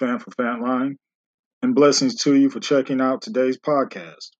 Fant 0.00 0.22
for 0.22 0.30
Fantline, 0.30 0.96
and 1.62 1.74
blessings 1.74 2.14
to 2.16 2.34
you 2.34 2.48
for 2.48 2.58
checking 2.58 3.00
out 3.00 3.20
today's 3.20 3.58
podcast. 3.58 4.30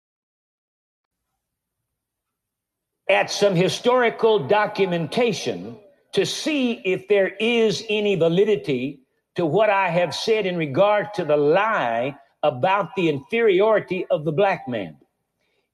At 3.08 3.30
some 3.30 3.54
historical 3.54 4.46
documentation 4.46 5.76
to 6.12 6.24
see 6.24 6.80
if 6.84 7.08
there 7.08 7.28
is 7.40 7.84
any 7.88 8.14
validity 8.14 9.00
to 9.36 9.44
what 9.44 9.70
I 9.70 9.88
have 9.88 10.14
said 10.14 10.46
in 10.46 10.56
regard 10.56 11.12
to 11.14 11.24
the 11.24 11.36
lie 11.36 12.16
about 12.42 12.94
the 12.96 13.08
inferiority 13.08 14.06
of 14.10 14.24
the 14.24 14.32
black 14.32 14.66
man. 14.66 14.96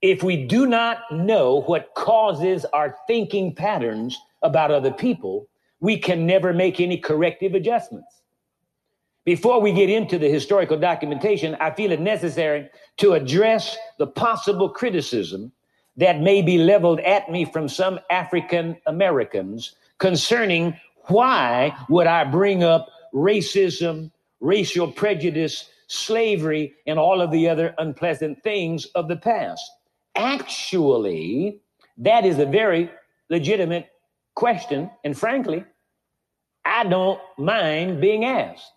If 0.03 0.23
we 0.23 0.45
do 0.47 0.67
not 0.67 0.99
know 1.11 1.63
what 1.63 1.95
causes 1.95 2.65
our 2.67 2.97
thinking 3.07 3.55
patterns 3.55 4.19
about 4.43 4.71
other 4.71 4.93
people, 4.93 5.49
we 5.81 5.97
can 5.97 6.27
never 6.27 6.53
make 6.53 6.81
any 6.81 6.99
corrective 6.99 7.55
adjustments. 7.55 8.23
Before 9.27 9.61
we 9.61 9.73
get 9.73 9.91
into 9.91 10.19
the 10.19 10.29
historical 10.29 10.79
documentation, 10.79 11.57
I 11.57 11.73
feel 11.73 11.91
it 11.91 12.01
necessary 12.01 12.71
to 12.99 13.15
address 13.15 13.77
the 13.99 14.07
possible 14.07 14.69
criticism 14.69 15.51
that 15.97 16.21
may 16.21 16.43
be 16.43 16.59
leveled 16.59 17.01
at 17.01 17.29
me 17.29 17.45
from 17.45 17.69
some 17.69 17.99
African 18.09 18.77
Americans 18.87 19.75
concerning 19.99 20.79
why 21.09 21.77
would 21.89 22.07
I 22.07 22.23
bring 22.23 22.63
up 22.63 22.89
racism, 23.13 24.13
racial 24.39 24.93
prejudice, 24.93 25.71
slavery, 25.89 26.75
and 26.87 26.97
all 26.97 27.21
of 27.21 27.33
the 27.33 27.49
other 27.49 27.75
unpleasant 27.79 28.45
things 28.45 28.85
of 28.95 29.09
the 29.09 29.17
past. 29.17 29.69
Actually, 30.15 31.61
that 31.99 32.25
is 32.25 32.39
a 32.39 32.47
very 32.47 32.93
legitimate 33.29 33.89
question, 34.37 34.89
and 35.03 35.19
frankly, 35.19 35.65
I 36.65 36.85
don't 36.85 37.21
mind 37.39 38.01
being 38.01 38.25
asked 38.25 38.76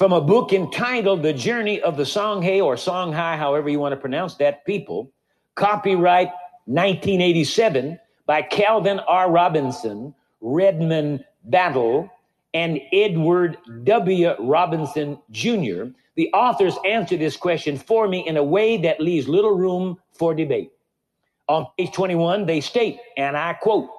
from 0.00 0.14
a 0.14 0.20
book 0.20 0.54
entitled 0.54 1.22
The 1.22 1.34
Journey 1.34 1.78
of 1.82 1.98
the 1.98 2.04
Songhay 2.04 2.64
or 2.64 2.74
Songhai, 2.76 3.36
however 3.36 3.68
you 3.68 3.78
want 3.78 3.92
to 3.92 4.00
pronounce 4.00 4.34
that, 4.36 4.64
people, 4.64 5.12
copyright 5.56 6.28
1987 6.64 7.98
by 8.24 8.40
Calvin 8.40 8.98
R. 9.00 9.30
Robinson, 9.30 10.14
Redmond 10.40 11.22
Battle, 11.44 12.08
and 12.54 12.80
Edward 12.94 13.58
W. 13.84 14.34
Robinson 14.38 15.18
Jr. 15.32 15.88
The 16.14 16.32
authors 16.32 16.78
answer 16.86 17.18
this 17.18 17.36
question 17.36 17.76
for 17.76 18.08
me 18.08 18.26
in 18.26 18.38
a 18.38 18.42
way 18.42 18.78
that 18.78 19.02
leaves 19.02 19.28
little 19.28 19.54
room 19.54 19.98
for 20.14 20.34
debate. 20.34 20.72
On 21.46 21.66
page 21.76 21.92
21, 21.92 22.46
they 22.46 22.62
state, 22.62 22.96
and 23.18 23.36
I 23.36 23.52
quote, 23.52 23.90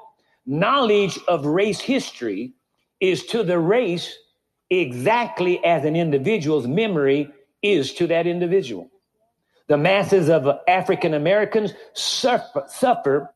knowledge 0.48 1.20
of 1.28 1.46
race 1.46 1.80
history 1.80 2.54
is 3.00 3.24
to 3.28 3.44
the 3.44 3.60
race 3.60 4.18
exactly 4.72 5.64
as 5.64 5.86
an 5.86 5.96
individual's 5.96 6.66
memory 6.66 7.30
is 7.62 7.94
to 7.96 8.08
that 8.08 8.26
individual. 8.26 8.90
The 9.68 9.78
masses 9.78 10.30
of 10.30 10.48
African 10.68 11.14
Americans 11.14 11.74
suffer, 11.94 12.64
suffer 12.68 13.34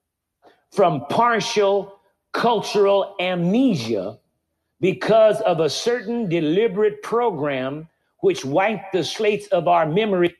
from 0.71 1.05
partial 1.09 1.99
cultural 2.33 3.15
amnesia 3.19 4.17
because 4.79 5.39
of 5.41 5.59
a 5.59 5.69
certain 5.69 6.27
deliberate 6.27 7.03
program 7.03 7.87
which 8.21 8.43
wiped 8.43 8.91
the 8.93 9.03
slates 9.03 9.47
of 9.47 9.67
our 9.67 9.85
memories 9.85 10.33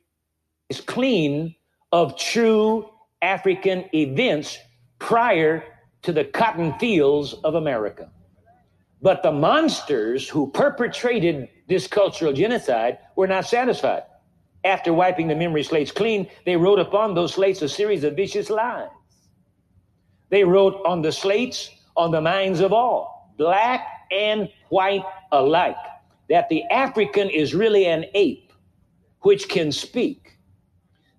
clean 0.85 1.55
of 1.91 2.17
true 2.17 2.89
African 3.22 3.85
events 3.94 4.57
prior 5.00 5.63
to 6.01 6.11
the 6.11 6.25
cotton 6.25 6.78
fields 6.79 7.34
of 7.44 7.55
America. 7.55 8.09
But 9.01 9.23
the 9.23 9.31
monsters 9.31 10.28
who 10.28 10.51
perpetrated 10.51 11.50
this 11.67 11.88
cultural 11.88 12.33
genocide 12.33 13.00
were 13.16 13.28
not 13.28 13.45
satisfied. 13.45 14.03
After 14.63 14.94
wiping 14.94 15.28
the 15.28 15.35
memory 15.35 15.63
slates 15.63 15.91
clean, 15.91 16.28
they 16.45 16.57
wrote 16.57 16.79
upon 16.79 17.13
those 17.13 17.34
slates 17.34 17.61
a 17.61 17.69
series 17.69 18.03
of 18.03 18.16
vicious 18.16 18.50
lies. 18.50 18.89
They 20.29 20.44
wrote 20.44 20.81
on 20.85 21.01
the 21.01 21.11
slates, 21.11 21.69
on 21.95 22.11
the 22.11 22.22
minds 22.22 22.61
of 22.61 22.73
all, 22.73 23.34
black 23.38 23.88
and 24.11 24.50
white 24.69 25.03
alike, 25.31 25.78
that 26.29 26.50
the 26.50 26.63
African 26.72 27.29
is 27.29 27.53
really 27.53 27.85
an 27.85 28.05
ape 28.16 28.51
which 29.22 29.47
can 29.50 29.72
speak. 29.72 30.38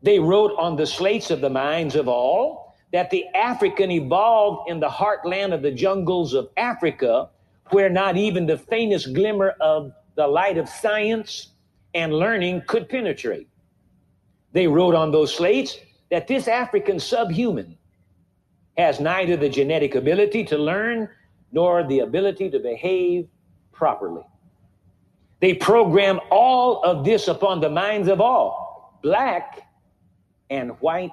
They 0.03 0.19
wrote 0.19 0.53
on 0.59 0.77
the 0.77 0.87
slates 0.87 1.31
of 1.31 1.41
the 1.41 1.51
minds 1.51 1.95
of 1.95 2.09
all 2.09 2.75
that 2.93 3.11
the 3.11 3.27
African 3.35 3.91
evolved 3.91 4.71
in 4.71 4.81
the 4.81 4.89
heartland 4.89 5.53
of 5.53 5.63
the 5.63 5.73
jungles 5.73 6.35
of 6.35 6.49
Africa 6.57 7.29
where 7.71 7.91
not 7.91 8.17
even 8.17 8.47
the 8.47 8.59
faintest 8.59 9.13
glimmer 9.15 9.55
of 9.61 9.93
the 10.15 10.27
light 10.27 10.59
of 10.59 10.69
science 10.69 11.53
and 11.95 12.13
learning 12.13 12.63
could 12.67 12.89
penetrate. 12.89 13.49
They 14.53 14.67
wrote 14.67 14.95
on 14.95 15.11
those 15.11 15.35
slates 15.35 15.79
that 16.11 16.29
this 16.29 16.49
African 16.49 17.01
subhuman 17.01 17.77
has 18.77 19.01
neither 19.01 19.37
the 19.37 19.49
genetic 19.49 19.95
ability 19.95 20.45
to 20.45 20.59
learn 20.59 21.09
nor 21.53 21.85
the 21.85 22.01
ability 22.01 22.51
to 22.51 22.59
behave 22.59 23.29
properly. 23.73 24.23
They 25.41 25.55
program 25.55 26.21
all 26.31 26.83
of 26.83 27.05
this 27.05 27.29
upon 27.29 27.61
the 27.61 27.69
minds 27.69 28.09
of 28.09 28.21
all, 28.21 28.99
black 29.03 29.63
and 30.51 30.71
white 30.81 31.13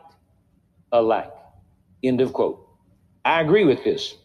alike. 0.92 1.34
End 2.04 2.22
of 2.22 2.34
quote. 2.34 2.68
I 3.26 3.42
agree 3.42 3.66
with 3.66 3.84
this 3.84 4.16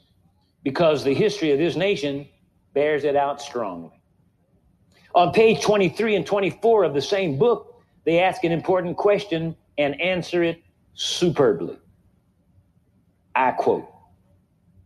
because 0.68 1.02
the 1.02 1.14
history 1.14 1.50
of 1.50 1.58
this 1.58 1.76
nation 1.76 2.28
bears 2.74 3.04
it 3.04 3.16
out 3.16 3.40
strongly. 3.40 3.98
On 5.14 5.32
page 5.32 5.62
23 5.62 6.14
and 6.14 6.26
24 6.26 6.84
of 6.84 6.92
the 6.92 7.00
same 7.00 7.38
book, 7.38 7.82
they 8.04 8.18
ask 8.18 8.44
an 8.44 8.52
important 8.52 8.94
question 8.98 9.56
and 9.78 9.98
answer 9.98 10.42
it 10.42 10.62
superbly. 10.92 11.78
I 13.34 13.52
quote. 13.52 13.88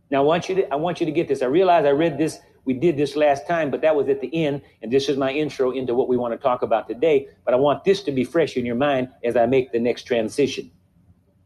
Now 0.09 0.19
I 0.19 0.25
want 0.25 0.47
you 0.47 0.55
to 0.55 0.71
I 0.71 0.77
want 0.77 1.01
you 1.01 1.05
to 1.05 1.11
get 1.11 1.27
this. 1.27 1.41
I 1.41 1.47
realize 1.47 1.83
I 1.83 1.91
read 1.91 2.17
this, 2.17 2.39
we 2.63 2.73
did 2.73 2.95
this 2.95 3.17
last 3.17 3.45
time, 3.45 3.69
but 3.69 3.81
that 3.81 3.93
was 3.93 4.07
at 4.07 4.21
the 4.21 4.33
end, 4.33 4.61
and 4.81 4.89
this 4.89 5.09
is 5.09 5.17
my 5.17 5.33
intro 5.33 5.71
into 5.71 5.93
what 5.93 6.07
we 6.07 6.15
want 6.15 6.31
to 6.33 6.37
talk 6.37 6.61
about 6.61 6.87
today. 6.87 7.27
But 7.43 7.53
I 7.55 7.57
want 7.57 7.83
this 7.83 8.03
to 8.03 8.13
be 8.13 8.23
fresh 8.23 8.55
in 8.55 8.65
your 8.65 8.77
mind 8.77 9.09
as 9.25 9.35
I 9.35 9.47
make 9.47 9.73
the 9.73 9.79
next 9.79 10.03
transition. 10.03 10.71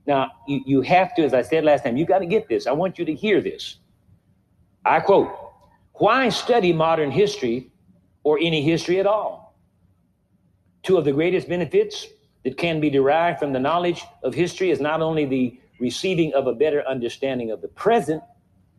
Now, 0.05 0.29
you, 0.47 0.61
you 0.63 0.81
have 0.81 1.15
to, 1.15 1.23
as 1.23 1.33
I 1.33 1.41
said 1.41 1.63
last 1.63 1.85
time, 1.85 1.97
you 1.97 2.05
got 2.05 2.19
to 2.19 2.27
get 2.27 2.47
this. 2.47 2.67
I 2.67 2.71
want 2.71 2.99
you 2.99 3.05
to 3.05 3.15
hear 3.15 3.41
this. 3.41 3.79
I 4.87 5.01
quote, 5.01 5.29
why 5.95 6.29
study 6.29 6.71
modern 6.71 7.11
history 7.11 7.71
or 8.23 8.39
any 8.39 8.61
history 8.61 8.99
at 8.99 9.05
all? 9.05 9.57
Two 10.83 10.97
of 10.97 11.03
the 11.03 11.11
greatest 11.11 11.49
benefits 11.49 12.07
that 12.43 12.57
can 12.57 12.79
be 12.79 12.89
derived 12.89 13.39
from 13.39 13.51
the 13.51 13.59
knowledge 13.59 14.01
of 14.23 14.33
history 14.33 14.71
is 14.71 14.79
not 14.79 15.01
only 15.01 15.25
the 15.25 15.59
receiving 15.79 16.33
of 16.33 16.47
a 16.47 16.53
better 16.53 16.87
understanding 16.87 17.51
of 17.51 17.61
the 17.61 17.67
present, 17.67 18.23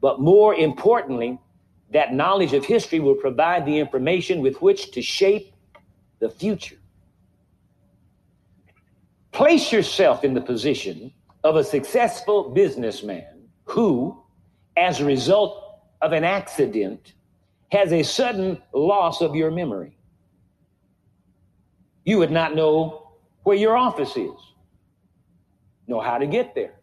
but 0.00 0.19
more 0.20 0.54
importantly, 0.54 1.38
that 1.91 2.14
knowledge 2.14 2.54
of 2.54 2.64
history 2.64 3.00
will 3.00 3.14
provide 3.14 3.66
the 3.66 3.78
information 3.78 4.40
with 4.40 4.62
which 4.62 4.93
to 4.93 5.02
shape 5.02 5.52
the 6.20 6.31
future. 6.31 6.76
Place 9.32 9.70
yourself 9.70 10.25
in 10.25 10.32
the 10.32 10.40
position 10.40 11.12
of 11.44 11.56
a 11.56 11.64
successful 11.64 12.50
businessman 12.50 13.49
who, 13.64 14.22
as 14.76 15.00
a 15.00 15.04
result 15.04 15.68
of 16.00 16.12
an 16.12 16.25
accident 16.25 17.15
has 17.71 17.93
a 17.93 18.03
sudden 18.03 18.62
loss 18.73 19.21
of 19.21 19.35
your 19.35 19.50
memory. 19.50 19.97
You 22.05 22.19
would 22.19 22.31
not 22.31 22.55
know 22.55 23.12
where 23.43 23.56
your 23.56 23.77
office 23.77 24.17
is, 24.17 24.33
know 25.87 26.00
how 26.00 26.19
to 26.19 26.27
get 26.27 26.55
there. 26.55 26.75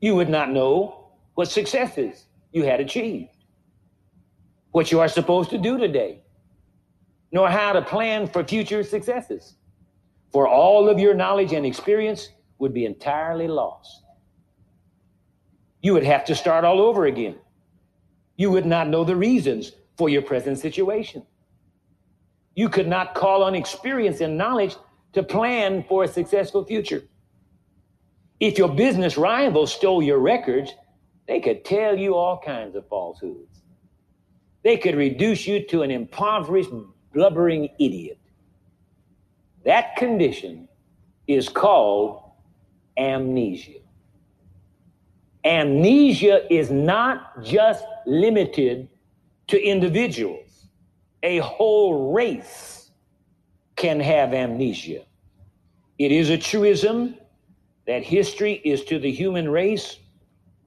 You 0.00 0.14
would 0.16 0.28
not 0.28 0.50
know 0.50 1.10
what 1.34 1.50
successes 1.50 2.24
you 2.52 2.64
had 2.64 2.80
achieved, 2.80 3.30
what 4.70 4.90
you 4.90 5.00
are 5.00 5.08
supposed 5.08 5.50
to 5.50 5.58
do 5.58 5.78
today, 5.78 6.22
nor 7.30 7.48
how 7.48 7.72
to 7.72 7.82
plan 7.82 8.26
for 8.26 8.44
future 8.44 8.82
successes. 8.82 9.54
For 10.32 10.48
all 10.48 10.88
of 10.88 10.98
your 10.98 11.14
knowledge 11.14 11.52
and 11.52 11.66
experience 11.66 12.30
would 12.58 12.72
be 12.72 12.86
entirely 12.86 13.48
lost. 13.48 14.02
You 15.82 15.92
would 15.92 16.04
have 16.04 16.24
to 16.26 16.34
start 16.34 16.64
all 16.64 16.80
over 16.80 17.06
again 17.06 17.36
You 18.42 18.50
would 18.50 18.66
not 18.66 18.88
know 18.88 19.04
the 19.04 19.14
reasons 19.14 19.70
for 19.96 20.08
your 20.08 20.22
present 20.22 20.58
situation. 20.58 21.22
You 22.56 22.68
could 22.68 22.88
not 22.88 23.14
call 23.14 23.44
on 23.44 23.54
experience 23.54 24.20
and 24.20 24.36
knowledge 24.36 24.74
to 25.12 25.22
plan 25.22 25.84
for 25.88 26.02
a 26.02 26.08
successful 26.08 26.64
future. 26.64 27.04
If 28.40 28.58
your 28.58 28.68
business 28.68 29.16
rivals 29.16 29.72
stole 29.72 30.02
your 30.02 30.18
records, 30.18 30.74
they 31.28 31.38
could 31.38 31.64
tell 31.64 31.96
you 31.96 32.16
all 32.16 32.40
kinds 32.44 32.74
of 32.74 32.88
falsehoods. 32.88 33.62
They 34.64 34.76
could 34.76 34.96
reduce 34.96 35.46
you 35.46 35.64
to 35.68 35.82
an 35.82 35.92
impoverished, 35.92 36.70
blubbering 37.14 37.68
idiot. 37.78 38.18
That 39.64 39.94
condition 39.94 40.68
is 41.28 41.48
called 41.48 42.24
amnesia. 42.98 43.78
Amnesia 45.44 46.52
is 46.52 46.72
not 46.72 47.40
just 47.44 47.84
limited 48.06 48.88
to 49.48 49.62
individuals, 49.62 50.68
a 51.22 51.38
whole 51.38 52.12
race 52.12 52.90
can 53.76 54.00
have 54.00 54.34
amnesia. 54.34 55.04
It 55.98 56.12
is 56.12 56.30
a 56.30 56.38
truism 56.38 57.16
that 57.86 58.02
history 58.02 58.54
is 58.64 58.84
to 58.84 58.98
the 58.98 59.10
human 59.10 59.48
race 59.48 59.98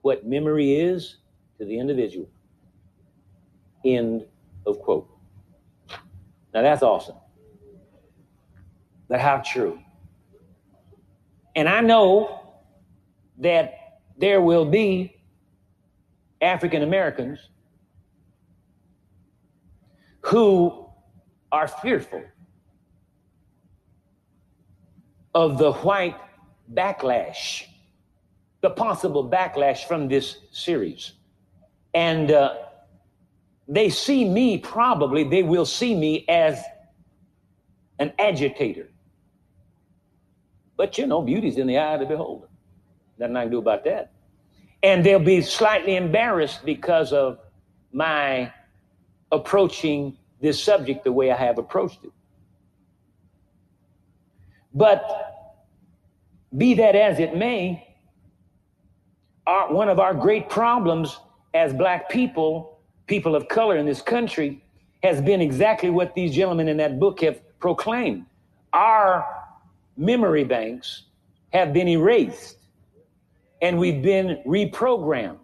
what 0.01 0.25
memory 0.25 0.75
is 0.75 1.17
to 1.57 1.65
the 1.65 1.79
individual. 1.79 2.29
End 3.83 4.25
of 4.65 4.79
quote. 4.79 5.09
Now 6.53 6.61
that's 6.61 6.83
awesome. 6.83 7.15
But 9.07 9.19
how 9.19 9.37
true? 9.37 9.79
And 11.55 11.69
I 11.69 11.81
know 11.81 12.41
that 13.37 13.99
there 14.17 14.41
will 14.41 14.65
be 14.65 15.14
African 16.45 16.83
Americans 16.83 17.39
who 20.21 20.87
are 21.51 21.67
fearful 21.67 22.23
of 25.33 25.57
the 25.57 25.73
white 25.73 26.15
backlash, 26.73 27.63
the 28.61 28.69
possible 28.69 29.29
backlash 29.29 29.85
from 29.85 30.07
this 30.07 30.37
series. 30.51 31.13
And 31.93 32.31
uh, 32.31 32.55
they 33.67 33.89
see 33.89 34.27
me, 34.27 34.57
probably, 34.57 35.23
they 35.23 35.43
will 35.43 35.65
see 35.65 35.95
me 35.95 36.25
as 36.27 36.61
an 37.99 38.13
agitator. 38.17 38.89
But 40.77 40.97
you 40.97 41.07
know, 41.07 41.21
beauty's 41.21 41.57
in 41.57 41.67
the 41.67 41.77
eye 41.77 41.93
of 41.93 42.01
the 42.01 42.05
beholder. 42.05 42.47
Nothing 43.17 43.35
I 43.35 43.43
can 43.43 43.51
do 43.51 43.59
about 43.59 43.83
that. 43.85 44.11
And 44.85 45.03
they'll 45.03 45.17
be 45.17 45.41
slightly 45.41 45.95
embarrassed 45.95 46.63
because 46.63 47.11
of 47.11 47.39
my 47.91 48.53
approaching 49.31 50.15
this 50.39 50.63
subject 50.63 51.03
the 51.03 51.11
way 51.11 51.31
I 51.31 51.35
have 51.35 51.57
approached 51.57 52.03
it. 52.03 52.11
But 54.75 55.01
be 56.55 56.75
that 56.75 56.95
as 56.95 57.17
it 57.17 57.35
may, 57.35 57.95
our, 59.47 59.73
one 59.73 59.89
of 59.89 59.99
our 59.99 60.13
great 60.13 60.49
problems 60.49 61.17
as 61.55 61.73
black 61.73 62.07
people, 62.07 62.77
people 63.07 63.35
of 63.35 63.47
color 63.47 63.77
in 63.77 63.87
this 63.87 64.03
country, 64.03 64.63
has 65.01 65.19
been 65.19 65.41
exactly 65.41 65.89
what 65.89 66.13
these 66.13 66.35
gentlemen 66.35 66.67
in 66.67 66.77
that 66.77 66.99
book 66.99 67.21
have 67.21 67.41
proclaimed. 67.59 68.27
Our 68.71 69.25
memory 69.97 70.43
banks 70.43 71.05
have 71.53 71.73
been 71.73 71.87
erased 71.87 72.59
and 73.61 73.77
we've 73.77 74.01
been 74.01 74.41
reprogrammed. 74.45 75.39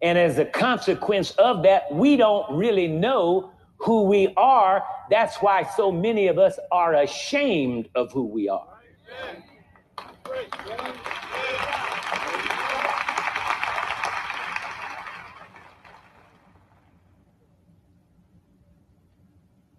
And 0.00 0.18
as 0.18 0.38
a 0.38 0.44
consequence 0.44 1.30
of 1.32 1.62
that, 1.62 1.92
we 1.92 2.16
don't 2.16 2.56
really 2.56 2.88
know 2.88 3.52
who 3.76 4.04
we 4.04 4.32
are. 4.36 4.82
That's 5.10 5.36
why 5.38 5.62
so 5.62 5.92
many 5.92 6.26
of 6.26 6.38
us 6.38 6.58
are 6.72 6.94
ashamed 6.94 7.88
of 7.94 8.10
who 8.12 8.24
we 8.24 8.48
are. 8.48 8.66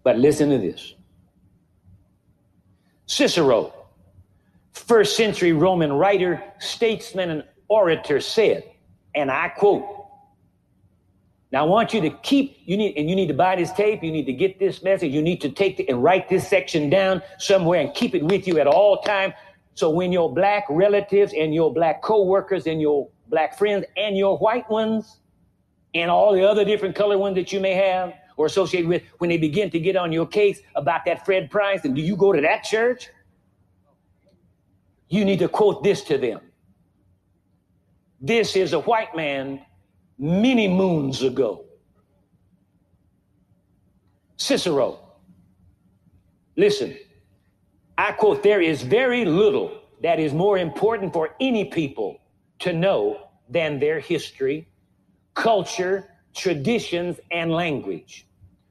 But 0.02 0.18
listen 0.18 0.50
to 0.50 0.58
this 0.58 0.94
Cicero, 3.06 3.73
first 4.86 5.16
century 5.16 5.52
Roman 5.52 5.92
writer, 5.92 6.42
statesman, 6.58 7.30
and 7.30 7.44
orator, 7.68 8.20
said, 8.20 8.64
and 9.14 9.30
I 9.30 9.48
quote, 9.48 9.84
now 11.52 11.64
I 11.64 11.68
want 11.68 11.94
you 11.94 12.00
to 12.00 12.10
keep, 12.10 12.58
you 12.64 12.76
need, 12.76 12.96
and 12.96 13.08
you 13.08 13.14
need 13.14 13.28
to 13.28 13.34
buy 13.34 13.54
this 13.54 13.70
tape, 13.72 14.02
you 14.02 14.10
need 14.10 14.26
to 14.26 14.32
get 14.32 14.58
this 14.58 14.82
message, 14.82 15.12
you 15.12 15.22
need 15.22 15.40
to 15.42 15.50
take 15.50 15.76
the, 15.76 15.88
and 15.88 16.02
write 16.02 16.28
this 16.28 16.48
section 16.48 16.90
down 16.90 17.22
somewhere 17.38 17.80
and 17.80 17.94
keep 17.94 18.14
it 18.14 18.24
with 18.24 18.48
you 18.48 18.58
at 18.58 18.66
all 18.66 19.00
time. 19.02 19.32
So 19.74 19.88
when 19.88 20.12
your 20.12 20.32
black 20.32 20.64
relatives 20.68 21.32
and 21.32 21.54
your 21.54 21.72
black 21.72 22.02
co-workers 22.02 22.66
and 22.66 22.80
your 22.80 23.08
black 23.28 23.56
friends 23.56 23.84
and 23.96 24.16
your 24.16 24.36
white 24.38 24.68
ones 24.68 25.20
and 25.94 26.10
all 26.10 26.32
the 26.34 26.42
other 26.42 26.64
different 26.64 26.96
color 26.96 27.18
ones 27.18 27.36
that 27.36 27.52
you 27.52 27.60
may 27.60 27.74
have 27.74 28.14
or 28.36 28.46
associate 28.46 28.86
with, 28.86 29.02
when 29.18 29.30
they 29.30 29.38
begin 29.38 29.70
to 29.70 29.78
get 29.78 29.94
on 29.94 30.10
your 30.10 30.26
case 30.26 30.58
about 30.74 31.04
that 31.06 31.24
Fred 31.24 31.50
Price, 31.50 31.84
and 31.84 31.94
do 31.94 32.02
you 32.02 32.16
go 32.16 32.32
to 32.32 32.40
that 32.40 32.64
church? 32.64 33.08
You 35.08 35.24
need 35.24 35.38
to 35.40 35.48
quote 35.48 35.82
this 35.82 36.02
to 36.04 36.18
them. 36.18 36.40
This 38.20 38.56
is 38.56 38.72
a 38.72 38.80
white 38.80 39.14
man 39.14 39.60
many 40.18 40.66
moons 40.68 41.22
ago. 41.22 41.64
Cicero. 44.36 45.00
Listen, 46.56 46.96
I 47.98 48.12
quote, 48.12 48.42
there 48.42 48.60
is 48.60 48.82
very 48.82 49.24
little 49.24 49.80
that 50.02 50.18
is 50.20 50.32
more 50.32 50.58
important 50.58 51.12
for 51.12 51.30
any 51.40 51.64
people 51.66 52.20
to 52.60 52.72
know 52.72 53.28
than 53.48 53.78
their 53.78 54.00
history, 54.00 54.68
culture, 55.34 56.10
traditions, 56.34 57.18
and 57.30 57.50
language. 57.50 58.26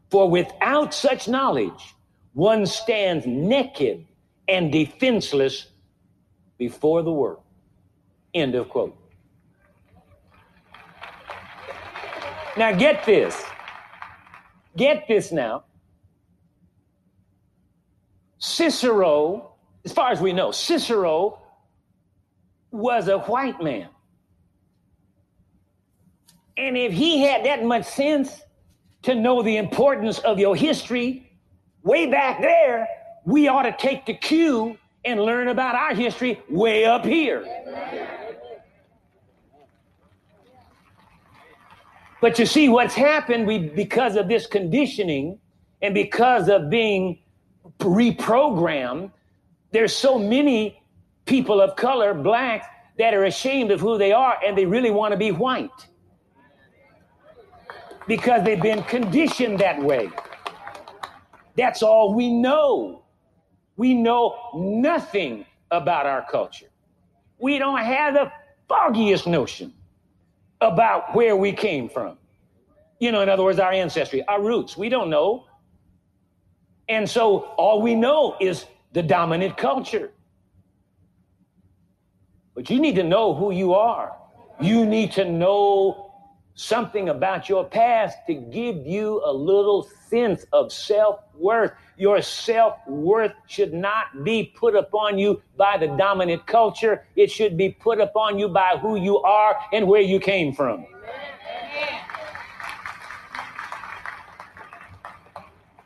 For 0.10 0.30
without 0.30 0.94
such 0.94 1.28
knowledge, 1.28 1.96
one 2.34 2.66
stands 2.66 3.26
naked 3.26 4.06
and 4.48 4.72
defenseless 4.72 5.68
before 6.68 7.04
the 7.04 7.12
world. 7.12 7.42
End 8.34 8.56
of 8.56 8.70
quote. 8.70 8.96
Now, 12.56 12.72
get 12.72 13.06
this. 13.06 13.36
Get 14.78 15.06
this 15.08 15.32
now. 15.32 15.66
Cicero, 18.38 19.54
as 19.84 19.92
far 19.92 20.12
as 20.12 20.22
we 20.22 20.32
know, 20.32 20.52
Cicero 20.52 21.40
was 22.72 23.08
a 23.08 23.20
white 23.20 23.62
man. 23.62 23.90
And 26.56 26.78
if 26.78 26.94
he 26.94 27.22
had 27.24 27.46
that 27.46 27.64
much 27.64 27.86
sense 27.86 28.42
to 29.02 29.16
know 29.16 29.42
the 29.42 29.58
importance 29.58 30.20
of 30.20 30.40
your 30.40 30.56
history 30.56 31.30
way 31.84 32.06
back 32.06 32.42
there, 32.42 32.88
we 33.26 33.48
ought 33.48 33.64
to 33.64 33.76
take 33.78 34.06
the 34.06 34.14
cue 34.14 34.78
and 35.06 35.20
learn 35.20 35.50
about 35.50 35.76
our 35.76 35.94
history 35.94 36.42
way 36.50 36.86
up 36.86 37.06
here. 37.06 37.46
But 42.22 42.40
you 42.40 42.46
see, 42.46 42.70
what's 42.70 42.96
happened 42.96 43.46
we, 43.46 43.60
because 43.60 44.16
of 44.16 44.30
this 44.30 44.48
conditioning 44.48 45.40
and 45.82 45.94
because 45.94 46.48
of 46.48 46.70
being 46.70 47.20
reprogrammed, 47.80 49.12
there's 49.72 49.94
so 49.94 50.18
many 50.18 50.82
people 51.26 51.60
of 51.60 51.76
color, 51.76 52.14
blacks, 52.14 52.66
that 52.98 53.14
are 53.14 53.26
ashamed 53.26 53.72
of 53.72 53.82
who 53.82 53.98
they 53.98 54.14
are 54.14 54.38
and 54.46 54.58
they 54.58 54.66
really 54.66 54.92
want 54.92 55.12
to 55.12 55.18
be 55.18 55.32
white 55.32 55.88
because 58.08 58.44
they've 58.44 58.62
been 58.62 58.84
conditioned 58.84 59.60
that 59.60 59.82
way. 59.82 60.10
That's 61.56 61.84
all 61.84 62.14
we 62.14 62.32
know. 62.32 63.03
We 63.76 63.94
know 63.94 64.38
nothing 64.56 65.46
about 65.72 66.06
our 66.06 66.26
culture. 66.30 66.68
We 67.40 67.58
don't 67.58 67.80
have 67.80 68.14
the 68.14 68.32
foggiest 68.68 69.28
notion 69.28 69.74
about 70.62 71.16
where 71.16 71.36
we 71.36 71.52
came 71.52 71.90
from. 71.90 72.18
You 73.00 73.12
know, 73.12 73.22
in 73.22 73.30
other 73.30 73.44
words, 73.44 73.60
our 73.60 73.72
ancestry, 73.72 74.26
our 74.28 74.42
roots. 74.42 74.78
We 74.78 74.90
don't 74.90 75.10
know. 75.10 75.46
And 76.88 77.10
so 77.10 77.40
all 77.58 77.82
we 77.82 77.96
know 77.96 78.36
is 78.40 78.66
the 78.94 79.04
dominant 79.04 79.58
culture. 79.58 80.12
But 82.56 82.70
you 82.70 82.80
need 82.80 82.96
to 82.96 83.04
know 83.04 83.34
who 83.34 83.52
you 83.52 83.74
are. 83.74 84.16
You 84.62 84.86
need 84.86 85.12
to 85.14 85.26
know 85.26 86.13
something 86.56 87.10
about 87.10 87.50
your 87.50 87.66
past 87.66 88.18
to 88.28 88.34
give 88.36 88.86
you 88.86 89.22
a 89.26 89.34
little 89.34 89.88
sense 90.10 90.46
of 90.54 90.72
self 90.72 91.22
worth. 91.36 91.72
Your 91.98 92.22
self 92.22 92.78
worth 92.88 93.34
should 93.48 93.74
not 93.74 94.24
be 94.24 94.54
put 94.56 94.76
upon 94.76 95.18
you 95.18 95.42
by 95.58 95.78
the 95.78 95.88
dominant 95.88 96.46
culture, 96.48 97.06
it 97.16 97.32
should 97.32 97.58
be 97.58 97.70
put 97.70 98.00
upon 98.00 98.38
you 98.40 98.48
by 98.48 98.78
who 98.82 98.96
you 98.96 99.20
are 99.20 99.56
and 99.72 99.88
where 99.88 100.02
you 100.02 100.20
came 100.20 100.54
from. 100.54 100.86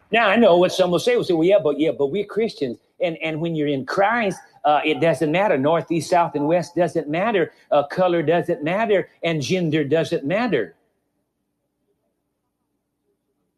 Now, 0.09 0.29
I 0.29 0.37
know 0.37 0.55
what 0.57 0.71
some 0.71 0.91
will 0.91 0.99
say, 0.99 1.17
will 1.17 1.25
say, 1.25 1.33
well, 1.33 1.43
yeah, 1.43 1.59
but 1.61 1.79
yeah, 1.79 1.91
but 1.91 2.07
we're 2.07 2.25
Christians. 2.25 2.77
And, 3.01 3.17
and 3.17 3.41
when 3.41 3.55
you're 3.55 3.67
in 3.67 3.85
Christ, 3.85 4.39
uh, 4.67 4.81
it 4.83 4.99
doesn't 4.99 5.31
matter. 5.31 5.57
North, 5.57 5.89
east, 5.89 6.09
south, 6.09 6.35
and 6.35 6.45
west 6.45 6.75
doesn't 6.75 7.07
matter. 7.07 7.53
Uh, 7.71 7.87
color 7.87 8.21
doesn't 8.21 8.61
matter, 8.65 9.07
and 9.23 9.41
gender 9.41 9.85
doesn't 9.85 10.25
matter. 10.25 10.75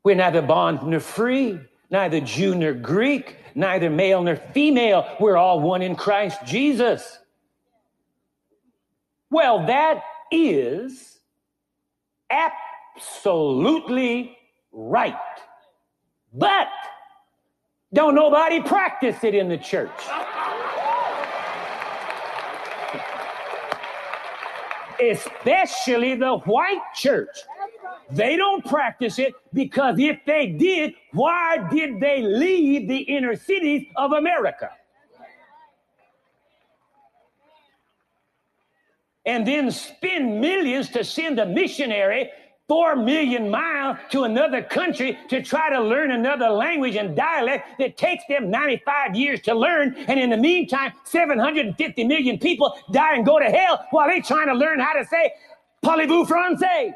We're 0.04 0.16
neither 0.16 0.44
bond 0.44 0.84
nor 0.84 1.00
free, 1.00 1.60
neither 1.90 2.22
Jew 2.22 2.54
nor 2.54 2.74
Greek, 2.74 3.38
neither 3.56 3.90
male 3.90 4.22
nor 4.22 4.36
female. 4.36 5.18
We're 5.20 5.36
all 5.36 5.60
one 5.60 5.82
in 5.82 5.96
Christ 5.96 6.46
Jesus. 6.46 7.18
Well, 9.32 9.66
that 9.66 10.04
is 10.32 11.20
absolutely 13.00 14.38
right. 14.72 15.18
But 16.36 16.68
don't 17.94 18.14
nobody 18.14 18.62
practice 18.62 19.24
it 19.24 19.34
in 19.34 19.50
the 19.50 19.58
church. 19.58 19.90
Especially 25.02 26.16
the 26.16 26.38
white 26.40 26.82
church. 26.96 27.38
They 28.12 28.36
don't 28.36 28.66
practice 28.66 29.20
it 29.20 29.34
because 29.54 30.00
if 30.00 30.20
they 30.26 30.48
did, 30.48 30.94
why 31.12 31.68
did 31.70 32.00
they 32.00 32.22
leave 32.22 32.88
the 32.88 32.98
inner 32.98 33.36
cities 33.36 33.86
of 33.96 34.14
America? 34.14 34.72
And 39.26 39.46
then 39.46 39.70
spend 39.70 40.42
millions 40.42 40.90
to 40.90 41.04
send 41.04 41.40
a 41.40 41.46
missionary 41.46 42.32
four 42.70 42.96
million 42.96 43.50
miles 43.50 43.98
to 44.12 44.24
another 44.24 44.62
country 44.62 45.18
to 45.28 45.42
try 45.42 45.70
to 45.72 45.82
learn 45.82 46.12
another 46.12 46.48
language 46.48 46.96
and 46.96 47.16
dialect 47.16 47.80
that 47.80 47.98
takes 47.98 48.24
them 48.30 48.50
95 48.52 49.16
years 49.16 49.42
to 49.42 49.56
learn. 49.56 49.96
And 50.08 50.20
in 50.20 50.30
the 50.30 50.38
meantime, 50.38 50.94
750 51.04 52.04
million 52.04 52.38
people 52.38 52.78
die 52.92 53.16
and 53.16 53.26
go 53.26 53.40
to 53.40 53.46
hell 53.46 53.84
while 53.90 54.08
they're 54.08 54.22
trying 54.22 54.48
to 54.48 54.54
learn 54.54 54.80
how 54.80 54.94
to 54.94 55.04
say, 55.04 55.32
Parlez-vous 55.84 56.26
français? 56.26 56.94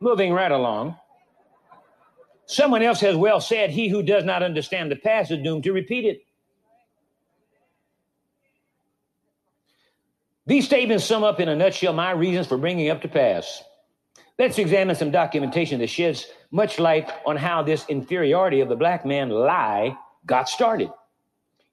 Moving 0.00 0.32
right 0.32 0.52
along. 0.52 0.96
Someone 2.46 2.82
else 2.82 3.00
has 3.00 3.16
well 3.16 3.40
said, 3.40 3.70
He 3.70 3.88
who 3.88 4.04
does 4.04 4.24
not 4.24 4.44
understand 4.44 4.92
the 4.92 4.96
past 4.96 5.32
is 5.32 5.42
doomed 5.42 5.64
to 5.64 5.72
repeat 5.72 6.04
it. 6.04 6.22
These 10.48 10.64
statements 10.64 11.04
sum 11.04 11.24
up 11.24 11.40
in 11.40 11.50
a 11.50 11.54
nutshell 11.54 11.92
my 11.92 12.12
reasons 12.12 12.46
for 12.46 12.56
bringing 12.56 12.88
up 12.88 13.02
to 13.02 13.08
pass. 13.08 13.62
Let's 14.38 14.56
examine 14.56 14.96
some 14.96 15.10
documentation 15.10 15.78
that 15.80 15.90
sheds 15.90 16.26
much 16.50 16.78
light 16.78 17.12
on 17.26 17.36
how 17.36 17.62
this 17.62 17.84
inferiority 17.90 18.60
of 18.60 18.70
the 18.70 18.74
black 18.74 19.04
man 19.04 19.28
lie 19.28 19.94
got 20.24 20.48
started. 20.48 20.90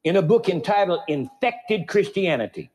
In 0.03 0.17
a 0.17 0.22
book 0.22 0.50
entitled 0.50 1.00
Infected 1.08 1.88
Christianity 1.88 2.70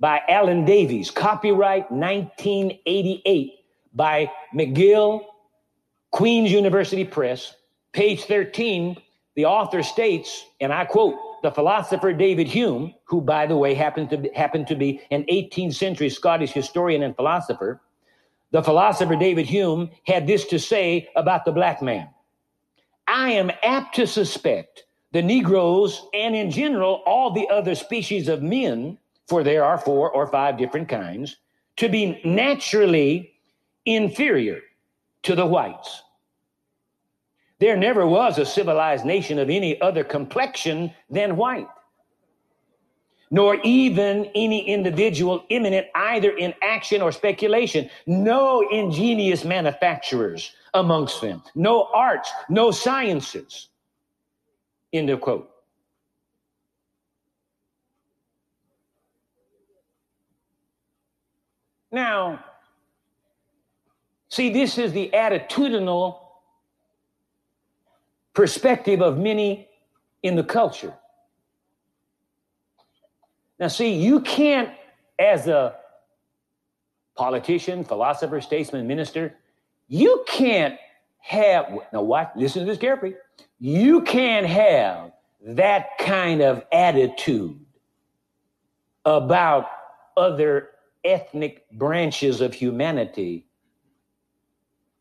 by 0.00 0.22
Alan 0.26 0.64
Davies, 0.64 1.10
copyright 1.10 1.90
1988 1.90 3.52
by 3.92 4.32
McGill, 4.54 5.20
Queen's 6.12 6.50
University 6.50 7.04
Press, 7.04 7.54
page 7.92 8.24
13, 8.24 8.96
the 9.34 9.44
author 9.44 9.82
states, 9.82 10.46
and 10.62 10.72
I 10.72 10.86
quote, 10.86 11.14
the 11.42 11.50
philosopher 11.50 12.12
David 12.12 12.46
Hume, 12.46 12.94
who, 13.04 13.20
by 13.20 13.46
the 13.46 13.56
way, 13.56 13.74
happened 13.74 14.10
to 14.10 14.18
be, 14.18 14.30
happened 14.34 14.66
to 14.68 14.76
be 14.76 15.00
an 15.10 15.24
18th 15.24 15.74
century 15.74 16.08
Scottish 16.08 16.52
historian 16.52 17.02
and 17.02 17.16
philosopher, 17.16 17.80
the 18.52 18.62
philosopher 18.62 19.16
David 19.16 19.46
Hume 19.46 19.90
had 20.06 20.26
this 20.26 20.44
to 20.46 20.58
say 20.58 21.08
about 21.16 21.44
the 21.44 21.52
black 21.52 21.82
man. 21.82 22.08
I 23.08 23.32
am 23.32 23.50
apt 23.62 23.96
to 23.96 24.06
suspect 24.06 24.84
the 25.12 25.22
Negroes 25.22 26.06
and, 26.14 26.34
in 26.34 26.50
general, 26.50 27.02
all 27.06 27.32
the 27.32 27.48
other 27.48 27.74
species 27.74 28.28
of 28.28 28.42
men, 28.42 28.98
for 29.26 29.42
there 29.42 29.64
are 29.64 29.78
four 29.78 30.10
or 30.10 30.26
five 30.28 30.56
different 30.56 30.88
kinds, 30.88 31.36
to 31.76 31.88
be 31.88 32.20
naturally 32.24 33.34
inferior 33.84 34.60
to 35.24 35.34
the 35.34 35.46
whites. 35.46 36.02
There 37.62 37.76
never 37.76 38.04
was 38.04 38.38
a 38.38 38.44
civilized 38.44 39.04
nation 39.04 39.38
of 39.38 39.48
any 39.48 39.80
other 39.80 40.02
complexion 40.02 40.92
than 41.08 41.36
white, 41.36 41.68
nor 43.30 43.54
even 43.62 44.24
any 44.34 44.68
individual 44.68 45.44
eminent 45.48 45.86
either 45.94 46.36
in 46.36 46.54
action 46.60 47.00
or 47.00 47.12
speculation. 47.12 47.88
No 48.04 48.68
ingenious 48.68 49.44
manufacturers 49.44 50.52
amongst 50.74 51.20
them, 51.20 51.40
no 51.54 51.88
arts, 51.94 52.32
no 52.48 52.72
sciences. 52.72 53.68
End 54.92 55.08
of 55.10 55.20
quote. 55.20 55.48
Now, 61.92 62.44
see, 64.30 64.50
this 64.52 64.78
is 64.78 64.92
the 64.92 65.10
attitudinal 65.14 66.21
perspective 68.34 69.00
of 69.02 69.18
many 69.18 69.68
in 70.22 70.36
the 70.36 70.44
culture. 70.44 70.94
Now, 73.58 73.68
see, 73.68 73.94
you 73.94 74.20
can't, 74.20 74.70
as 75.18 75.46
a 75.46 75.76
politician, 77.16 77.84
philosopher, 77.84 78.40
statesman, 78.40 78.86
minister, 78.86 79.36
you 79.88 80.24
can't 80.26 80.78
have, 81.18 81.66
now 81.92 82.02
what? 82.02 82.32
Listen 82.36 82.64
to 82.64 82.66
this 82.66 82.78
carefully. 82.78 83.14
You 83.58 84.02
can't 84.02 84.46
have 84.46 85.12
that 85.44 85.98
kind 85.98 86.40
of 86.40 86.64
attitude 86.72 87.58
about 89.04 89.66
other 90.16 90.70
ethnic 91.04 91.68
branches 91.72 92.40
of 92.40 92.54
humanity 92.54 93.46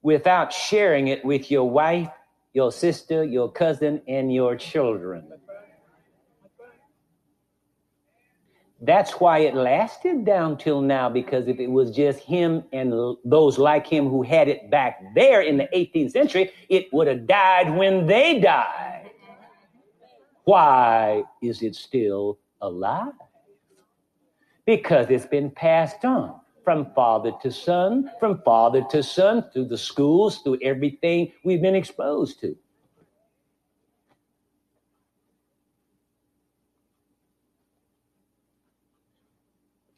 without 0.02 0.52
sharing 0.52 1.08
it 1.08 1.24
with 1.24 1.52
your 1.52 1.70
wife 1.70 2.10
your 2.54 2.72
sister, 2.72 3.24
your 3.24 3.52
cousin, 3.52 4.02
and 4.08 4.34
your 4.34 4.56
children. 4.56 5.32
That's 8.84 9.12
why 9.20 9.40
it 9.40 9.54
lasted 9.54 10.26
down 10.26 10.58
till 10.58 10.82
now, 10.82 11.08
because 11.08 11.48
if 11.48 11.60
it 11.60 11.68
was 11.68 11.92
just 11.92 12.20
him 12.20 12.64
and 12.74 12.92
those 13.24 13.60
like 13.60 13.86
him 13.86 14.10
who 14.10 14.24
had 14.24 14.48
it 14.48 14.72
back 14.72 15.00
there 15.14 15.42
in 15.42 15.58
the 15.58 15.70
18th 15.74 16.12
century, 16.12 16.52
it 16.68 16.92
would 16.92 17.08
have 17.08 17.28
died 17.28 17.78
when 17.78 18.08
they 18.08 18.40
died. 18.40 19.12
Why 20.46 21.24
is 21.44 21.62
it 21.62 21.76
still 21.76 22.40
alive? 22.60 23.14
Because 24.66 25.08
it's 25.12 25.28
been 25.28 25.52
passed 25.52 26.04
on 26.04 26.41
from 26.64 26.92
father 26.94 27.32
to 27.42 27.52
son, 27.52 28.12
from 28.20 28.42
father 28.44 28.84
to 28.92 29.02
son, 29.02 29.46
through 29.52 29.66
the 29.66 29.78
schools, 29.78 30.40
through 30.40 30.60
everything 30.62 31.32
we've 31.44 31.62
been 31.62 31.76
exposed 31.76 32.40
to. 32.42 32.56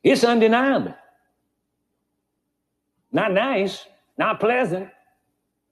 It's 0.04 0.24
undeniable. 0.24 0.96
Not 3.12 3.32
nice, 3.32 3.86
not 4.18 4.40
pleasant. 4.40 4.90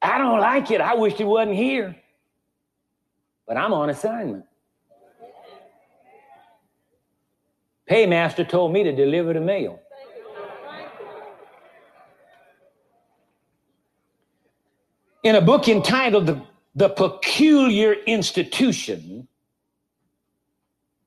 I 0.02 0.18
don't 0.18 0.40
like 0.40 0.72
it. 0.72 0.80
I 0.80 0.96
wish 0.96 1.20
it 1.20 1.26
wasn't 1.26 1.56
here. 1.56 1.96
But 3.46 3.58
I'm 3.58 3.74
on 3.74 3.90
assignment. 3.90 4.46
Paymaster 7.90 8.48
told 8.48 8.72
me 8.72 8.84
to 8.84 8.96
deliver 8.96 9.34
the 9.34 9.42
mail. 9.42 9.82
In 15.24 15.36
a 15.36 15.42
book 15.42 15.68
entitled 15.68 16.26
The, 16.26 16.42
the 16.76 16.90
Peculiar 16.90 17.94
Institution. 17.94 19.28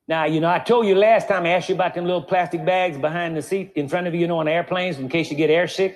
Now, 0.07 0.25
you 0.25 0.39
know, 0.39 0.49
I 0.49 0.59
told 0.59 0.85
you 0.85 0.95
last 0.95 1.27
time 1.27 1.45
I 1.45 1.49
asked 1.49 1.67
you 1.67 1.75
about 1.75 1.95
them 1.95 2.05
little 2.05 2.21
plastic 2.21 2.63
bags 2.63 2.97
behind 2.97 3.35
the 3.35 3.41
seat 3.41 3.71
in 3.75 3.89
front 3.89 4.05
of 4.07 4.13
you, 4.13 4.21
you 4.21 4.27
know, 4.27 4.37
on 4.37 4.47
airplanes 4.47 4.99
in 4.99 5.09
case 5.09 5.31
you 5.31 5.37
get 5.37 5.49
airsick. 5.49 5.95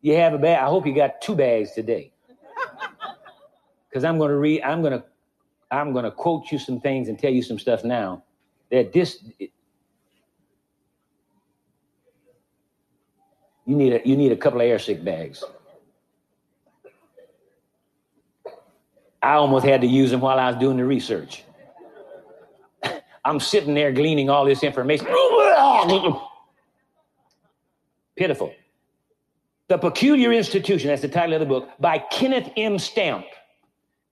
You 0.00 0.14
have 0.14 0.32
a 0.32 0.38
bag. 0.38 0.58
I 0.62 0.66
hope 0.66 0.86
you 0.86 0.94
got 0.94 1.20
two 1.20 1.34
bags 1.34 1.72
today. 1.72 2.12
Because 3.88 4.04
I'm 4.04 4.18
going 4.18 4.28
to 4.28 4.36
read, 4.36 4.60
I'm 4.62 4.82
going 4.82 4.92
to, 4.92 5.02
I'm 5.70 5.94
going 5.94 6.04
to 6.04 6.10
quote 6.10 6.52
you 6.52 6.58
some 6.58 6.78
things 6.78 7.08
and 7.08 7.18
tell 7.18 7.30
you 7.30 7.42
some 7.42 7.58
stuff 7.58 7.84
now 7.84 8.22
that 8.70 8.92
this, 8.92 9.24
it, 9.38 9.50
you 13.64 13.74
need 13.74 13.94
a, 13.94 14.06
you 14.06 14.14
need 14.14 14.30
a 14.30 14.36
couple 14.36 14.60
of 14.60 14.66
airsick 14.66 15.02
bags. 15.02 15.42
I 19.22 19.34
almost 19.34 19.64
had 19.64 19.80
to 19.80 19.86
use 19.86 20.10
them 20.10 20.20
while 20.20 20.38
I 20.38 20.48
was 20.50 20.56
doing 20.56 20.76
the 20.76 20.84
research. 20.84 21.44
I'm 23.24 23.40
sitting 23.40 23.74
there 23.74 23.92
gleaning 23.92 24.30
all 24.30 24.44
this 24.44 24.62
information. 24.62 25.06
Pitiful. 28.16 28.54
The 29.68 29.76
Peculiar 29.76 30.32
Institution, 30.32 30.88
that's 30.88 31.02
the 31.02 31.08
title 31.08 31.34
of 31.34 31.40
the 31.40 31.46
book, 31.46 31.68
by 31.78 31.98
Kenneth 31.98 32.50
M. 32.56 32.78
Stampp. 32.78 33.26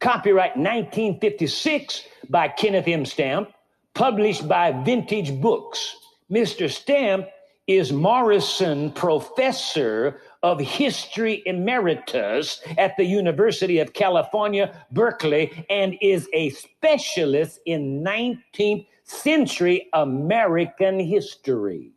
Copyright 0.01 0.57
1956 0.57 2.03
by 2.29 2.49
Kenneth 2.49 2.87
M. 2.87 3.07
Stampp, 3.07 3.53
published 3.95 4.47
by 4.47 4.73
Vintage 4.85 5.41
Books. 5.41 5.97
Mr. 6.31 6.71
Stampp 6.71 7.31
is 7.67 7.93
Morrison 7.93 8.93
Professor 8.93 10.21
of 10.47 10.61
History 10.61 11.43
Emeritus 11.45 12.63
at 12.79 12.97
the 12.97 13.03
University 13.03 13.81
of 13.81 13.93
California, 13.93 14.73
Berkeley, 14.93 15.67
and 15.69 15.99
is 16.01 16.29
a 16.33 16.51
specialist 16.51 17.59
in 17.67 18.05
19th 18.05 18.87
century 19.03 19.89
American 19.93 21.01
history. 21.01 21.91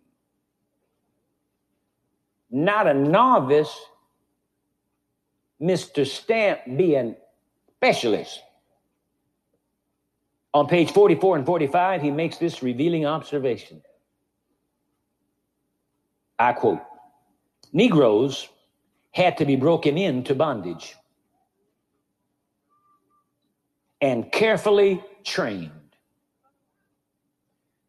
Not 2.49 2.87
a 2.87 2.93
novice, 2.95 3.79
Mr. 5.61 6.03
Stampp 6.03 6.75
being 6.75 7.15
specialist. 7.77 8.41
On 10.55 10.65
page 10.65 10.89
44 10.89 11.37
and 11.37 11.45
45, 11.45 12.01
he 12.01 12.09
makes 12.09 12.39
this 12.39 12.63
revealing 12.63 13.05
observation. 13.05 13.83
I 16.39 16.53
quote 16.53 16.88
Negroes 17.71 18.49
had 19.11 19.37
to 19.37 19.45
be 19.45 19.55
broken 19.55 19.97
into 19.97 20.35
bondage 20.35 20.95
and 24.01 24.31
carefully 24.31 25.03
trained. 25.23 25.71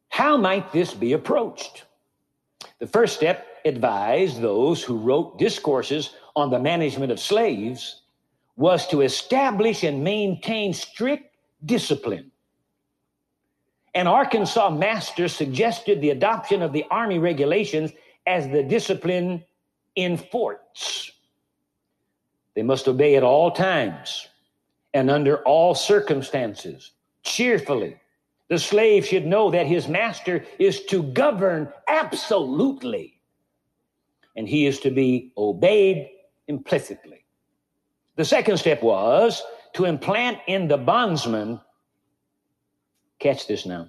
How 0.09 0.37
might 0.37 0.73
this 0.73 0.93
be 0.93 1.13
approached? 1.13 1.85
The 2.79 2.87
first 2.87 3.17
step 3.17 3.47
advised 3.65 4.41
those 4.41 4.83
who 4.83 4.99
wrote 4.99 5.39
discourses 5.39 6.11
on 6.35 6.51
the 6.51 6.59
management 6.59 7.13
of 7.13 7.21
slaves 7.21 8.03
was 8.57 8.87
to 8.89 9.03
establish 9.03 9.85
and 9.85 10.05
maintain 10.05 10.75
strict 10.75 11.37
discipline. 11.65 12.31
An 13.95 14.07
Arkansas 14.07 14.71
master 14.71 15.29
suggested 15.29 16.01
the 16.01 16.11
adoption 16.11 16.63
of 16.63 16.73
the 16.73 16.85
Army 16.91 17.19
regulations 17.19 17.93
as 18.27 18.49
the 18.49 18.63
discipline 18.63 19.45
in 19.97 20.17
forts. 20.17 21.11
They 22.55 22.63
must 22.63 22.89
obey 22.89 23.17
at 23.17 23.23
all 23.23 23.51
times 23.51 24.29
and 24.93 25.11
under 25.11 25.43
all 25.45 25.75
circumstances, 25.75 26.93
cheerfully. 27.23 27.97
The 28.49 28.59
slave 28.59 29.07
should 29.07 29.27
know 29.27 29.51
that 29.51 29.67
his 29.67 29.87
master 29.87 30.45
is 30.59 30.85
to 30.87 31.05
govern 31.05 31.73
absolutely, 31.89 33.21
and 34.37 34.49
he 34.49 34.67
is 34.67 34.81
to 34.81 34.91
be 34.91 35.33
obeyed 35.39 36.11
implicitly. 36.49 37.25
The 38.17 38.25
second 38.25 38.59
step 38.59 38.83
was 38.83 39.43
to 39.75 39.85
implant 39.85 40.39
in 40.49 40.67
the 40.67 40.77
bondsman, 40.77 41.61
catch 43.21 43.47
this 43.47 43.65
now. 43.65 43.89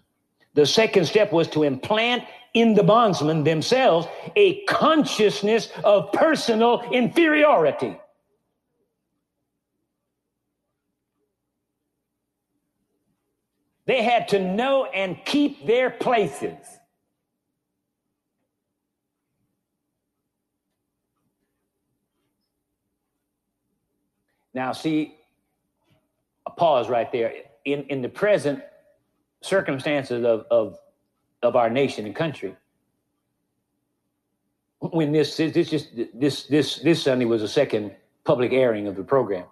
The 0.53 0.65
second 0.65 1.05
step 1.05 1.31
was 1.31 1.47
to 1.49 1.63
implant 1.63 2.23
in 2.53 2.73
the 2.73 2.83
bondsmen 2.83 3.43
themselves 3.43 4.07
a 4.35 4.63
consciousness 4.65 5.69
of 5.83 6.11
personal 6.11 6.81
inferiority. 6.91 7.97
They 13.85 14.03
had 14.03 14.27
to 14.29 14.39
know 14.39 14.85
and 14.85 15.17
keep 15.25 15.65
their 15.65 15.89
places. 15.89 16.57
Now, 24.53 24.73
see, 24.73 25.15
a 26.45 26.51
pause 26.51 26.89
right 26.89 27.11
there. 27.11 27.33
In, 27.63 27.83
in 27.83 28.01
the 28.01 28.09
present 28.09 28.61
circumstances 29.41 30.25
of, 30.25 30.45
of 30.51 30.77
of 31.43 31.55
our 31.55 31.69
nation 31.69 32.05
and 32.05 32.15
country. 32.15 32.55
When 34.79 35.11
this 35.11 35.37
this 35.37 35.69
just 35.69 35.89
this 36.13 36.43
this 36.43 36.77
this 36.77 37.03
Sunday 37.03 37.25
was 37.25 37.43
a 37.43 37.47
second 37.47 37.95
public 38.23 38.51
airing 38.51 38.87
of 38.87 38.95
the 38.95 39.03
program, 39.03 39.45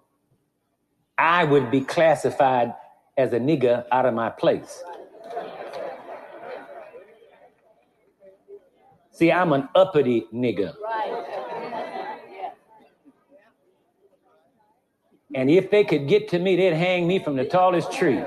I 1.18 1.44
would 1.44 1.70
be 1.70 1.82
classified 1.82 2.74
as 3.18 3.34
a 3.34 3.40
nigger 3.40 3.86
out 3.92 4.06
of 4.06 4.14
my 4.14 4.30
place. 4.30 4.84
See, 9.12 9.32
I'm 9.32 9.52
an 9.52 9.68
uppity 9.76 10.28
nigger. 10.34 10.74
And 15.36 15.50
if 15.50 15.70
they 15.70 15.84
could 15.84 16.08
get 16.08 16.30
to 16.30 16.40
me, 16.40 16.56
they'd 16.56 16.74
hang 16.74 17.06
me 17.06 17.20
from 17.20 17.36
the 17.36 17.46
tallest 17.46 17.92
tree. 17.92 18.24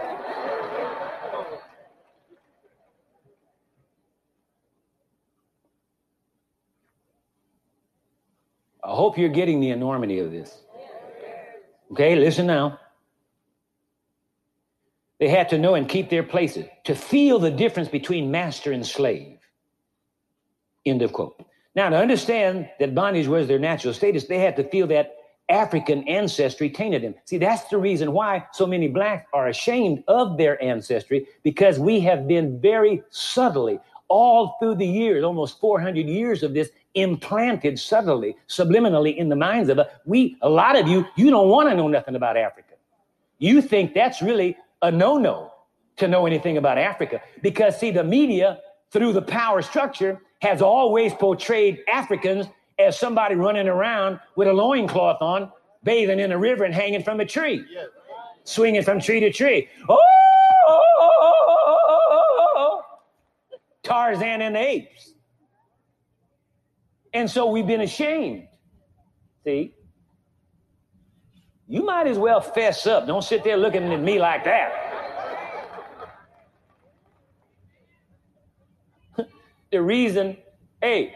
I 8.93 8.95
hope 8.95 9.17
you're 9.17 9.31
getting 9.31 9.61
the 9.61 9.71
enormity 9.71 10.19
of 10.19 10.31
this. 10.31 10.61
Okay, 11.93 12.15
listen 12.15 12.47
now. 12.47 12.79
They 15.19 15.29
had 15.29 15.49
to 15.49 15.57
know 15.57 15.77
and 15.77 15.89
keep 15.89 16.11
their 16.11 16.23
places, 16.23 16.67
to 16.85 16.95
feel 16.95 17.39
the 17.39 17.51
difference 17.51 17.89
between 17.89 18.31
master 18.31 18.71
and 18.71 18.87
slave. 18.87 19.39
End 20.85 21.01
of 21.01 21.15
quote. 21.15 21.43
Now, 21.75 21.89
to 21.89 21.97
understand 21.97 22.69
that 22.81 22.95
bondage 22.95 23.29
was 23.29 23.49
their 23.49 23.59
natural 23.59 23.95
status, 23.95 24.27
they 24.27 24.41
had 24.41 24.57
to 24.57 24.65
feel 24.65 24.87
that 24.89 25.17
African 25.49 26.07
ancestry 26.07 26.69
tainted 26.69 27.03
them. 27.03 27.15
See, 27.25 27.39
that's 27.39 27.65
the 27.71 27.79
reason 27.79 28.13
why 28.13 28.47
so 28.53 28.67
many 28.67 28.89
blacks 28.89 29.27
are 29.33 29.49
ashamed 29.49 30.05
of 30.07 30.37
their 30.37 30.63
ancestry 30.63 31.27
because 31.43 31.79
we 31.79 32.01
have 32.01 32.29
been 32.29 32.61
very 32.61 33.03
subtly, 33.09 33.81
all 34.09 34.57
through 34.61 34.75
the 34.75 34.87
years, 34.87 35.25
almost 35.25 35.61
400 35.61 36.07
years 36.07 36.43
of 36.43 36.53
this, 36.53 36.69
implanted 36.95 37.79
subtly, 37.79 38.37
subliminally 38.49 39.17
in 39.17 39.29
the 39.29 39.37
minds 39.37 39.69
of 39.69 39.79
us. 39.79 39.87
We, 40.05 40.37
a 40.43 40.49
lot 40.49 40.79
of 40.79 40.89
you, 40.89 41.07
you 41.17 41.31
don't 41.31 41.49
want 41.49 41.69
to 41.69 41.75
know 41.75 41.89
nothing 41.89 42.15
about 42.17 42.37
Africa. 42.37 42.75
You 43.39 43.63
think 43.63 43.95
that's 43.95 44.23
really 44.23 44.57
a 44.83 44.91
no-no 44.91 45.53
to 45.97 46.09
know 46.09 46.27
anything 46.27 46.57
about 46.57 46.79
Africa 46.79 47.21
because 47.43 47.79
see, 47.79 47.91
the 47.91 48.05
media 48.05 48.61
through 48.91 49.13
the 49.13 49.23
power 49.23 49.63
structure 49.63 50.21
has 50.41 50.61
always 50.61 51.13
portrayed 51.15 51.83
Africans 51.93 52.47
as 52.79 52.99
somebody 52.99 53.35
running 53.35 53.69
around 53.69 54.21
with 54.37 54.49
a 54.49 54.53
loincloth 54.53 55.21
on, 55.23 55.51
bathing 55.85 56.19
in 56.19 56.33
a 56.33 56.39
river 56.39 56.65
and 56.65 56.75
hanging 56.75 57.03
from 57.03 57.21
a 57.21 57.25
tree, 57.25 57.65
swinging 58.45 58.83
from 58.83 59.01
tree 59.01 59.21
to 59.21 59.33
tree. 59.33 59.69
Oh, 59.89 59.99
Tarzan 63.83 64.43
and 64.43 64.55
the 64.55 64.61
apes. 64.61 65.15
And 67.13 67.31
so 67.31 67.47
we've 67.47 67.67
been 67.67 67.83
ashamed. 67.83 68.49
See? 69.45 69.75
You 71.69 71.85
might 71.85 72.07
as 72.07 72.19
well 72.19 72.41
fess 72.41 72.87
up. 72.87 73.07
Don't 73.07 73.23
sit 73.23 73.45
there 73.45 73.57
looking 73.57 73.93
at 73.93 74.01
me 74.01 74.19
like 74.19 74.45
that. 74.45 74.73
the 79.71 79.81
reason, 79.81 80.37
hey, 80.81 81.15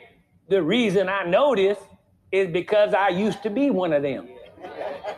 the 0.48 0.62
reason 0.62 1.08
I 1.08 1.24
know 1.24 1.54
this 1.54 1.78
is 2.32 2.48
because 2.52 2.94
I 2.94 3.08
used 3.08 3.42
to 3.42 3.50
be 3.50 3.70
one 3.70 3.92
of 3.92 4.02
them 4.02 4.28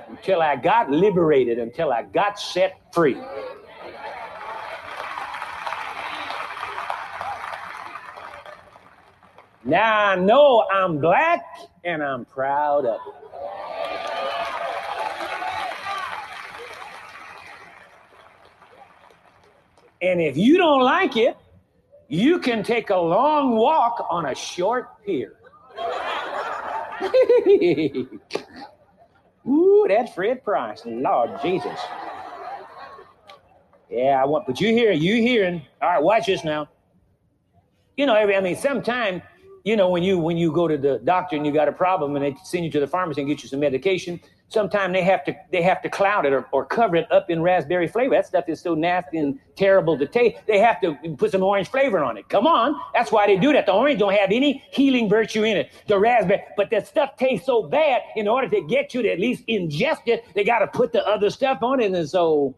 until 0.09 0.43
I 0.43 0.57
got 0.57 0.91
liberated, 0.91 1.59
until 1.59 1.93
I 1.93 2.03
got 2.03 2.39
set 2.39 2.93
free. 2.93 3.17
Now 9.65 10.11
I 10.11 10.17
know 10.17 10.67
I'm 10.73 10.99
black 10.99 11.45
and 11.85 12.03
I'm 12.03 12.25
proud 12.25 12.87
of 12.87 13.01
it. 13.07 13.15
And 20.01 20.21
if 20.21 20.37
you 20.37 20.57
don't 20.59 20.83
like 20.83 21.17
it, 21.17 21.37
you 22.09 22.39
can 22.39 22.63
take 22.63 22.91
a 22.91 22.97
long 22.97 23.57
walk 23.57 24.07
on 24.11 24.27
a 24.27 24.35
short 24.35 25.05
pier. 25.05 25.35
Ooh, 29.47 29.87
that's 29.89 30.13
Fred 30.15 30.45
Price. 30.45 30.83
Lord 30.85 31.31
Jesus. 31.43 31.79
Yeah, 33.91 34.21
I 34.23 34.27
want, 34.27 34.47
but 34.47 34.61
you 34.61 34.69
hear, 34.69 34.93
you 34.93 35.17
hearing. 35.17 35.63
All 35.83 35.89
right, 35.89 36.03
watch 36.03 36.27
this 36.27 36.45
now. 36.45 36.69
You 37.97 38.07
know, 38.07 38.15
every, 38.15 38.37
I 38.37 38.41
mean, 38.41 38.57
sometimes 38.57 39.23
you 39.69 39.77
know, 39.77 39.89
when 39.89 40.03
you 40.03 40.19
when 40.19 40.37
you 40.37 40.53
go 40.53 40.67
to 40.67 40.79
the 40.79 40.99
doctor 41.05 41.37
and 41.37 41.45
you 41.47 41.53
got 41.53 41.69
a 41.69 41.73
problem 41.73 42.17
and 42.17 42.25
they 42.25 42.35
send 42.45 42.65
you 42.65 42.71
to 42.71 42.81
the 42.81 42.87
pharmacy 42.87 43.21
and 43.21 43.29
get 43.29 43.43
you 43.43 43.49
some 43.49 43.61
medication, 43.61 44.21
Sometimes 44.51 44.95
they 44.95 45.03
have 45.03 45.25
to 45.27 45.37
they 45.53 45.61
have 45.61 45.83
to 45.83 45.91
cloud 45.91 46.25
it 46.25 46.33
or, 46.33 46.47
or 46.53 46.65
cover 46.65 46.97
it 46.97 47.11
up 47.13 47.29
in 47.29 47.43
raspberry 47.43 47.87
flavor. 47.87 48.15
That 48.15 48.27
stuff 48.27 48.49
is 48.49 48.61
so 48.61 48.75
nasty 48.75 49.19
and 49.19 49.39
terrible 49.57 49.99
to 49.99 50.07
taste. 50.07 50.39
They 50.47 50.59
have 50.59 50.81
to 50.81 50.97
put 51.19 51.33
some 51.33 51.43
orange 51.43 51.69
flavor 51.69 52.03
on 52.03 52.17
it. 52.17 52.31
Come 52.31 52.47
on, 52.47 52.81
that's 52.95 53.13
why 53.13 53.27
they 53.27 53.37
do 53.37 53.53
that. 53.53 53.67
The 53.67 53.73
orange 53.73 53.99
don't 53.99 54.15
have 54.15 54.31
any 54.33 54.65
healing 54.71 55.07
virtue 55.07 55.43
in 55.45 55.59
it. 55.59 55.71
The 55.87 55.99
raspberry, 55.99 56.43
but 56.57 56.71
that 56.71 56.87
stuff 56.87 57.17
tastes 57.19 57.45
so 57.45 57.65
bad. 57.65 58.01
In 58.17 58.27
order 58.27 58.49
to 58.49 58.63
get 58.63 58.95
you 58.95 59.03
to 59.03 59.11
at 59.11 59.21
least 59.21 59.47
ingest 59.49 60.07
it, 60.07 60.25
they 60.35 60.45
got 60.45 60.61
to 60.61 60.67
put 60.67 60.93
the 60.93 61.07
other 61.07 61.29
stuff 61.29 61.63
on 61.63 61.81
it. 61.81 61.93
And 61.93 62.09
so, 62.09 62.57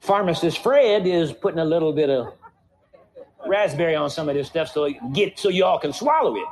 pharmacist 0.00 0.58
Fred 0.58 1.06
is 1.06 1.32
putting 1.32 1.60
a 1.60 1.64
little 1.64 1.94
bit 1.94 2.10
of 2.10 2.34
raspberry 3.46 3.94
on 3.94 4.10
some 4.10 4.28
of 4.28 4.34
this 4.34 4.46
stuff 4.46 4.68
so 4.68 4.90
get 5.12 5.38
so 5.38 5.48
y'all 5.48 5.78
can 5.78 5.92
swallow 5.92 6.36
it. 6.36 6.44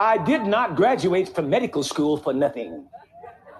I 0.00 0.16
did 0.16 0.44
not 0.44 0.76
graduate 0.76 1.34
from 1.34 1.50
medical 1.50 1.82
school 1.82 2.16
for 2.16 2.32
nothing. 2.32 2.86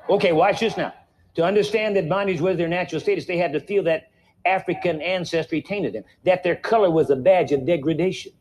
Okay, 0.09 0.33
watch 0.33 0.61
this 0.61 0.77
now. 0.77 0.95
To 1.35 1.45
understand 1.45 1.97
that 1.97 2.09
bondage 2.09 2.41
was 2.41 2.57
their 2.57 2.69
natural 2.69 3.01
status, 3.01 3.27
they 3.27 3.39
had 3.39 3.53
to 3.53 3.61
feel 3.61 3.83
that 3.85 4.11
African 4.45 5.03
ancestry 5.03 5.61
tainted 5.61 5.93
them, 5.93 6.05
that 6.25 6.43
their 6.43 6.57
color 6.57 6.91
was 6.91 7.11
a 7.11 7.17
badge 7.17 7.53
of 7.53 7.67
degradation. 7.67 8.33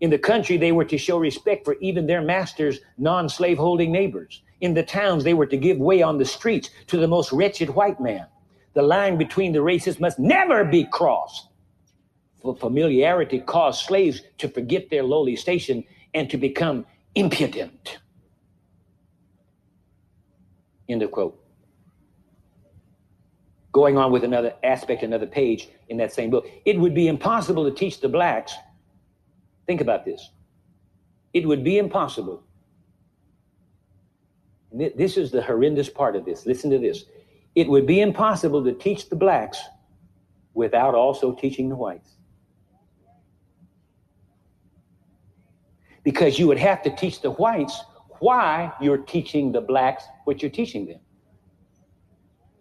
In 0.00 0.10
the 0.10 0.18
country, 0.18 0.56
they 0.56 0.72
were 0.72 0.84
to 0.84 0.98
show 0.98 1.18
respect 1.18 1.64
for 1.64 1.76
even 1.80 2.06
their 2.06 2.22
masters' 2.22 2.80
non 2.98 3.28
slave 3.28 3.58
holding 3.58 3.90
neighbors. 3.90 4.42
In 4.60 4.74
the 4.74 4.82
towns, 4.82 5.24
they 5.24 5.34
were 5.34 5.46
to 5.46 5.56
give 5.56 5.78
way 5.78 6.02
on 6.02 6.18
the 6.18 6.24
streets 6.24 6.70
to 6.88 6.96
the 6.96 7.08
most 7.08 7.32
wretched 7.32 7.70
white 7.70 8.00
man. 8.00 8.26
The 8.78 8.84
line 8.84 9.18
between 9.18 9.50
the 9.50 9.60
races 9.60 9.98
must 9.98 10.20
never 10.20 10.64
be 10.64 10.84
crossed. 10.84 11.48
For 12.40 12.54
familiarity 12.54 13.40
caused 13.40 13.84
slaves 13.84 14.22
to 14.38 14.48
forget 14.48 14.88
their 14.88 15.02
lowly 15.02 15.34
station 15.34 15.82
and 16.14 16.30
to 16.30 16.36
become 16.36 16.86
impudent. 17.16 17.98
End 20.88 21.02
of 21.02 21.10
quote. 21.10 21.42
Going 23.72 23.98
on 23.98 24.12
with 24.12 24.22
another 24.22 24.54
aspect, 24.62 25.02
another 25.02 25.26
page 25.26 25.68
in 25.88 25.96
that 25.96 26.12
same 26.12 26.30
book. 26.30 26.46
It 26.64 26.78
would 26.78 26.94
be 26.94 27.08
impossible 27.08 27.68
to 27.68 27.76
teach 27.76 27.98
the 27.98 28.08
blacks. 28.08 28.54
Think 29.66 29.80
about 29.80 30.04
this. 30.04 30.30
It 31.32 31.48
would 31.48 31.64
be 31.64 31.78
impossible. 31.78 32.44
This 34.70 35.16
is 35.16 35.32
the 35.32 35.42
horrendous 35.42 35.88
part 35.88 36.14
of 36.14 36.24
this. 36.24 36.46
Listen 36.46 36.70
to 36.70 36.78
this. 36.78 37.06
It 37.60 37.68
would 37.68 37.86
be 37.86 38.00
impossible 38.00 38.62
to 38.64 38.72
teach 38.72 39.08
the 39.08 39.16
blacks 39.16 39.58
without 40.54 40.94
also 40.94 41.32
teaching 41.32 41.68
the 41.68 41.76
whites. 41.76 42.18
because 46.08 46.38
you 46.38 46.46
would 46.46 46.58
have 46.58 46.82
to 46.82 46.88
teach 46.96 47.20
the 47.20 47.32
whites 47.32 47.82
why 48.20 48.72
you're 48.80 48.96
teaching 48.96 49.52
the 49.52 49.60
blacks 49.60 50.04
what 50.24 50.40
you're 50.40 50.50
teaching 50.50 50.86
them. 50.86 51.00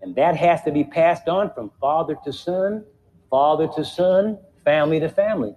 And 0.01 0.13
that 0.15 0.36
has 0.36 0.63
to 0.63 0.71
be 0.71 0.83
passed 0.83 1.29
on 1.29 1.53
from 1.53 1.71
father 1.79 2.17
to 2.25 2.33
son, 2.33 2.83
father 3.29 3.69
to 3.77 3.86
son, 3.86 4.38
family 4.65 4.99
to 4.99 5.07
family. 5.07 5.55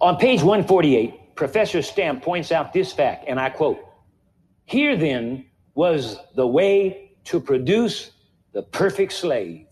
On 0.00 0.16
page 0.16 0.42
148, 0.42 1.34
Professor 1.34 1.82
Stampp 1.82 2.22
points 2.22 2.52
out 2.52 2.72
this 2.72 2.92
fact, 2.92 3.24
and 3.26 3.40
I 3.40 3.50
quote 3.50 3.78
Here 4.64 4.96
then 4.96 5.46
was 5.74 6.18
the 6.36 6.46
way 6.46 7.12
to 7.24 7.40
produce 7.40 8.12
the 8.52 8.62
perfect 8.62 9.12
slave. 9.12 9.66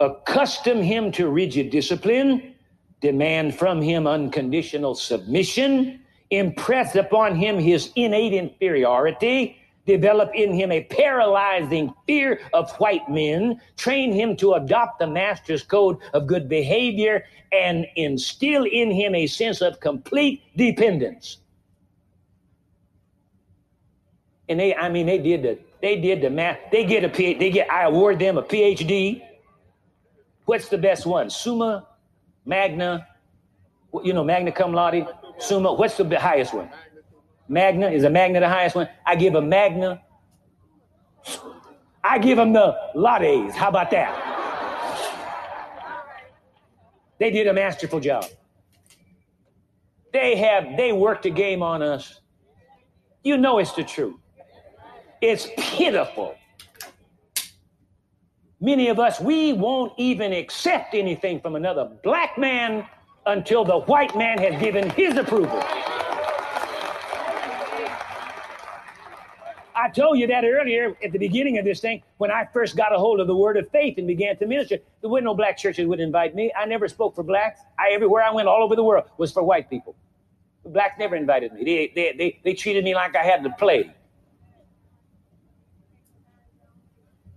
Accustom 0.00 0.82
him 0.82 1.12
to 1.12 1.28
rigid 1.28 1.70
discipline, 1.70 2.54
demand 3.00 3.54
from 3.54 3.82
him 3.82 4.06
unconditional 4.06 4.94
submission, 4.94 6.00
impress 6.30 6.94
upon 6.96 7.36
him 7.36 7.58
his 7.58 7.92
innate 7.96 8.32
inferiority, 8.32 9.56
develop 9.86 10.30
in 10.34 10.52
him 10.52 10.72
a 10.72 10.82
paralyzing 10.84 11.94
fear 12.06 12.40
of 12.52 12.70
white 12.76 13.08
men, 13.08 13.60
train 13.76 14.12
him 14.12 14.36
to 14.36 14.54
adopt 14.54 14.98
the 14.98 15.06
master's 15.06 15.62
code 15.62 15.98
of 16.12 16.26
good 16.26 16.48
behavior, 16.48 17.24
and 17.52 17.86
instill 17.96 18.64
in 18.64 18.90
him 18.90 19.14
a 19.14 19.26
sense 19.26 19.62
of 19.62 19.80
complete 19.80 20.42
dependence. 20.56 21.38
And 24.48 24.60
they, 24.60 24.74
I 24.74 24.88
mean, 24.88 25.06
they 25.06 25.18
did 25.18 25.42
the 25.42 25.58
they 25.82 26.00
did 26.00 26.22
the 26.22 26.30
math. 26.30 26.58
They 26.72 26.84
get 26.84 27.04
a 27.04 27.08
P. 27.08 27.34
They 27.34 27.50
get. 27.50 27.70
I 27.70 27.84
award 27.84 28.18
them 28.18 28.38
a 28.38 28.42
PhD. 28.42 29.22
What's 30.44 30.68
the 30.68 30.78
best 30.78 31.06
one? 31.06 31.30
Summa, 31.30 31.86
Magna. 32.44 33.06
You 34.02 34.12
know, 34.12 34.24
Magna 34.24 34.52
cum 34.52 34.72
laude. 34.72 35.06
Summa. 35.38 35.74
What's 35.74 35.96
the 35.96 36.18
highest 36.18 36.54
one? 36.54 36.70
Magna 37.48 37.88
is 37.88 38.04
a 38.04 38.10
Magna 38.10 38.40
the 38.40 38.48
highest 38.48 38.74
one. 38.74 38.88
I 39.04 39.16
give 39.16 39.34
a 39.34 39.42
Magna. 39.42 40.02
I 42.02 42.18
give 42.18 42.36
them 42.36 42.52
the 42.52 42.76
laudes. 42.94 43.54
How 43.54 43.68
about 43.68 43.90
that? 43.90 44.34
They 47.18 47.30
did 47.30 47.46
a 47.46 47.52
masterful 47.52 48.00
job. 48.00 48.26
They 50.12 50.36
have. 50.36 50.76
They 50.76 50.92
worked 50.92 51.26
a 51.26 51.30
game 51.30 51.62
on 51.62 51.82
us. 51.82 52.20
You 53.22 53.36
know 53.36 53.58
it's 53.58 53.72
the 53.72 53.84
truth. 53.84 54.16
It's 55.20 55.48
pitiful. 55.56 56.36
Many 58.60 58.88
of 58.88 58.98
us, 58.98 59.20
we 59.20 59.52
won't 59.52 59.92
even 59.98 60.32
accept 60.32 60.94
anything 60.94 61.40
from 61.40 61.56
another 61.56 61.90
black 62.02 62.38
man 62.38 62.86
until 63.26 63.64
the 63.64 63.80
white 63.80 64.16
man 64.16 64.38
has 64.38 64.60
given 64.60 64.88
his 64.90 65.16
approval. 65.16 65.62
I 69.76 69.90
told 69.90 70.18
you 70.18 70.26
that 70.28 70.42
earlier 70.44 70.96
at 71.04 71.12
the 71.12 71.18
beginning 71.18 71.58
of 71.58 71.64
this 71.66 71.80
thing 71.80 72.02
when 72.16 72.30
I 72.30 72.48
first 72.50 72.76
got 72.76 72.94
a 72.94 72.98
hold 72.98 73.20
of 73.20 73.26
the 73.26 73.36
word 73.36 73.58
of 73.58 73.68
faith 73.70 73.98
and 73.98 74.06
began 74.06 74.36
to 74.38 74.46
minister. 74.46 74.78
There 75.02 75.10
were 75.10 75.20
no 75.20 75.34
black 75.34 75.58
churches 75.58 75.86
would 75.86 76.00
invite 76.00 76.34
me. 76.34 76.50
I 76.58 76.64
never 76.64 76.88
spoke 76.88 77.14
for 77.14 77.22
blacks. 77.22 77.60
I 77.78 77.90
everywhere 77.92 78.22
I 78.22 78.30
went 78.32 78.48
all 78.48 78.62
over 78.62 78.74
the 78.74 78.82
world 78.82 79.04
was 79.18 79.32
for 79.32 79.42
white 79.42 79.68
people. 79.68 79.94
The 80.64 80.70
blacks 80.70 80.98
never 80.98 81.14
invited 81.14 81.52
me. 81.52 81.62
They, 81.62 81.92
they, 81.94 82.14
they, 82.16 82.40
they 82.42 82.54
treated 82.54 82.84
me 82.84 82.94
like 82.94 83.14
I 83.14 83.22
had 83.22 83.42
the 83.42 83.50
plague. 83.50 83.92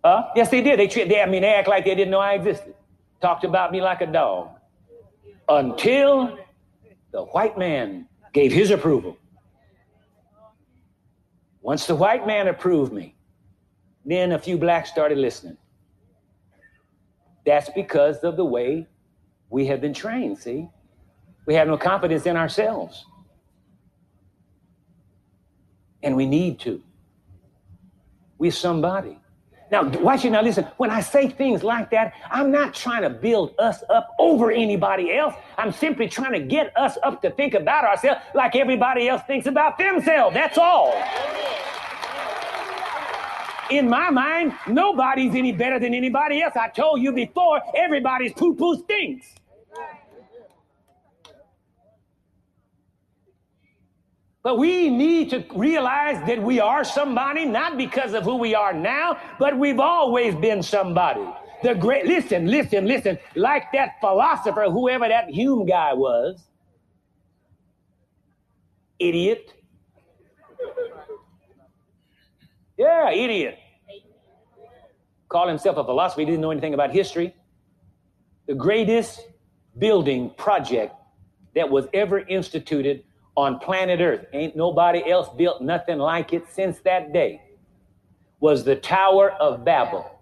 Huh? 0.04 0.30
Yes, 0.34 0.50
they 0.50 0.62
did. 0.62 0.80
They, 0.80 0.88
treat, 0.88 1.10
they, 1.10 1.22
I 1.22 1.26
mean, 1.26 1.42
they 1.42 1.54
act 1.54 1.68
like 1.68 1.84
they 1.84 1.94
didn't 1.94 2.12
know 2.12 2.20
I 2.20 2.36
existed. 2.36 2.74
Talked 3.22 3.44
about 3.44 3.74
me 3.74 3.82
like 3.82 4.00
a 4.00 4.08
dog. 4.08 4.52
Until 5.50 6.40
the 7.12 7.24
white 7.26 7.58
man 7.58 8.08
gave 8.32 8.54
his 8.54 8.72
approval. 8.72 9.18
Once 11.62 11.86
the 11.86 11.96
white 11.96 12.26
man 12.26 12.48
approved 12.48 12.94
me, 12.94 13.16
then 14.06 14.32
a 14.32 14.40
few 14.40 14.58
blacks 14.58 14.90
started 14.90 15.18
listening. 15.18 15.58
That's 17.46 17.70
because 17.70 18.18
of 18.20 18.38
the 18.38 18.46
way 18.46 18.88
we 19.50 19.66
have 19.66 19.82
been 19.82 19.94
trained, 19.94 20.38
see? 20.38 20.70
We 21.46 21.56
have 21.56 21.68
no 21.68 21.78
confidence 21.78 22.26
in 22.26 22.38
ourselves. 22.38 23.06
And 26.04 26.16
we 26.16 26.26
need 26.26 26.60
to. 26.62 26.82
We're 28.38 28.52
somebody. 28.52 29.20
Now, 29.72 29.88
watch 30.00 30.26
it 30.26 30.32
now. 30.32 30.42
Listen, 30.42 30.66
when 30.78 30.90
I 30.90 31.02
say 31.02 31.30
things 31.30 31.64
like 31.64 31.92
that, 31.92 32.14
I'm 32.32 32.52
not 32.52 32.74
trying 32.74 33.04
to 33.04 33.10
build 33.10 33.54
us 33.60 33.84
up 33.90 34.16
over 34.18 34.52
anybody 34.52 35.14
else. 35.14 35.36
I'm 35.58 35.72
simply 35.72 36.08
trying 36.08 36.34
to 36.34 36.40
get 36.40 36.76
us 36.76 36.98
up 37.04 37.22
to 37.22 37.30
think 37.32 37.54
about 37.54 37.86
ourselves 37.86 38.22
like 38.34 38.56
everybody 38.56 39.08
else 39.08 39.22
thinks 39.28 39.46
about 39.46 39.78
themselves. 39.78 40.34
That's 40.34 40.58
all. 40.58 40.94
In 43.70 43.88
my 43.88 44.10
mind, 44.10 44.54
nobody's 44.68 45.36
any 45.36 45.52
better 45.52 45.80
than 45.80 45.94
anybody 45.94 46.42
else. 46.42 46.56
I 46.56 46.70
told 46.70 47.02
you 47.02 47.12
before, 47.12 47.62
everybody's 47.76 48.34
poo 48.34 48.56
poo 48.56 48.76
stinks. 48.84 49.36
But 54.50 54.58
we 54.58 54.90
need 54.90 55.30
to 55.30 55.46
realize 55.54 56.26
that 56.26 56.42
we 56.42 56.60
are 56.60 56.84
somebody, 56.84 57.46
not 57.46 57.78
because 57.78 58.16
of 58.16 58.24
who 58.24 58.38
we 58.38 58.56
are 58.56 58.74
now, 58.74 59.16
but 59.38 59.56
we've 59.56 59.80
always 59.80 60.34
been 60.34 60.64
somebody. 60.64 61.24
The 61.62 61.76
great, 61.76 62.08
listen, 62.08 62.48
listen, 62.48 62.88
listen, 62.88 63.20
like 63.36 63.72
that 63.74 63.98
philosopher, 64.02 64.64
whoever 64.64 65.08
that 65.08 65.30
Hume 65.30 65.68
guy 65.68 65.94
was, 65.94 66.48
idiot. 68.98 69.54
Yeah, 72.76 73.12
idiot. 73.12 73.60
Call 75.28 75.48
himself 75.48 75.78
a 75.78 75.84
philosopher, 75.84 76.22
he 76.22 76.26
didn't 76.26 76.42
know 76.42 76.50
anything 76.50 76.74
about 76.74 76.90
history. 76.90 77.36
The 78.48 78.56
greatest 78.56 79.28
building 79.78 80.32
project 80.32 80.96
that 81.54 81.70
was 81.70 81.86
ever 81.94 82.18
instituted 82.18 83.04
on 83.36 83.60
planet 83.60 84.00
Earth. 84.00 84.26
Ain't 84.34 84.56
nobody 84.56 85.10
else 85.10 85.30
built 85.38 85.62
nothing 85.62 85.98
like 85.98 86.34
it 86.34 86.44
since 86.52 86.80
that 86.80 87.14
day. 87.14 87.42
Was 88.40 88.64
the 88.64 88.76
Tower 88.76 89.32
of 89.32 89.66
Babel. 89.66 90.20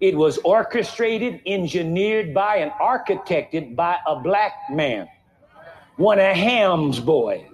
It 0.00 0.16
was 0.16 0.38
orchestrated, 0.38 1.40
engineered 1.46 2.34
by, 2.34 2.56
and 2.56 2.72
architected 2.72 3.76
by 3.76 3.98
a 4.06 4.16
black 4.16 4.52
man, 4.68 5.06
one 5.96 6.18
of 6.18 6.34
Ham's 6.34 6.98
boys. 6.98 7.46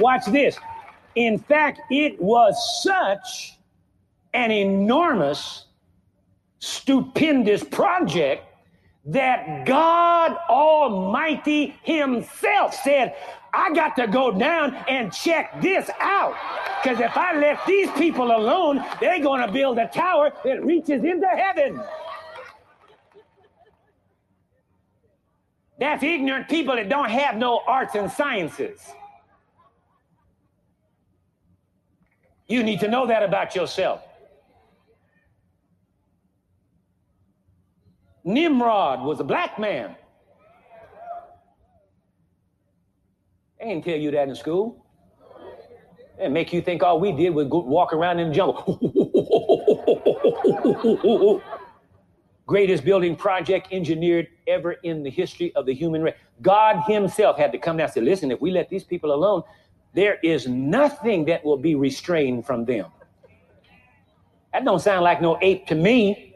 Watch 0.00 0.26
this. 0.26 0.58
In 1.14 1.38
fact, 1.38 1.80
it 1.90 2.20
was 2.20 2.82
such 2.82 3.58
an 4.32 4.50
enormous, 4.50 5.66
stupendous 6.58 7.62
project 7.62 8.44
that 9.06 9.66
God 9.66 10.36
Almighty 10.48 11.76
Himself 11.82 12.74
said, 12.74 13.14
I 13.52 13.72
got 13.72 13.96
to 13.96 14.06
go 14.06 14.32
down 14.32 14.74
and 14.88 15.12
check 15.12 15.60
this 15.60 15.88
out. 16.00 16.34
Because 16.82 17.00
if 17.00 17.16
I 17.16 17.38
left 17.38 17.66
these 17.66 17.90
people 17.92 18.34
alone, 18.36 18.84
they're 19.00 19.22
going 19.22 19.46
to 19.46 19.52
build 19.52 19.78
a 19.78 19.86
tower 19.88 20.32
that 20.44 20.64
reaches 20.64 21.04
into 21.04 21.26
heaven. 21.26 21.80
That's 25.78 26.02
ignorant 26.02 26.48
people 26.48 26.76
that 26.76 26.88
don't 26.88 27.10
have 27.10 27.36
no 27.36 27.60
arts 27.66 27.94
and 27.94 28.10
sciences. 28.10 28.80
You 32.46 32.62
need 32.62 32.80
to 32.80 32.88
know 32.88 33.06
that 33.06 33.22
about 33.22 33.54
yourself. 33.54 34.02
Nimrod 38.24 39.02
was 39.02 39.20
a 39.20 39.24
black 39.24 39.58
man. 39.58 39.94
They 43.60 43.66
didn't 43.66 43.84
tell 43.84 43.96
you 43.96 44.10
that 44.10 44.28
in 44.28 44.34
school. 44.34 44.84
And 46.18 46.32
make 46.32 46.52
you 46.52 46.62
think 46.62 46.82
all 46.82 47.00
we 47.00 47.12
did 47.12 47.30
was 47.30 47.48
go 47.48 47.58
walk 47.58 47.92
around 47.92 48.18
in 48.20 48.28
the 48.28 48.34
jungle. 48.34 48.80
Greatest 52.46 52.84
building 52.84 53.16
project 53.16 53.68
engineered 53.72 54.28
ever 54.46 54.72
in 54.72 55.02
the 55.02 55.10
history 55.10 55.54
of 55.56 55.66
the 55.66 55.74
human 55.74 56.02
race. 56.02 56.14
God 56.42 56.82
Himself 56.86 57.38
had 57.38 57.52
to 57.52 57.58
come 57.58 57.78
down 57.78 57.86
and 57.86 57.94
say, 57.94 58.00
listen, 58.00 58.30
if 58.30 58.40
we 58.40 58.50
let 58.50 58.68
these 58.68 58.84
people 58.84 59.12
alone, 59.12 59.42
there 59.94 60.18
is 60.22 60.46
nothing 60.46 61.24
that 61.26 61.44
will 61.44 61.56
be 61.56 61.74
restrained 61.74 62.44
from 62.44 62.64
them. 62.64 62.86
That 64.52 64.64
don't 64.64 64.80
sound 64.80 65.04
like 65.04 65.22
no 65.22 65.38
ape 65.40 65.66
to 65.68 65.74
me. 65.74 66.33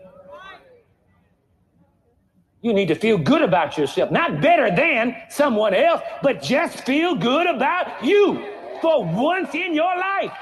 You 2.61 2.73
need 2.73 2.88
to 2.88 2.94
feel 2.94 3.18
good 3.18 3.42
about 3.42 3.79
yourself, 3.79 4.11
not 4.11 4.40
better 4.40 4.75
than 4.75 5.16
someone 5.29 5.75
else, 5.75 6.03
but 6.23 6.42
just 6.42 6.85
feel 6.85 7.14
good 7.14 7.47
about 7.47 8.05
you 8.05 8.44
for 8.81 9.05
once 9.05 9.55
in 9.55 9.75
your 9.75 9.97
life. 9.97 10.33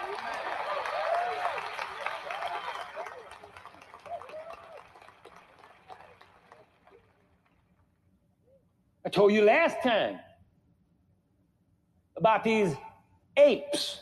I 9.05 9.09
told 9.09 9.33
you 9.33 9.43
last 9.43 9.77
time 9.83 10.19
about 12.17 12.43
these 12.43 12.75
apes 13.37 14.01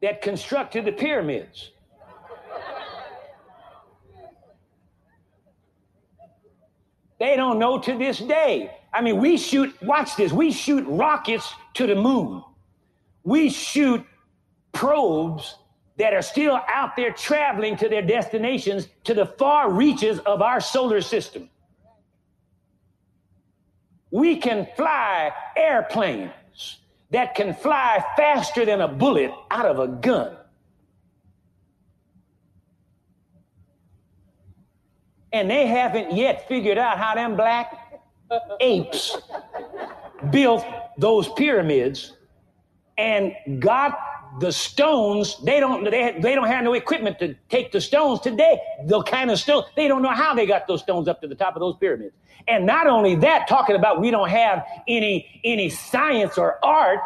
that 0.00 0.22
constructed 0.22 0.86
the 0.86 0.92
pyramids. 0.92 1.70
They 7.20 7.36
don't 7.36 7.58
know 7.58 7.78
to 7.78 7.96
this 7.96 8.18
day. 8.18 8.74
I 8.92 9.02
mean, 9.02 9.20
we 9.20 9.36
shoot, 9.36 9.80
watch 9.82 10.16
this, 10.16 10.32
we 10.32 10.50
shoot 10.50 10.84
rockets 10.88 11.52
to 11.74 11.86
the 11.86 11.94
moon. 11.94 12.42
We 13.22 13.50
shoot 13.50 14.04
probes 14.72 15.56
that 15.98 16.14
are 16.14 16.22
still 16.22 16.58
out 16.66 16.96
there 16.96 17.12
traveling 17.12 17.76
to 17.76 17.88
their 17.90 18.00
destinations 18.00 18.88
to 19.04 19.12
the 19.12 19.26
far 19.26 19.70
reaches 19.70 20.18
of 20.20 20.40
our 20.40 20.60
solar 20.60 21.02
system. 21.02 21.50
We 24.10 24.36
can 24.36 24.66
fly 24.74 25.30
airplanes 25.56 26.32
that 27.10 27.34
can 27.34 27.54
fly 27.54 28.02
faster 28.16 28.64
than 28.64 28.80
a 28.80 28.88
bullet 28.88 29.30
out 29.50 29.66
of 29.66 29.78
a 29.78 29.88
gun. 29.88 30.36
And 35.32 35.50
they 35.50 35.66
haven't 35.66 36.16
yet 36.16 36.48
figured 36.48 36.78
out 36.78 36.98
how 36.98 37.14
them 37.14 37.36
black 37.36 38.00
apes 38.60 39.16
built 40.30 40.64
those 40.98 41.28
pyramids 41.30 42.14
and 42.98 43.34
got 43.60 43.98
the 44.40 44.52
stones. 44.52 45.36
They 45.42 45.58
don't 45.58 45.84
they, 45.84 46.18
they 46.20 46.34
don't 46.34 46.46
have 46.46 46.62
no 46.64 46.74
equipment 46.74 47.18
to 47.20 47.34
take 47.48 47.72
the 47.72 47.80
stones 47.80 48.20
today. 48.20 48.60
The 48.86 49.02
kind 49.02 49.30
of 49.30 49.38
stone 49.38 49.64
they 49.76 49.88
don't 49.88 50.02
know 50.02 50.10
how 50.10 50.34
they 50.34 50.46
got 50.46 50.68
those 50.68 50.82
stones 50.82 51.08
up 51.08 51.20
to 51.22 51.28
the 51.28 51.34
top 51.34 51.56
of 51.56 51.60
those 51.60 51.76
pyramids. 51.76 52.14
And 52.46 52.66
not 52.66 52.86
only 52.86 53.16
that, 53.16 53.48
talking 53.48 53.76
about 53.76 54.00
we 54.00 54.10
don't 54.10 54.28
have 54.28 54.64
any 54.86 55.40
any 55.44 55.68
science 55.70 56.38
or 56.38 56.64
art. 56.64 57.00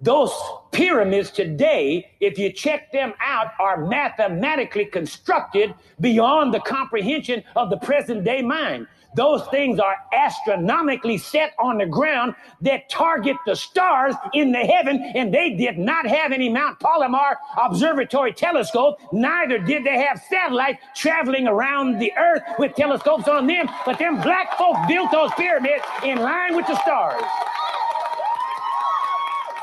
Those 0.00 0.32
pyramids 0.70 1.32
today, 1.32 2.12
if 2.20 2.38
you 2.38 2.52
check 2.52 2.92
them 2.92 3.14
out, 3.20 3.48
are 3.58 3.84
mathematically 3.84 4.84
constructed 4.84 5.74
beyond 6.00 6.54
the 6.54 6.60
comprehension 6.60 7.42
of 7.56 7.68
the 7.68 7.78
present 7.78 8.22
day 8.22 8.40
mind. 8.40 8.86
Those 9.16 9.44
things 9.48 9.80
are 9.80 9.96
astronomically 10.12 11.18
set 11.18 11.52
on 11.58 11.78
the 11.78 11.86
ground 11.86 12.34
that 12.60 12.88
target 12.88 13.36
the 13.46 13.56
stars 13.56 14.14
in 14.34 14.52
the 14.52 14.58
heaven, 14.58 15.02
and 15.16 15.34
they 15.34 15.54
did 15.54 15.78
not 15.78 16.06
have 16.06 16.30
any 16.30 16.48
Mount 16.48 16.78
Palomar 16.78 17.38
observatory 17.60 18.32
telescope. 18.32 18.98
Neither 19.12 19.58
did 19.58 19.82
they 19.82 19.98
have 19.98 20.22
satellites 20.28 20.78
traveling 20.94 21.48
around 21.48 21.98
the 21.98 22.12
earth 22.16 22.42
with 22.58 22.76
telescopes 22.76 23.26
on 23.26 23.48
them, 23.48 23.68
but 23.84 23.98
them 23.98 24.20
black 24.20 24.56
folk 24.56 24.76
built 24.86 25.10
those 25.10 25.32
pyramids 25.32 25.82
in 26.04 26.18
line 26.18 26.54
with 26.54 26.66
the 26.68 26.80
stars. 26.82 27.24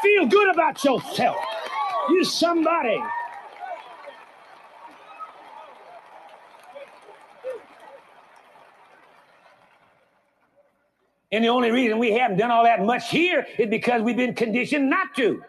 Feel 0.06 0.28
good 0.28 0.54
about 0.54 0.84
yourself. 0.84 1.36
You 2.10 2.24
somebody. 2.24 3.02
And 11.32 11.44
the 11.44 11.48
only 11.48 11.72
reason 11.72 11.98
we 11.98 12.12
haven't 12.12 12.38
done 12.38 12.52
all 12.52 12.66
that 12.66 12.86
much 12.86 13.10
here 13.10 13.48
is 13.58 13.68
because 13.68 14.04
we've 14.04 14.16
been 14.16 14.36
conditioned 14.36 14.92
not 14.92 15.16
to. 15.16 15.42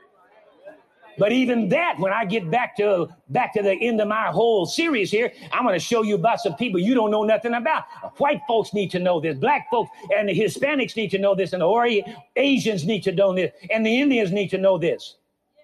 But 1.19 1.33
even 1.33 1.69
that, 1.71 1.99
when 1.99 2.13
I 2.13 2.25
get 2.25 2.51
back 2.51 2.77
to 2.77 3.09
back 3.31 3.55
to 3.55 3.63
the 3.63 3.73
end 3.73 4.01
of 4.01 4.09
my 4.09 4.27
whole 4.27 4.67
series 4.67 5.11
here, 5.11 5.33
I'm 5.53 5.65
going 5.65 5.75
to 5.75 5.85
show 5.85 6.03
you 6.03 6.15
about 6.15 6.41
some 6.41 6.55
people 6.57 6.81
you 6.81 6.95
don't 6.95 7.11
know 7.11 7.25
nothing 7.25 7.55
about. 7.55 7.85
White 8.19 8.41
folks 8.47 8.75
need 8.75 8.91
to 8.93 8.99
know 8.99 9.21
this. 9.21 9.37
Black 9.37 9.69
folks 9.71 9.91
and 10.17 10.29
the 10.29 10.39
Hispanics 10.39 10.97
need 10.97 11.11
to 11.11 11.19
know 11.19 11.35
this, 11.35 11.53
and 11.53 11.63
the 11.63 11.67
Ori- 11.67 12.05
Asians 12.37 12.85
need 12.85 13.03
to 13.05 13.13
know 13.13 13.35
this, 13.35 13.53
and 13.71 13.85
the 13.85 14.01
Indians 14.01 14.33
need 14.33 14.49
to 14.51 14.59
know 14.59 14.79
this. 14.79 15.17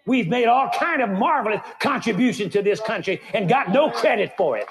We've 0.07 0.27
made 0.27 0.47
all 0.47 0.69
kind 0.71 1.01
of 1.01 1.11
marvelous 1.11 1.61
contribution 1.81 2.51
to 2.51 2.63
this 2.63 2.81
country 2.81 3.21
and 3.35 3.49
got 3.49 3.71
no 3.71 3.91
credit 3.91 4.33
for 4.37 4.59
it. 4.59 4.67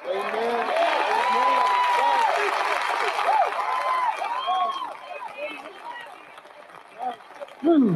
Hmm. 7.61 7.95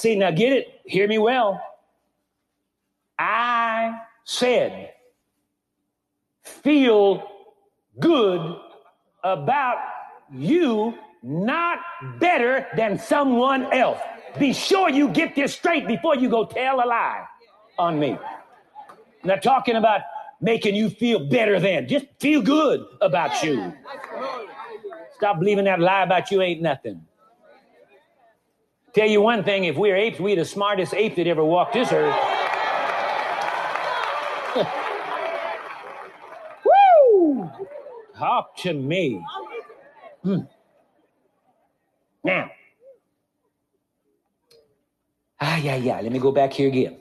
See, 0.00 0.16
now 0.16 0.30
get 0.30 0.54
it, 0.54 0.80
hear 0.86 1.06
me 1.06 1.18
well. 1.18 1.60
I 3.18 4.00
said, 4.24 4.94
feel 6.42 7.22
good 7.98 8.56
about 9.22 9.76
you, 10.32 10.94
not 11.22 11.80
better 12.18 12.66
than 12.78 12.98
someone 12.98 13.70
else. 13.74 14.00
Be 14.38 14.54
sure 14.54 14.88
you 14.88 15.10
get 15.10 15.34
this 15.34 15.52
straight 15.52 15.86
before 15.86 16.16
you 16.16 16.30
go 16.30 16.46
tell 16.46 16.82
a 16.82 16.86
lie 16.86 17.26
on 17.78 18.00
me. 18.00 18.16
Not 19.22 19.42
talking 19.42 19.76
about 19.76 20.00
making 20.40 20.76
you 20.76 20.88
feel 20.88 21.28
better 21.28 21.60
than, 21.60 21.86
just 21.86 22.06
feel 22.18 22.40
good 22.40 22.86
about 23.02 23.42
you. 23.42 23.74
Stop 25.16 25.40
believing 25.40 25.66
that 25.66 25.78
lie 25.78 26.04
about 26.04 26.30
you 26.30 26.40
ain't 26.40 26.62
nothing. 26.62 27.04
Tell 28.92 29.08
you 29.08 29.20
one 29.20 29.44
thing, 29.44 29.64
if 29.64 29.76
we're 29.76 29.96
apes, 29.96 30.18
we're 30.18 30.36
the 30.36 30.44
smartest 30.44 30.94
ape 30.94 31.14
that 31.16 31.26
ever 31.28 31.44
walked 31.44 31.74
this 31.74 31.92
earth. 31.92 32.16
Woo! 36.64 37.50
Talk 38.18 38.56
to 38.58 38.74
me. 38.74 39.24
Hmm. 40.24 40.40
Now, 42.24 42.50
ah, 45.40 45.56
yeah, 45.58 45.76
yeah. 45.76 46.00
Let 46.00 46.10
me 46.10 46.18
go 46.18 46.32
back 46.32 46.52
here 46.52 46.68
again. 46.68 47.00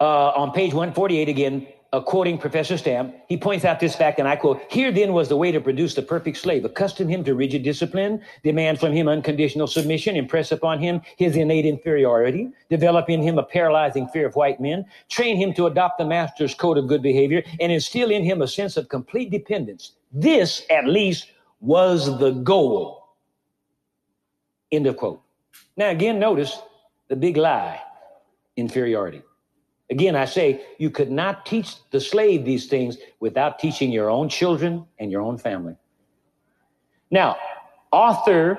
Uh, 0.00 0.30
on 0.30 0.50
page 0.52 0.72
148 0.72 1.28
again, 1.28 1.66
uh, 1.92 2.00
quoting 2.00 2.38
Professor 2.38 2.78
Stampp, 2.78 3.14
he 3.28 3.36
points 3.36 3.66
out 3.66 3.78
this 3.78 3.94
fact, 3.94 4.18
and 4.18 4.26
I 4.26 4.34
quote, 4.36 4.62
Here 4.70 4.90
then 4.90 5.12
was 5.12 5.28
the 5.28 5.36
way 5.36 5.52
to 5.52 5.60
produce 5.60 5.94
the 5.94 6.02
perfect 6.02 6.38
slave, 6.38 6.64
accustom 6.64 7.06
him 7.06 7.22
to 7.24 7.34
rigid 7.34 7.62
discipline, 7.62 8.22
demand 8.42 8.80
from 8.80 8.92
him 8.92 9.08
unconditional 9.08 9.66
submission, 9.66 10.16
impress 10.16 10.52
upon 10.52 10.78
him 10.78 11.02
his 11.16 11.36
innate 11.36 11.66
inferiority, 11.66 12.50
develop 12.70 13.10
in 13.10 13.20
him 13.20 13.38
a 13.38 13.42
paralyzing 13.42 14.08
fear 14.08 14.26
of 14.26 14.34
white 14.36 14.58
men, 14.58 14.86
train 15.10 15.36
him 15.36 15.52
to 15.52 15.66
adopt 15.66 15.98
the 15.98 16.06
master's 16.06 16.54
code 16.54 16.78
of 16.78 16.86
good 16.86 17.02
behavior, 17.02 17.42
and 17.60 17.70
instill 17.70 18.10
in 18.10 18.24
him 18.24 18.40
a 18.40 18.48
sense 18.48 18.78
of 18.78 18.88
complete 18.88 19.30
dependence. 19.30 19.92
This, 20.12 20.62
at 20.70 20.86
least, 20.86 21.30
was 21.60 22.18
the 22.18 22.30
goal. 22.30 23.16
End 24.70 24.86
of 24.86 24.96
quote. 24.96 25.20
Now, 25.76 25.90
again, 25.90 26.18
notice 26.18 26.58
the 27.08 27.16
big 27.16 27.36
lie 27.36 27.80
inferiority. 28.56 29.22
Again, 29.92 30.16
I 30.16 30.24
say 30.24 30.62
you 30.78 30.88
could 30.88 31.10
not 31.10 31.44
teach 31.44 31.76
the 31.90 32.00
slave 32.00 32.46
these 32.46 32.66
things 32.66 32.96
without 33.20 33.58
teaching 33.58 33.92
your 33.92 34.08
own 34.08 34.30
children 34.30 34.86
and 34.98 35.12
your 35.12 35.20
own 35.20 35.36
family. 35.36 35.76
Now, 37.10 37.36
author, 37.92 38.58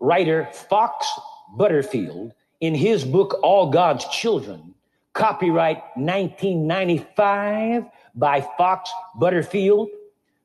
writer 0.00 0.48
Fox 0.70 1.06
Butterfield, 1.54 2.32
in 2.62 2.74
his 2.74 3.04
book, 3.04 3.38
All 3.42 3.68
God's 3.68 4.08
Children, 4.08 4.74
copyright 5.12 5.82
1995 5.96 7.84
by 8.14 8.40
Fox 8.56 8.90
Butterfield, 9.16 9.90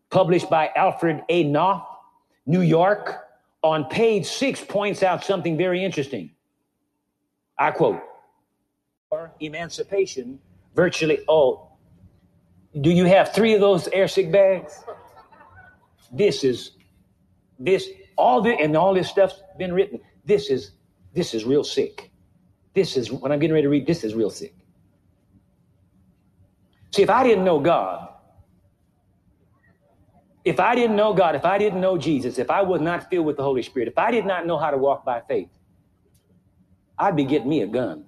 published 0.10 0.50
by 0.50 0.70
Alfred 0.76 1.24
A. 1.30 1.46
Knopf, 1.46 1.88
New 2.46 2.60
York, 2.60 3.26
on 3.64 3.86
page 3.86 4.26
six 4.26 4.62
points 4.62 5.02
out 5.02 5.24
something 5.24 5.56
very 5.56 5.82
interesting. 5.82 6.32
I 7.58 7.72
quote, 7.72 8.02
emancipation 9.40 10.40
virtually 10.76 11.20
oh 11.28 11.70
do 12.82 12.92
you 12.92 13.06
have 13.06 13.34
three 13.34 13.54
of 13.56 13.62
those 13.62 13.88
airsick 13.88 14.32
bags? 14.32 14.84
This 16.12 16.44
is 16.44 16.72
this 17.58 17.90
all 18.18 18.42
the 18.42 18.52
and 18.52 18.76
all 18.76 18.94
this 18.94 19.10
stuff's 19.10 19.42
been 19.58 19.74
written. 19.74 20.00
This 20.26 20.50
is 20.50 20.72
this 21.14 21.34
is 21.34 21.46
real 21.46 21.64
sick. 21.64 22.12
This 22.74 22.96
is 22.96 23.12
when 23.12 23.32
i'm 23.32 23.40
getting 23.40 23.54
ready 23.54 23.64
to 23.64 23.70
read 23.70 23.88
this 23.88 24.04
is 24.04 24.14
real 24.14 24.30
sick. 24.30 24.54
See 26.92 27.02
if 27.02 27.10
i 27.10 27.24
didn't 27.24 27.44
know 27.44 27.60
god 27.60 28.10
if 30.46 30.60
i 30.60 30.76
didn't 30.76 30.96
know 30.96 31.14
god 31.14 31.36
if 31.36 31.46
i 31.46 31.58
didn't 31.58 31.82
know 31.82 31.98
jesus 31.98 32.40
if 32.40 32.50
i 32.50 32.62
was 32.62 32.82
not 32.82 33.10
filled 33.10 33.26
with 33.26 33.38
the 33.38 33.44
holy 33.44 33.62
spirit 33.62 33.88
if 33.88 33.98
i 33.98 34.10
did 34.12 34.26
not 34.26 34.48
know 34.48 34.58
how 34.58 34.72
to 34.72 34.78
walk 34.78 35.06
by 35.06 35.22
faith 35.22 35.50
i'd 36.98 37.16
be 37.16 37.26
getting 37.26 37.50
me 37.50 37.62
a 37.62 37.68
gun 37.68 38.06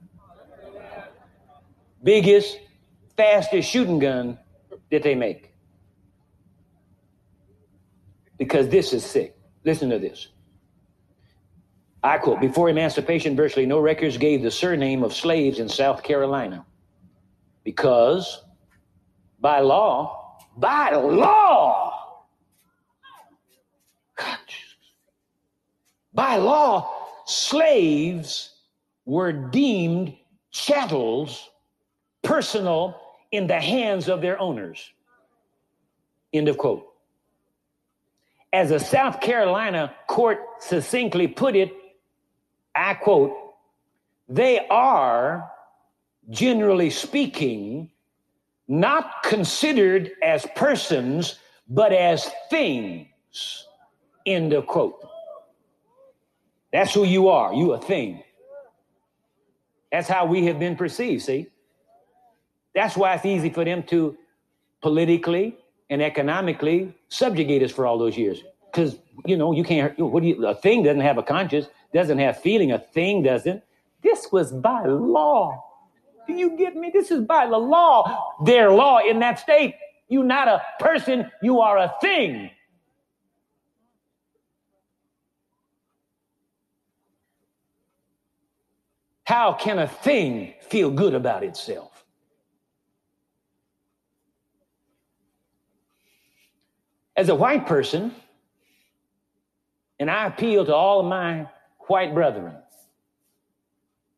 biggest, 2.04 2.58
fastest 3.18 3.70
shooting 3.70 4.00
gun 4.00 4.38
that 4.90 5.04
they 5.04 5.16
make. 5.16 5.54
Because 8.38 8.70
this 8.70 8.94
is 8.94 9.06
sick. 9.06 9.38
Listen 9.64 9.90
to 9.90 10.00
this. 10.00 10.30
I 12.04 12.18
quote 12.18 12.42
Before 12.42 12.70
emancipation, 12.70 13.36
virtually 13.36 13.66
no 13.66 13.80
records 13.80 14.18
gave 14.18 14.42
the 14.42 14.52
surname 14.52 15.04
of 15.04 15.14
slaves 15.14 15.60
in 15.60 15.70
South 15.70 16.02
Carolina 16.04 16.66
because 17.64 18.44
by 19.40 19.60
law, 19.60 20.40
by 20.58 20.92
law, 20.92 22.24
God, 24.18 24.38
by 26.14 26.38
law, 26.38 26.92
slaves 27.26 28.56
were 29.06 29.32
deemed 29.32 30.16
chattels 30.52 31.51
personal 32.24 33.00
in 33.32 33.48
the 33.48 33.60
hands 33.60 34.10
of 34.10 34.22
their 34.22 34.40
owners. 34.40 34.92
End 36.34 36.48
of 36.48 36.58
quote. 36.58 36.88
As 38.54 38.72
a 38.72 38.80
South 38.80 39.22
Carolina 39.22 39.94
court 40.08 40.40
succinctly 40.60 41.28
put 41.28 41.56
it, 41.56 41.72
I 42.76 42.94
quote, 42.96 43.38
they 44.28 44.66
are, 44.70 45.52
generally 46.30 46.90
speaking, 46.90 47.92
not 48.68 49.24
considered 49.24 50.12
as 50.24 50.46
persons, 50.56 51.40
but 51.68 51.92
as 51.92 52.30
things. 52.50 53.68
End 54.26 54.54
of 54.54 54.68
quote. 54.68 55.06
That's 56.72 56.94
who 56.94 57.04
you 57.04 57.28
are. 57.28 57.54
You 57.54 57.74
a 57.74 57.80
thing. 57.82 58.24
That's 59.92 60.08
how 60.08 60.26
we 60.26 60.46
have 60.46 60.60
been 60.60 60.78
perceived, 60.78 61.24
see? 61.24 61.51
That's 62.74 62.96
why 62.96 63.16
it's 63.16 63.26
easy 63.26 63.50
for 63.50 63.66
them 63.66 63.84
to 63.84 64.18
politically 64.82 65.58
and 65.90 66.02
economically 66.02 66.94
subjugate 67.10 67.64
us 67.64 67.72
for 67.72 67.86
all 67.86 67.98
those 67.98 68.18
years. 68.18 68.44
Because 68.72 68.98
you 69.26 69.36
know 69.36 69.52
you 69.52 69.64
can't. 69.64 69.98
What 70.00 70.24
do 70.24 70.30
you? 70.30 70.48
A 70.48 70.56
thing 70.56 70.84
doesn't 70.84 71.02
have 71.02 71.18
a 71.18 71.24
conscience, 71.24 71.68
doesn't 71.94 72.18
have 72.20 72.42
feeling. 72.42 72.72
A 72.72 72.80
thing 72.80 73.24
doesn't. 73.24 73.62
This 74.02 74.32
was 74.32 74.52
by 74.52 74.86
law. 74.86 75.64
Do 76.28 76.34
you 76.34 76.58
get 76.58 76.76
me? 76.76 76.90
This 76.94 77.12
is 77.12 77.22
by 77.26 77.48
the 77.48 77.58
law. 77.58 78.34
Their 78.46 78.72
law 78.72 79.00
in 79.00 79.20
that 79.20 79.40
state. 79.40 79.76
You're 80.08 80.24
not 80.24 80.48
a 80.48 80.62
person. 80.80 81.30
You 81.42 81.60
are 81.60 81.78
a 81.78 81.94
thing. 82.02 82.52
How 89.26 89.54
can 89.54 89.80
a 89.80 89.88
thing 89.88 90.54
feel 90.70 90.92
good 90.92 91.14
about 91.14 91.44
itself? 91.44 91.91
As 97.22 97.30
a 97.30 97.36
white 97.36 97.68
person, 97.68 98.16
and 100.00 100.10
I 100.10 100.26
appeal 100.26 100.66
to 100.66 100.74
all 100.74 101.02
of 101.02 101.06
my 101.06 101.46
white 101.82 102.16
brethren 102.16 102.56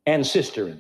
and 0.06 0.24
sisterin, 0.24 0.80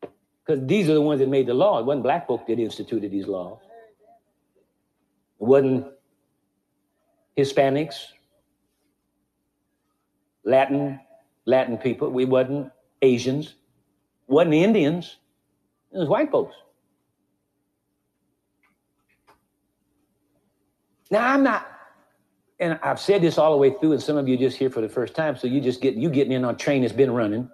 because 0.00 0.64
these 0.68 0.88
are 0.88 0.94
the 0.94 1.00
ones 1.00 1.18
that 1.18 1.28
made 1.28 1.48
the 1.48 1.54
law. 1.54 1.80
It 1.80 1.84
wasn't 1.84 2.04
black 2.04 2.28
folk 2.28 2.46
that 2.46 2.60
instituted 2.60 3.10
these 3.10 3.26
laws. 3.26 3.58
It 5.40 5.44
wasn't 5.44 5.88
Hispanics, 7.36 7.96
Latin, 10.44 11.00
Latin 11.44 11.76
people. 11.76 12.08
We 12.08 12.24
wasn't 12.24 12.70
Asians. 13.02 13.56
Wasn't 14.28 14.54
Indians. 14.54 15.16
It 15.90 15.98
was 15.98 16.08
white 16.08 16.30
folks. 16.30 16.54
Now 21.10 21.26
I'm 21.26 21.42
not, 21.42 21.66
and 22.60 22.78
I've 22.82 23.00
said 23.00 23.22
this 23.22 23.36
all 23.38 23.50
the 23.50 23.56
way 23.56 23.74
through, 23.80 23.92
and 23.92 24.02
some 24.02 24.16
of 24.16 24.28
you 24.28 24.36
just 24.36 24.56
here 24.56 24.70
for 24.70 24.80
the 24.80 24.88
first 24.88 25.14
time, 25.14 25.36
so 25.36 25.46
you 25.46 25.60
just 25.60 25.80
get 25.80 25.94
you 25.94 26.08
getting 26.08 26.32
in 26.32 26.44
on 26.44 26.56
train 26.56 26.82
that's 26.82 26.92
been 26.92 27.10
running. 27.10 27.50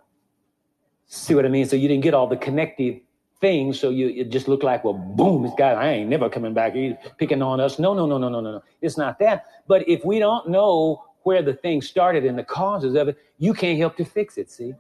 See 1.07 1.35
what 1.35 1.47
I 1.47 1.49
mean? 1.49 1.67
So 1.67 1.77
you 1.77 1.89
didn't 1.89 2.03
get 2.03 2.15
all 2.15 2.27
the 2.27 2.37
connective 2.37 3.01
things, 3.41 3.79
so 3.79 3.91
you 3.91 4.09
it 4.09 4.31
just 4.31 4.49
looked 4.49 4.65
like, 4.65 4.85
well, 4.85 4.95
boom, 4.95 5.43
this 5.43 5.53
guy, 5.57 5.71
I 5.71 5.89
ain't 5.91 6.11
never 6.11 6.29
coming 6.29 6.53
back. 6.53 6.75
He's 6.75 6.95
picking 7.19 7.43
on 7.43 7.61
us. 7.61 7.79
No, 7.79 7.95
no, 7.95 8.07
no, 8.07 8.19
no, 8.19 8.29
no, 8.29 8.41
no, 8.41 8.53
no. 8.53 8.63
It's 8.83 8.99
not 8.99 9.19
that. 9.21 9.47
But 9.67 9.89
if 9.89 10.05
we 10.05 10.19
don't 10.19 10.49
know 10.49 11.05
where 11.23 11.43
the 11.43 11.55
thing 11.55 11.81
started 11.83 12.25
and 12.25 12.39
the 12.39 12.45
causes 12.45 12.95
of 12.95 13.09
it, 13.09 13.17
you 13.39 13.55
can't 13.55 13.79
help 13.79 13.97
to 13.97 14.05
fix 14.05 14.37
it. 14.39 14.51
See? 14.51 14.75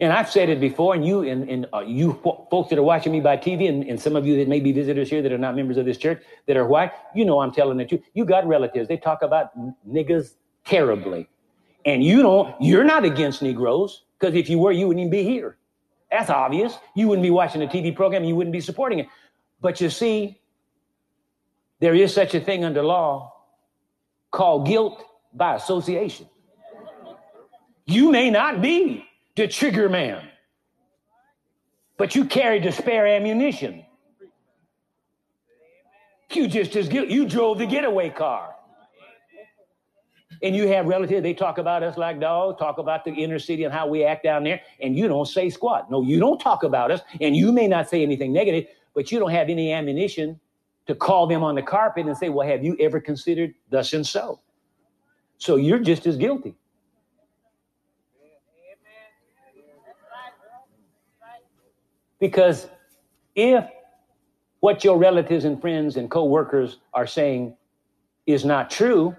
And 0.00 0.12
I've 0.12 0.30
said 0.30 0.48
it 0.48 0.60
before, 0.60 0.94
and 0.94 1.04
you 1.04 1.22
and, 1.22 1.48
and 1.48 1.66
uh, 1.74 1.80
you 1.80 2.12
folks 2.22 2.70
that 2.70 2.78
are 2.78 2.84
watching 2.84 3.10
me 3.10 3.20
by 3.20 3.36
TV, 3.36 3.68
and, 3.68 3.82
and 3.82 4.00
some 4.00 4.14
of 4.14 4.24
you 4.24 4.36
that 4.36 4.46
may 4.46 4.60
be 4.60 4.70
visitors 4.70 5.10
here 5.10 5.22
that 5.22 5.32
are 5.32 5.38
not 5.38 5.56
members 5.56 5.76
of 5.76 5.86
this 5.86 5.98
church 5.98 6.22
that 6.46 6.56
are 6.56 6.66
white, 6.66 6.92
you 7.16 7.24
know 7.24 7.40
I'm 7.40 7.50
telling 7.50 7.78
the 7.78 7.84
truth. 7.84 8.02
You 8.14 8.24
got 8.24 8.46
relatives. 8.46 8.86
They 8.86 8.96
talk 8.96 9.22
about 9.22 9.50
niggas 9.88 10.34
terribly. 10.64 11.28
And 11.84 12.04
you 12.04 12.22
don't, 12.22 12.54
you're 12.60 12.84
not 12.84 13.04
against 13.04 13.42
Negroes, 13.42 14.04
because 14.18 14.36
if 14.36 14.48
you 14.48 14.58
were, 14.58 14.70
you 14.70 14.86
wouldn't 14.86 15.00
even 15.00 15.10
be 15.10 15.24
here. 15.24 15.56
That's 16.12 16.30
obvious. 16.30 16.74
You 16.94 17.08
wouldn't 17.08 17.24
be 17.24 17.30
watching 17.30 17.62
a 17.62 17.66
TV 17.66 17.94
program, 17.94 18.22
you 18.22 18.36
wouldn't 18.36 18.52
be 18.52 18.60
supporting 18.60 19.00
it. 19.00 19.08
But 19.60 19.80
you 19.80 19.90
see, 19.90 20.40
there 21.80 21.94
is 21.94 22.14
such 22.14 22.34
a 22.34 22.40
thing 22.40 22.64
under 22.64 22.84
law 22.84 23.32
called 24.30 24.66
guilt 24.66 25.02
by 25.34 25.56
association. 25.56 26.28
You 27.84 28.12
may 28.12 28.30
not 28.30 28.62
be 28.62 29.07
the 29.38 29.48
trigger 29.48 29.88
man. 29.88 30.28
But 31.96 32.14
you 32.14 32.24
carried 32.24 32.64
the 32.64 32.72
spare 32.72 33.06
ammunition. 33.06 33.84
You 36.32 36.46
just 36.46 36.76
as 36.76 36.88
guilty. 36.88 37.12
You 37.12 37.26
drove 37.26 37.58
the 37.58 37.66
getaway 37.66 38.10
car. 38.10 38.54
And 40.42 40.54
you 40.54 40.68
have 40.68 40.86
relatives, 40.86 41.22
they 41.22 41.34
talk 41.34 41.58
about 41.58 41.82
us 41.82 41.96
like 41.96 42.20
dogs, 42.20 42.60
talk 42.60 42.78
about 42.78 43.04
the 43.04 43.10
inner 43.10 43.40
city 43.40 43.64
and 43.64 43.74
how 43.74 43.88
we 43.88 44.04
act 44.04 44.22
down 44.22 44.44
there, 44.44 44.60
and 44.80 44.94
you 44.94 45.08
don't 45.08 45.26
say 45.26 45.50
squat. 45.50 45.90
No, 45.90 46.02
you 46.02 46.20
don't 46.20 46.38
talk 46.38 46.62
about 46.62 46.92
us, 46.92 47.00
and 47.20 47.34
you 47.34 47.50
may 47.50 47.66
not 47.66 47.88
say 47.88 48.02
anything 48.02 48.32
negative, 48.32 48.66
but 48.94 49.10
you 49.10 49.18
don't 49.18 49.32
have 49.32 49.48
any 49.48 49.72
ammunition 49.72 50.38
to 50.86 50.94
call 50.94 51.26
them 51.26 51.42
on 51.42 51.56
the 51.56 51.62
carpet 51.62 52.06
and 52.06 52.16
say, 52.16 52.28
Well, 52.28 52.46
have 52.46 52.62
you 52.62 52.76
ever 52.78 53.00
considered 53.00 53.52
thus 53.70 53.92
and 53.94 54.06
so? 54.06 54.40
So 55.38 55.56
you're 55.56 55.80
just 55.80 56.06
as 56.06 56.16
guilty. 56.16 56.54
Because 62.18 62.68
if 63.34 63.64
what 64.60 64.82
your 64.84 64.98
relatives 64.98 65.44
and 65.44 65.60
friends 65.60 65.96
and 65.96 66.10
co-workers 66.10 66.78
are 66.92 67.06
saying 67.06 67.56
is 68.26 68.44
not 68.44 68.70
true, 68.70 69.14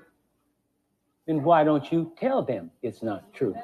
then 1.26 1.44
why 1.44 1.64
don't 1.64 1.92
you 1.92 2.12
tell 2.20 2.44
them 2.44 2.72
it's 2.82 3.02
not 3.02 3.32
true? 3.34 3.56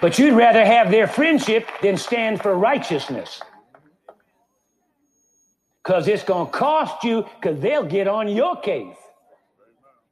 But 0.00 0.18
you'd 0.18 0.34
rather 0.34 0.64
have 0.64 0.90
their 0.90 1.06
friendship 1.06 1.66
than 1.80 1.96
stand 1.96 2.42
for 2.42 2.54
righteousness. 2.54 3.40
Because 5.82 6.08
it's 6.08 6.24
going 6.24 6.46
to 6.46 6.52
cost 6.52 7.04
you, 7.04 7.26
because 7.40 7.60
they'll 7.60 7.86
get 7.86 8.06
on 8.06 8.28
your 8.28 8.60
case. 8.60 8.96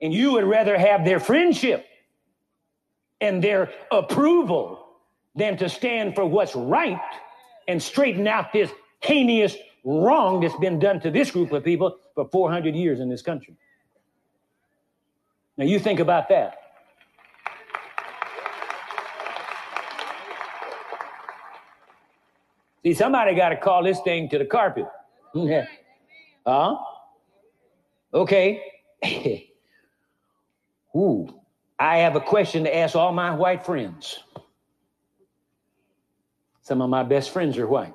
And 0.00 0.12
you 0.12 0.32
would 0.32 0.44
rather 0.44 0.78
have 0.78 1.04
their 1.04 1.20
friendship 1.20 1.86
and 3.20 3.42
their 3.44 3.70
approval 3.90 4.81
than 5.34 5.56
to 5.56 5.68
stand 5.68 6.14
for 6.14 6.26
what's 6.26 6.54
right 6.54 7.00
and 7.68 7.82
straighten 7.82 8.26
out 8.26 8.52
this 8.52 8.70
heinous 9.00 9.56
wrong 9.84 10.40
that's 10.40 10.56
been 10.56 10.78
done 10.78 11.00
to 11.00 11.10
this 11.10 11.30
group 11.30 11.52
of 11.52 11.64
people 11.64 11.96
for 12.14 12.28
400 12.28 12.74
years 12.74 13.00
in 13.00 13.08
this 13.08 13.22
country. 13.22 13.56
Now, 15.56 15.64
you 15.64 15.78
think 15.78 16.00
about 16.00 16.28
that. 16.28 16.58
See, 22.82 22.94
somebody 22.94 23.34
got 23.34 23.50
to 23.50 23.56
call 23.56 23.84
this 23.84 24.00
thing 24.00 24.28
to 24.30 24.38
the 24.38 24.44
carpet. 24.44 24.86
huh? 26.46 26.76
Okay. 28.12 28.62
Ooh, 30.96 31.28
I 31.78 31.98
have 31.98 32.16
a 32.16 32.20
question 32.20 32.64
to 32.64 32.76
ask 32.76 32.96
all 32.96 33.12
my 33.12 33.34
white 33.34 33.64
friends. 33.64 34.18
Some 36.62 36.80
of 36.80 36.88
my 36.88 37.02
best 37.02 37.30
friends 37.30 37.58
are 37.58 37.66
white. 37.66 37.94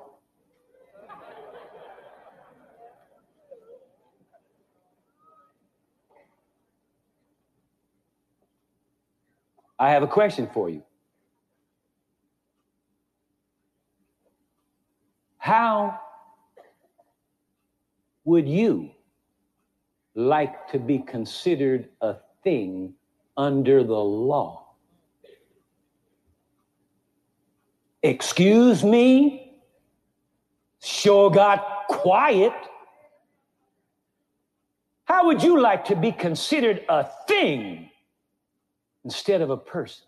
I 9.78 9.90
have 9.90 10.02
a 10.02 10.08
question 10.08 10.48
for 10.52 10.68
you. 10.68 10.82
How 15.38 15.98
would 18.24 18.46
you 18.46 18.90
like 20.14 20.68
to 20.72 20.78
be 20.78 20.98
considered 20.98 21.88
a 22.02 22.16
thing 22.42 22.92
under 23.36 23.82
the 23.82 23.94
law? 23.94 24.67
Excuse 28.02 28.84
me? 28.84 29.52
Sure 30.80 31.30
got 31.30 31.86
quiet. 31.88 32.52
How 35.04 35.26
would 35.26 35.42
you 35.42 35.60
like 35.60 35.86
to 35.86 35.96
be 35.96 36.12
considered 36.12 36.84
a 36.88 37.08
thing 37.26 37.90
instead 39.04 39.40
of 39.40 39.50
a 39.50 39.56
person? 39.56 40.04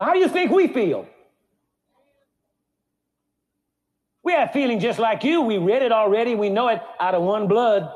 How 0.00 0.12
do 0.12 0.20
you 0.20 0.28
think 0.28 0.52
we 0.52 0.68
feel? 0.68 1.08
We 4.22 4.32
have 4.32 4.52
feeling 4.52 4.78
just 4.78 4.98
like 4.98 5.24
you. 5.24 5.40
We 5.40 5.58
read 5.58 5.82
it 5.82 5.90
already. 5.90 6.34
We 6.34 6.50
know 6.50 6.68
it 6.68 6.82
out 7.00 7.14
of 7.14 7.22
one 7.22 7.48
blood. 7.48 7.90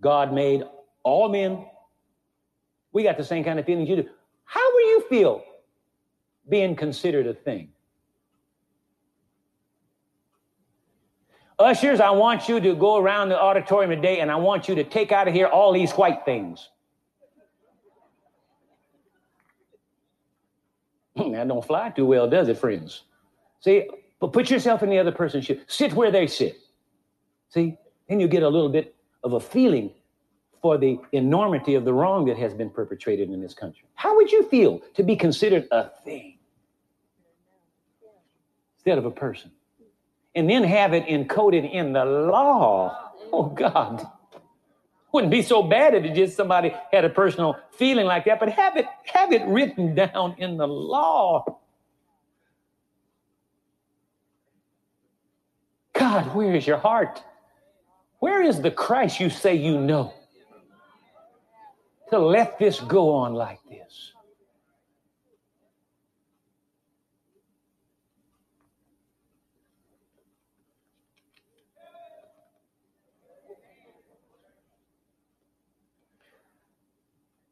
God 0.00 0.34
made 0.34 0.64
all 1.02 1.28
men. 1.28 1.66
We 2.92 3.02
got 3.02 3.16
the 3.16 3.24
same 3.24 3.44
kind 3.44 3.58
of 3.58 3.66
feelings 3.66 3.88
you 3.88 3.96
do. 3.96 4.08
How 4.44 4.72
will 4.74 4.88
you 4.88 5.04
feel 5.08 5.44
being 6.48 6.76
considered 6.76 7.26
a 7.26 7.34
thing? 7.34 7.70
Ushers, 11.58 12.00
I 12.00 12.10
want 12.10 12.48
you 12.48 12.60
to 12.60 12.74
go 12.74 12.96
around 12.96 13.28
the 13.28 13.40
auditorium 13.40 13.90
today 13.90 14.20
and 14.20 14.30
I 14.30 14.36
want 14.36 14.68
you 14.68 14.74
to 14.74 14.84
take 14.84 15.12
out 15.12 15.28
of 15.28 15.34
here 15.34 15.46
all 15.46 15.72
these 15.72 15.92
white 15.92 16.24
things. 16.24 16.68
Hmm, 21.16 21.32
that 21.32 21.46
don't 21.46 21.64
fly 21.64 21.90
too 21.90 22.06
well, 22.06 22.28
does 22.28 22.48
it, 22.48 22.58
friends? 22.58 23.02
See, 23.60 23.86
but 24.18 24.32
put 24.32 24.50
yourself 24.50 24.82
in 24.82 24.90
the 24.90 24.98
other 24.98 25.12
person's 25.12 25.44
shoes. 25.44 25.60
Sit 25.66 25.92
where 25.92 26.10
they 26.10 26.26
sit. 26.26 26.58
See, 27.50 27.76
then 28.08 28.18
you 28.18 28.28
get 28.28 28.42
a 28.42 28.48
little 28.48 28.70
bit 28.70 28.94
of 29.22 29.34
a 29.34 29.40
feeling 29.40 29.92
for 30.62 30.78
the 30.78 30.98
enormity 31.10 31.74
of 31.74 31.84
the 31.84 31.92
wrong 31.92 32.24
that 32.26 32.38
has 32.38 32.54
been 32.54 32.70
perpetrated 32.70 33.30
in 33.30 33.42
this 33.42 33.52
country. 33.52 33.84
How 33.94 34.14
would 34.16 34.30
you 34.30 34.44
feel 34.44 34.80
to 34.94 35.02
be 35.02 35.16
considered 35.16 35.66
a 35.72 35.90
thing 36.04 36.38
instead 38.76 38.96
of 38.96 39.04
a 39.04 39.10
person? 39.10 39.50
And 40.36 40.48
then 40.48 40.62
have 40.62 40.94
it 40.94 41.04
encoded 41.06 41.70
in 41.70 41.92
the 41.92 42.04
law. 42.04 43.12
Oh, 43.32 43.46
God. 43.46 44.06
Wouldn't 45.12 45.32
be 45.32 45.42
so 45.42 45.62
bad 45.62 45.94
if 45.94 46.04
it 46.04 46.14
just 46.14 46.36
somebody 46.36 46.74
had 46.90 47.04
a 47.04 47.10
personal 47.10 47.58
feeling 47.72 48.06
like 48.06 48.24
that, 48.24 48.40
but 48.40 48.48
have 48.48 48.76
it 48.78 48.86
have 49.12 49.30
it 49.30 49.44
written 49.44 49.94
down 49.94 50.36
in 50.38 50.56
the 50.56 50.66
law. 50.66 51.58
God, 55.92 56.34
where 56.34 56.54
is 56.54 56.66
your 56.66 56.78
heart? 56.78 57.22
Where 58.20 58.40
is 58.40 58.62
the 58.62 58.70
Christ 58.70 59.20
you 59.20 59.28
say 59.28 59.54
you 59.54 59.78
know? 59.78 60.14
To 62.12 62.18
let 62.18 62.58
this 62.58 62.78
go 62.78 63.14
on 63.14 63.32
like 63.32 63.58
this. 63.70 64.12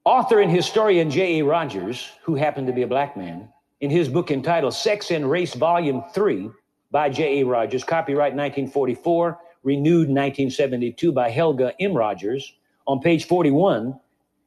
Author 0.04 0.40
and 0.40 0.50
historian 0.50 1.10
J.A. 1.10 1.42
Rogers, 1.42 2.10
who 2.22 2.34
happened 2.34 2.66
to 2.66 2.72
be 2.74 2.82
a 2.82 2.86
black 2.86 3.16
man, 3.16 3.48
in 3.80 3.88
his 3.88 4.10
book 4.10 4.30
entitled 4.30 4.74
Sex 4.74 5.10
and 5.10 5.30
Race, 5.30 5.54
Volume 5.54 6.04
3 6.12 6.50
by 6.90 7.08
J.A. 7.08 7.46
Rogers, 7.46 7.82
copyright 7.82 8.34
1944, 8.34 9.38
renewed 9.62 10.08
1972 10.08 11.12
by 11.12 11.30
Helga 11.30 11.72
M. 11.80 11.94
Rogers, 11.94 12.52
on 12.86 13.00
page 13.00 13.24
41, 13.24 13.98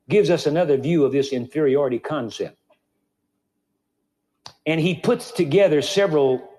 gives 0.09 0.29
us 0.29 0.45
another 0.45 0.77
view 0.77 1.05
of 1.05 1.11
this 1.11 1.31
inferiority 1.31 1.99
concept. 1.99 2.57
And 4.65 4.79
he 4.79 4.95
puts 4.95 5.31
together 5.31 5.81
several 5.81 6.49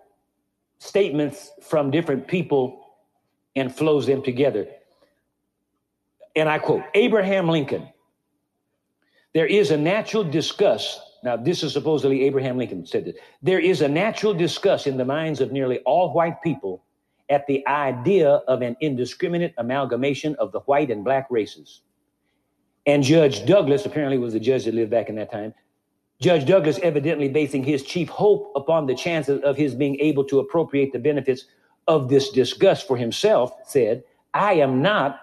statements 0.79 1.51
from 1.63 1.91
different 1.91 2.29
people 2.29 2.85
and 3.57 3.75
flows 3.75 4.07
them 4.07 4.23
together. 4.23 4.67
And 6.37 6.49
I 6.49 6.59
quote 6.59 6.83
Abraham 6.95 7.49
Lincoln, 7.49 7.89
there 9.35 9.47
is 9.47 9.71
a 9.71 9.77
natural 9.77 10.25
disgust. 10.25 11.01
Now, 11.23 11.37
this 11.37 11.63
is 11.63 11.73
supposedly 11.73 12.25
Abraham 12.25 12.59
Lincoln 12.59 12.85
said 12.87 13.07
this. 13.07 13.17
There 13.43 13.59
is 13.59 13.81
a 13.81 13.89
natural 13.89 14.35
disgust 14.35 14.87
in 14.87 14.97
the 14.97 15.05
minds 15.05 15.41
of 15.41 15.53
nearly 15.53 15.79
all 15.81 16.13
white 16.13 16.43
people 16.43 16.85
at 17.31 17.47
the 17.47 17.67
idea 17.67 18.29
of 18.29 18.61
an 18.61 18.77
indiscriminate 18.81 19.55
amalgamation 19.57 20.37
of 20.39 20.53
the 20.53 20.61
white 20.61 20.91
and 20.91 21.03
black 21.03 21.27
races. 21.31 21.81
And 22.87 23.03
Judge 23.03 23.47
Douglas 23.47 23.87
apparently 23.87 24.19
was 24.19 24.35
the 24.35 24.41
judge 24.41 24.65
that 24.65 24.75
lived 24.75 24.91
back 24.91 25.09
in 25.09 25.15
that 25.17 25.33
time. 25.33 25.55
Judge 26.21 26.47
Douglas, 26.47 26.79
evidently 26.83 27.29
basing 27.29 27.65
his 27.65 27.83
chief 27.83 28.09
hope 28.09 28.53
upon 28.55 28.87
the 28.87 28.95
chances 28.95 29.43
of 29.43 29.57
his 29.57 29.75
being 29.75 29.99
able 30.01 30.25
to 30.25 30.39
appropriate 30.39 30.93
the 30.93 30.99
benefits 30.99 31.47
of 31.89 32.09
this 32.09 32.31
disgust 32.31 32.87
for 32.87 32.97
himself, 32.97 33.53
said, 33.67 34.05
I 34.33 34.55
am 34.55 34.81
not, 34.81 35.21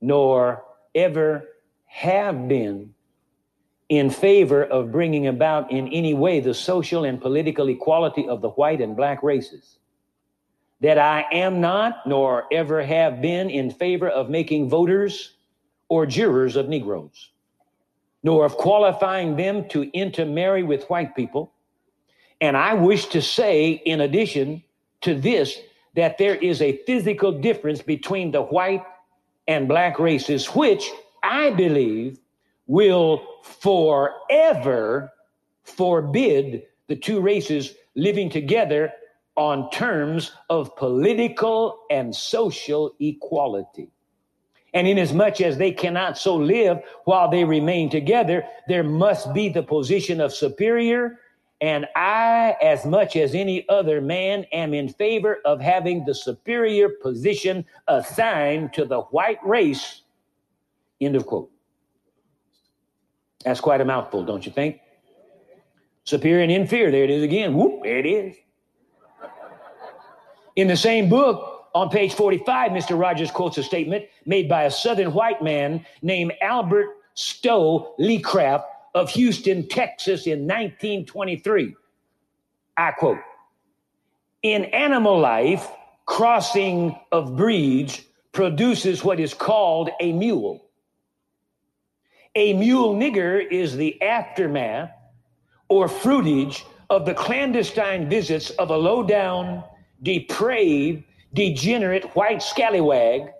nor 0.00 0.64
ever 0.94 1.48
have 1.86 2.48
been, 2.48 2.92
in 3.88 4.10
favor 4.10 4.64
of 4.64 4.90
bringing 4.90 5.28
about 5.28 5.70
in 5.70 5.88
any 5.88 6.12
way 6.12 6.40
the 6.40 6.54
social 6.54 7.04
and 7.04 7.20
political 7.20 7.68
equality 7.68 8.28
of 8.28 8.42
the 8.42 8.50
white 8.50 8.80
and 8.80 8.96
black 8.96 9.22
races. 9.22 9.78
That 10.80 10.98
I 10.98 11.24
am 11.32 11.60
not, 11.60 12.06
nor 12.06 12.44
ever 12.52 12.82
have 12.82 13.22
been, 13.22 13.48
in 13.48 13.70
favor 13.70 14.08
of 14.08 14.28
making 14.28 14.68
voters 14.68 15.35
or 15.88 16.06
jurors 16.06 16.56
of 16.56 16.68
Negroes, 16.68 17.30
nor 18.22 18.44
of 18.44 18.56
qualifying 18.56 19.36
them 19.36 19.68
to 19.68 19.90
intermarry 19.92 20.62
with 20.62 20.88
white 20.90 21.14
people. 21.14 21.52
And 22.40 22.56
I 22.56 22.74
wish 22.74 23.06
to 23.06 23.22
say, 23.22 23.70
in 23.70 24.00
addition 24.00 24.62
to 25.02 25.14
this, 25.14 25.58
that 25.94 26.18
there 26.18 26.34
is 26.34 26.60
a 26.60 26.78
physical 26.86 27.32
difference 27.32 27.80
between 27.82 28.30
the 28.30 28.42
white 28.42 28.84
and 29.48 29.68
black 29.68 29.98
races, 29.98 30.46
which 30.46 30.90
I 31.22 31.50
believe 31.50 32.18
will 32.66 33.22
forever 33.42 35.12
forbid 35.62 36.64
the 36.88 36.96
two 36.96 37.20
races 37.20 37.74
living 37.94 38.28
together 38.28 38.92
on 39.36 39.70
terms 39.70 40.32
of 40.50 40.74
political 40.76 41.80
and 41.90 42.14
social 42.14 42.94
equality. 43.00 43.90
And 44.76 44.86
inasmuch 44.86 45.40
as 45.40 45.56
they 45.56 45.72
cannot 45.72 46.18
so 46.18 46.36
live 46.36 46.82
while 47.04 47.30
they 47.30 47.44
remain 47.44 47.88
together, 47.88 48.44
there 48.68 48.82
must 48.82 49.32
be 49.32 49.48
the 49.48 49.62
position 49.62 50.20
of 50.20 50.34
superior. 50.34 51.18
And 51.62 51.86
I, 51.96 52.56
as 52.62 52.84
much 52.84 53.16
as 53.16 53.34
any 53.34 53.66
other 53.70 54.02
man, 54.02 54.44
am 54.52 54.74
in 54.74 54.90
favor 54.90 55.38
of 55.46 55.62
having 55.62 56.04
the 56.04 56.14
superior 56.14 56.90
position 56.90 57.64
assigned 57.88 58.74
to 58.74 58.84
the 58.84 59.00
white 59.00 59.38
race. 59.42 60.02
End 61.00 61.16
of 61.16 61.24
quote. 61.24 61.50
That's 63.46 63.60
quite 63.60 63.80
a 63.80 63.84
mouthful, 63.86 64.26
don't 64.26 64.44
you 64.44 64.52
think? 64.52 64.80
Superior 66.04 66.42
and 66.42 66.52
inferior. 66.52 66.90
There 66.90 67.04
it 67.04 67.10
is 67.10 67.22
again. 67.22 67.54
Whoop, 67.54 67.82
there 67.82 67.96
it 67.96 68.04
is. 68.04 68.36
In 70.54 70.68
the 70.68 70.76
same 70.76 71.08
book, 71.08 71.55
on 71.76 71.90
page 71.90 72.14
45, 72.14 72.70
Mr. 72.70 72.98
Rogers 72.98 73.30
quotes 73.30 73.58
a 73.58 73.62
statement 73.62 74.06
made 74.24 74.48
by 74.48 74.62
a 74.62 74.70
Southern 74.70 75.12
white 75.12 75.42
man 75.42 75.84
named 76.00 76.32
Albert 76.40 76.86
Stowe 77.12 77.94
Leecraft 78.00 78.64
of 78.94 79.10
Houston, 79.10 79.68
Texas 79.68 80.26
in 80.26 80.46
1923. 80.46 81.76
I 82.78 82.90
quote 82.92 83.18
In 84.42 84.64
animal 84.64 85.20
life, 85.20 85.68
crossing 86.06 86.98
of 87.12 87.36
breeds 87.36 88.00
produces 88.32 89.04
what 89.04 89.20
is 89.20 89.34
called 89.34 89.90
a 90.00 90.12
mule. 90.12 90.64
A 92.36 92.54
mule 92.54 92.94
nigger 92.94 93.46
is 93.50 93.76
the 93.76 94.00
aftermath 94.00 94.92
or 95.68 95.88
fruitage 95.88 96.62
of 96.88 97.04
the 97.04 97.12
clandestine 97.12 98.08
visits 98.08 98.48
of 98.50 98.70
a 98.70 98.76
low 98.76 99.02
down, 99.02 99.62
depraved, 100.02 101.04
degenerate 101.36 102.04
white 102.16 102.42
scallywag 102.42 103.30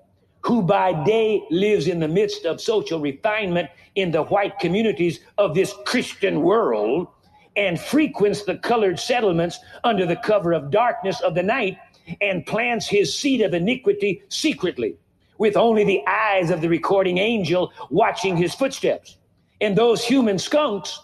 who 0.42 0.62
by 0.62 0.92
day 1.04 1.42
lives 1.50 1.88
in 1.88 1.98
the 1.98 2.06
midst 2.06 2.44
of 2.44 2.60
social 2.60 3.00
refinement 3.00 3.68
in 3.96 4.12
the 4.12 4.22
white 4.24 4.58
communities 4.60 5.20
of 5.38 5.54
this 5.54 5.74
Christian 5.86 6.42
world 6.42 7.08
and 7.56 7.80
frequents 7.80 8.44
the 8.44 8.58
colored 8.58 9.00
settlements 9.00 9.58
under 9.82 10.06
the 10.06 10.14
cover 10.16 10.52
of 10.52 10.70
darkness 10.70 11.20
of 11.22 11.34
the 11.34 11.42
night 11.42 11.78
and 12.20 12.46
plants 12.46 12.86
his 12.86 13.12
seed 13.12 13.40
of 13.40 13.54
iniquity 13.54 14.22
secretly 14.28 14.96
with 15.38 15.56
only 15.56 15.82
the 15.82 16.02
eyes 16.06 16.50
of 16.50 16.60
the 16.60 16.68
recording 16.68 17.18
angel 17.18 17.72
watching 17.90 18.36
his 18.36 18.54
footsteps. 18.54 19.16
And 19.60 19.74
those 19.74 20.04
human 20.04 20.38
skunks 20.38 21.00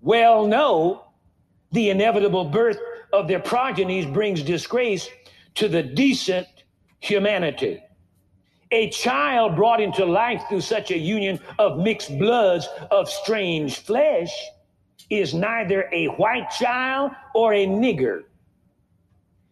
well 0.00 0.46
know 0.46 1.04
the 1.72 1.90
inevitable 1.90 2.44
birth 2.44 2.78
of 3.12 3.28
their 3.28 3.40
progenies 3.40 4.06
brings 4.06 4.42
disgrace 4.42 5.08
to 5.54 5.68
the 5.68 5.82
decent 5.82 6.46
humanity. 7.00 7.82
A 8.70 8.90
child 8.90 9.56
brought 9.56 9.80
into 9.80 10.04
life 10.04 10.42
through 10.48 10.60
such 10.60 10.90
a 10.90 10.98
union 10.98 11.40
of 11.58 11.78
mixed 11.78 12.16
bloods 12.18 12.68
of 12.90 13.08
strange 13.08 13.80
flesh 13.80 14.32
is 15.08 15.34
neither 15.34 15.88
a 15.92 16.06
white 16.06 16.50
child 16.50 17.10
or 17.34 17.52
a 17.52 17.66
nigger. 17.66 18.22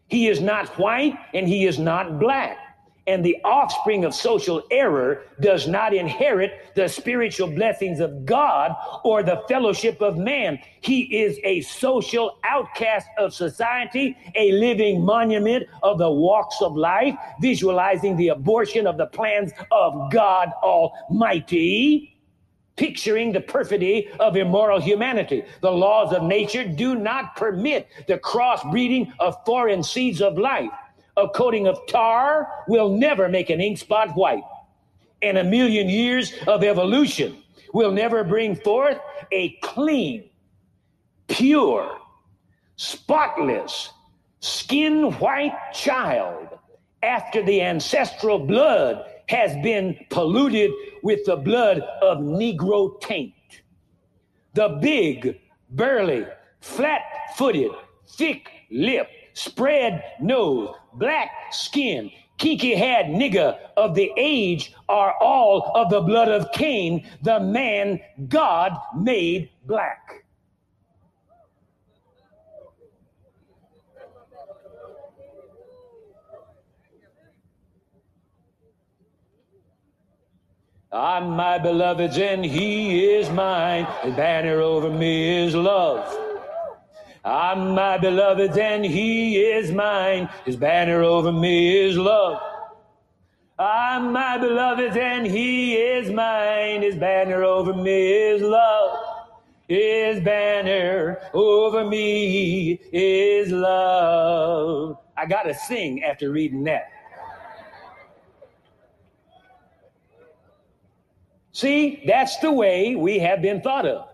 He 0.06 0.28
is 0.28 0.40
not 0.40 0.78
white 0.78 1.18
and 1.34 1.48
he 1.48 1.66
is 1.66 1.78
not 1.78 2.20
black 2.20 2.67
and 3.08 3.24
the 3.24 3.38
offspring 3.42 4.04
of 4.04 4.14
social 4.14 4.62
error 4.70 5.22
does 5.40 5.66
not 5.66 5.94
inherit 5.94 6.52
the 6.74 6.86
spiritual 6.86 7.48
blessings 7.48 8.00
of 8.00 8.26
God 8.26 8.76
or 9.02 9.22
the 9.22 9.42
fellowship 9.48 10.02
of 10.02 10.18
man. 10.18 10.58
He 10.82 11.02
is 11.22 11.38
a 11.42 11.62
social 11.62 12.38
outcast 12.44 13.06
of 13.16 13.32
society, 13.32 14.14
a 14.36 14.52
living 14.52 15.02
monument 15.02 15.66
of 15.82 15.96
the 15.98 16.10
walks 16.10 16.60
of 16.60 16.76
life, 16.76 17.16
visualizing 17.40 18.14
the 18.16 18.28
abortion 18.28 18.86
of 18.86 18.98
the 18.98 19.06
plans 19.06 19.52
of 19.72 20.12
God 20.12 20.50
Almighty 20.62 22.14
picturing 22.76 23.32
the 23.32 23.40
perfidy 23.40 24.08
of 24.20 24.36
immoral 24.36 24.80
humanity. 24.80 25.42
The 25.62 25.70
laws 25.72 26.12
of 26.12 26.22
nature 26.22 26.64
do 26.64 26.94
not 26.94 27.34
permit 27.34 27.88
the 28.06 28.18
crossbreeding 28.18 29.12
of 29.18 29.34
foreign 29.44 29.82
seeds 29.82 30.22
of 30.22 30.38
life. 30.38 30.70
A 31.18 31.28
coating 31.28 31.66
of 31.66 31.84
tar 31.88 32.48
will 32.68 32.96
never 32.96 33.28
make 33.28 33.50
an 33.50 33.60
ink 33.60 33.78
spot 33.78 34.14
white. 34.14 34.44
And 35.20 35.36
a 35.36 35.42
million 35.42 35.88
years 35.88 36.32
of 36.46 36.62
evolution 36.62 37.42
will 37.74 37.90
never 37.90 38.22
bring 38.22 38.54
forth 38.54 38.98
a 39.32 39.50
clean, 39.62 40.30
pure, 41.26 41.98
spotless, 42.76 43.90
skin 44.38 45.10
white 45.18 45.56
child 45.74 46.46
after 47.02 47.42
the 47.42 47.62
ancestral 47.62 48.38
blood 48.38 49.04
has 49.28 49.54
been 49.62 49.98
polluted 50.10 50.70
with 51.02 51.24
the 51.26 51.36
blood 51.36 51.80
of 52.00 52.18
Negro 52.18 53.00
taint. 53.00 53.34
The 54.54 54.78
big, 54.80 55.40
burly, 55.70 56.26
flat 56.60 57.02
footed, 57.34 57.72
thick 58.06 58.48
lipped, 58.70 59.12
spread 59.38 60.02
nose, 60.20 60.74
black 60.94 61.30
skin, 61.52 62.10
kinky 62.38 62.74
haired 62.74 63.06
nigger 63.06 63.56
of 63.76 63.94
the 63.94 64.10
age 64.16 64.74
are 64.88 65.14
all 65.20 65.70
of 65.74 65.90
the 65.90 66.00
blood 66.00 66.28
of 66.28 66.50
Cain, 66.52 67.08
the 67.22 67.38
man 67.38 68.00
God 68.28 68.72
made 68.96 69.50
black. 69.64 70.24
I'm 80.90 81.30
my 81.30 81.58
beloved's 81.58 82.16
and 82.16 82.44
he 82.44 83.04
is 83.04 83.28
mine. 83.30 83.86
The 84.02 84.10
banner 84.10 84.60
over 84.60 84.88
me 84.88 85.44
is 85.44 85.54
love. 85.54 86.27
I'm 87.28 87.74
my 87.74 87.98
beloved's 87.98 88.56
and 88.56 88.82
he 88.82 89.36
is 89.36 89.70
mine. 89.70 90.30
His 90.46 90.56
banner 90.56 91.02
over 91.02 91.30
me 91.30 91.76
is 91.76 91.94
love. 91.98 92.40
I'm 93.58 94.12
my 94.12 94.38
beloved's 94.38 94.96
and 94.96 95.26
he 95.26 95.74
is 95.74 96.10
mine. 96.10 96.80
His 96.80 96.96
banner 96.96 97.44
over 97.44 97.74
me 97.74 98.12
is 98.12 98.40
love. 98.40 98.98
His 99.68 100.24
banner 100.24 101.20
over 101.34 101.84
me 101.84 102.80
is 102.92 103.52
love. 103.52 104.96
I 105.14 105.26
got 105.26 105.42
to 105.42 105.54
sing 105.54 106.04
after 106.04 106.30
reading 106.30 106.64
that. 106.64 106.88
See, 111.52 112.04
that's 112.06 112.38
the 112.38 112.52
way 112.52 112.96
we 112.96 113.18
have 113.18 113.42
been 113.42 113.60
thought 113.60 113.84
of. 113.84 114.08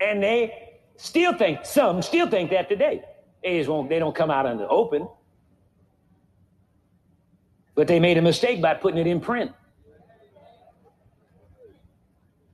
And 0.00 0.22
they 0.22 0.78
still 0.96 1.34
think, 1.34 1.64
some 1.64 2.02
still 2.02 2.28
think 2.28 2.50
that 2.50 2.68
today. 2.68 3.02
They 3.42 3.58
just 3.58 3.68
won't, 3.68 3.88
they 3.88 3.98
don't 3.98 4.14
come 4.14 4.30
out 4.30 4.46
in 4.46 4.58
the 4.58 4.68
open. 4.68 5.08
But 7.74 7.86
they 7.86 8.00
made 8.00 8.18
a 8.18 8.22
mistake 8.22 8.60
by 8.60 8.74
putting 8.74 8.98
it 8.98 9.06
in 9.06 9.20
print. 9.20 9.52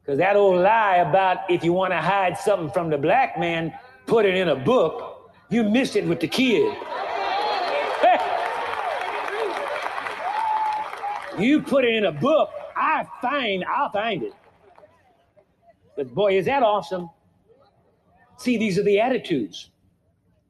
Because 0.00 0.18
that 0.18 0.36
old 0.36 0.60
lie 0.60 0.96
about 0.96 1.50
if 1.50 1.64
you 1.64 1.72
want 1.72 1.92
to 1.92 1.98
hide 1.98 2.38
something 2.38 2.70
from 2.70 2.90
the 2.90 2.98
black 2.98 3.38
man, 3.38 3.76
put 4.06 4.24
it 4.24 4.36
in 4.36 4.48
a 4.48 4.54
book, 4.54 5.32
you 5.48 5.64
missed 5.64 5.96
it 5.96 6.06
with 6.06 6.20
the 6.20 6.28
kid. 6.28 6.62
you 11.38 11.60
put 11.60 11.84
it 11.84 11.94
in 11.94 12.04
a 12.04 12.12
book, 12.12 12.50
I 12.76 13.04
find, 13.20 13.64
I'll 13.64 13.90
find 13.90 14.22
it. 14.22 14.32
But 15.96 16.14
boy, 16.14 16.38
is 16.38 16.46
that 16.46 16.62
awesome. 16.62 17.10
See, 18.38 18.56
these 18.56 18.78
are 18.78 18.82
the 18.82 19.00
attitudes. 19.00 19.70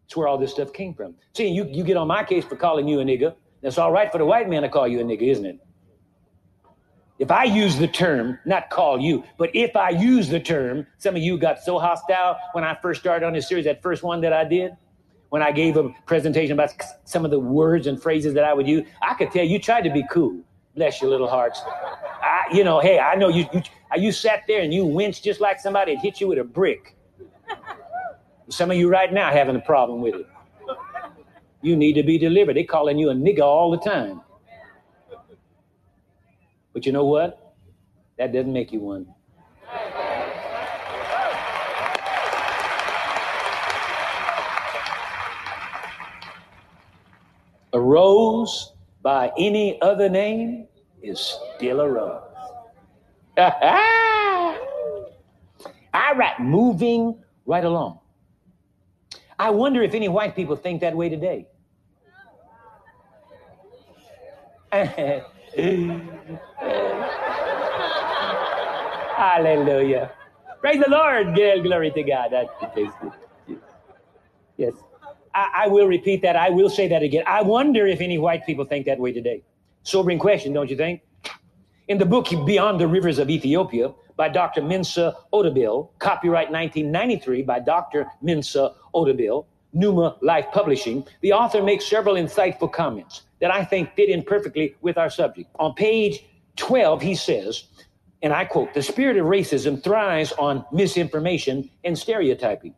That's 0.05 0.16
where 0.16 0.28
all 0.28 0.39
this 0.39 0.53
stuff 0.53 0.72
came 0.72 0.95
from. 0.95 1.14
See, 1.34 1.49
you, 1.49 1.66
you 1.70 1.84
get 1.84 1.97
on 1.97 2.09
my 2.09 2.24
case 2.24 2.45
for 2.45 2.57
calling 2.57 2.87
you 2.87 3.01
a 3.01 3.05
nigger. 3.05 3.34
That's 3.62 3.78
all 3.78 3.93
right 3.93 4.11
for 4.12 4.18
the 4.18 4.24
white 4.24 4.49
man 4.49 4.62
to 4.62 4.68
call 4.68 4.87
you 4.87 5.01
a 5.01 5.05
nigger, 5.05 5.28
isn't 5.28 5.45
it? 5.45 5.59
If 7.18 7.30
I 7.30 7.45
use 7.45 7.76
the 7.78 7.89
term, 7.89 8.39
not 8.45 8.68
call 8.68 9.01
you, 9.01 9.24
but 9.39 9.51
if 9.55 9.74
I 9.74 9.89
use 9.91 10.28
the 10.28 10.39
term, 10.39 10.87
some 10.99 11.16
of 11.16 11.22
you 11.22 11.39
got 11.39 11.61
so 11.61 11.78
hostile 11.78 12.39
when 12.53 12.62
I 12.62 12.76
first 12.82 13.01
started 13.01 13.24
on 13.24 13.32
this 13.32 13.49
series, 13.49 13.64
that 13.64 13.82
first 13.82 14.03
one 14.03 14.20
that 14.20 14.34
I 14.34 14.45
did, 14.45 14.76
when 15.30 15.43
I 15.43 15.51
gave 15.51 15.76
a 15.76 15.89
presentation 16.05 16.53
about 16.53 16.70
some 17.05 17.24
of 17.24 17.30
the 17.30 17.41
words 17.41 17.87
and 17.87 18.01
phrases 18.01 18.34
that 18.34 18.45
I 18.45 18.53
would 18.53 18.68
use, 18.68 18.87
I 19.01 19.14
could 19.14 19.30
tell 19.30 19.45
you 19.45 19.59
tried 19.59 19.82
to 19.82 19.91
be 19.91 20.05
cool. 20.11 20.41
Bless 20.76 21.01
your 21.01 21.11
little 21.11 21.28
hearts. 21.28 21.62
I, 21.64 22.45
you 22.53 22.62
know, 22.64 22.80
hey, 22.80 22.99
I 22.99 23.14
know 23.14 23.28
you, 23.28 23.47
you, 23.53 23.62
you 23.97 24.12
sat 24.12 24.43
there 24.47 24.61
and 24.61 24.72
you 24.74 24.84
winced 24.84 25.24
just 25.24 25.41
like 25.41 25.59
somebody 25.59 25.95
had 25.95 26.03
hit 26.03 26.20
you 26.20 26.28
with 26.28 26.39
a 26.39 26.45
brick. 26.45 26.95
Some 28.49 28.70
of 28.70 28.76
you 28.76 28.88
right 28.88 29.12
now 29.12 29.30
having 29.30 29.57
a 29.57 29.61
problem 29.61 30.01
with 30.01 30.14
it. 30.14 30.26
You 31.62 31.74
need 31.74 31.94
to 31.94 32.03
be 32.03 32.18
delivered. 32.18 32.57
They 32.57 32.64
calling 32.64 32.99
you 32.99 33.11
a 33.11 33.14
nigger 33.14 33.40
all 33.40 33.70
the 33.70 33.78
time. 33.78 34.20
But 36.72 36.86
you 36.86 36.92
know 36.92 37.07
what? 37.07 37.55
That 38.18 38.32
doesn't 38.32 38.53
make 38.53 38.72
you 38.72 38.80
one. 38.80 39.07
A 47.72 47.80
rose 47.80 48.72
by 49.03 49.32
any 49.38 49.80
other 49.82 50.09
name 50.09 50.66
is 51.03 51.38
still 51.57 51.80
a 51.80 51.88
rose. 51.88 52.22
All 53.36 54.57
right, 56.14 56.40
moving 56.40 57.22
right 57.44 57.64
along. 57.64 57.99
I 59.39 59.51
wonder 59.51 59.82
if 59.82 59.95
any 59.95 60.09
white 60.09 60.34
people 60.34 60.57
think 60.57 60.80
that 60.80 60.97
way 60.97 61.09
today. 61.09 61.47
Hallelujah. 69.16 70.12
Praise 70.61 70.82
the 70.82 70.91
Lord. 70.91 71.34
Glory 71.34 71.91
to 71.91 72.03
God. 72.03 72.32
That's 72.32 72.51
the 72.61 72.66
case. 72.66 72.91
Yes. 74.57 74.72
I, 75.34 75.64
I, 75.64 75.68
will 75.68 75.87
repeat 75.87 76.22
that. 76.22 76.37
I 76.37 76.51
will 76.51 76.70
say 76.70 76.89
that 76.89 77.03
again. 77.03 77.24
I 77.26 77.43
wonder 77.43 77.87
if 77.87 78.01
any 78.01 78.18
white 78.18 78.45
people 78.47 78.64
think 78.64 78.87
that 78.87 78.99
way 78.99 79.12
today. 79.12 79.43
Sobering 79.82 80.18
question, 80.18 80.53
don't 80.53 80.70
you 80.70 80.76
think? 80.76 81.03
In 81.89 81.99
the 81.99 82.07
book 82.07 82.26
Beyond 82.47 82.80
the 82.80 82.89
Rivers 82.89 83.18
of 83.18 83.30
Ethiopia 83.30 83.93
by 84.17 84.29
Dr. 84.29 84.62
Mensa 84.62 85.14
Otabil, 85.33 85.89
copyright 85.99 86.51
1993 86.51 87.43
by 87.43 87.61
Dr. 87.61 88.07
Mensa 88.23 88.75
Otabil, 88.95 89.45
Pneuma 89.73 90.17
Life 90.23 90.47
Publishing, 90.53 91.07
the 91.21 91.33
author 91.33 91.62
makes 91.62 91.87
several 91.87 92.14
insightful 92.14 92.73
comments 92.73 93.23
that 93.41 93.51
I 93.51 93.64
think 93.64 93.95
fit 93.95 94.09
in 94.09 94.23
perfectly 94.23 94.75
with 94.81 94.97
our 94.97 95.11
subject. 95.11 95.51
On 95.59 95.75
page 95.75 96.25
12, 96.57 97.03
he 97.03 97.14
says, 97.14 97.64
and 98.23 98.33
I 98.33 98.47
quote, 98.47 98.73
the 98.73 98.83
spirit 98.83 99.19
of 99.19 99.27
racism 99.27 99.83
thrives 99.83 100.33
on 100.39 100.64
misinformation 100.73 101.69
and 101.85 101.99
stereotyping. 101.99 102.75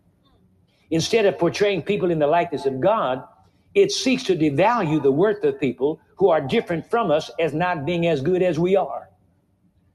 Instead 0.91 1.27
of 1.27 1.39
portraying 1.39 1.83
people 1.83 2.11
in 2.11 2.19
the 2.19 2.27
likeness 2.27 2.67
of 2.67 2.81
God, 2.81 3.23
it 3.75 3.93
seeks 3.93 4.25
to 4.25 4.37
devalue 4.37 5.01
the 5.01 5.13
worth 5.13 5.45
of 5.45 5.61
people 5.61 6.01
who 6.17 6.31
are 6.31 6.41
different 6.41 6.91
from 6.91 7.13
us 7.13 7.31
as 7.39 7.55
not 7.55 7.85
being 7.85 8.07
as 8.07 8.21
good 8.21 8.43
as 8.43 8.59
we 8.59 8.75
are. 8.75 9.08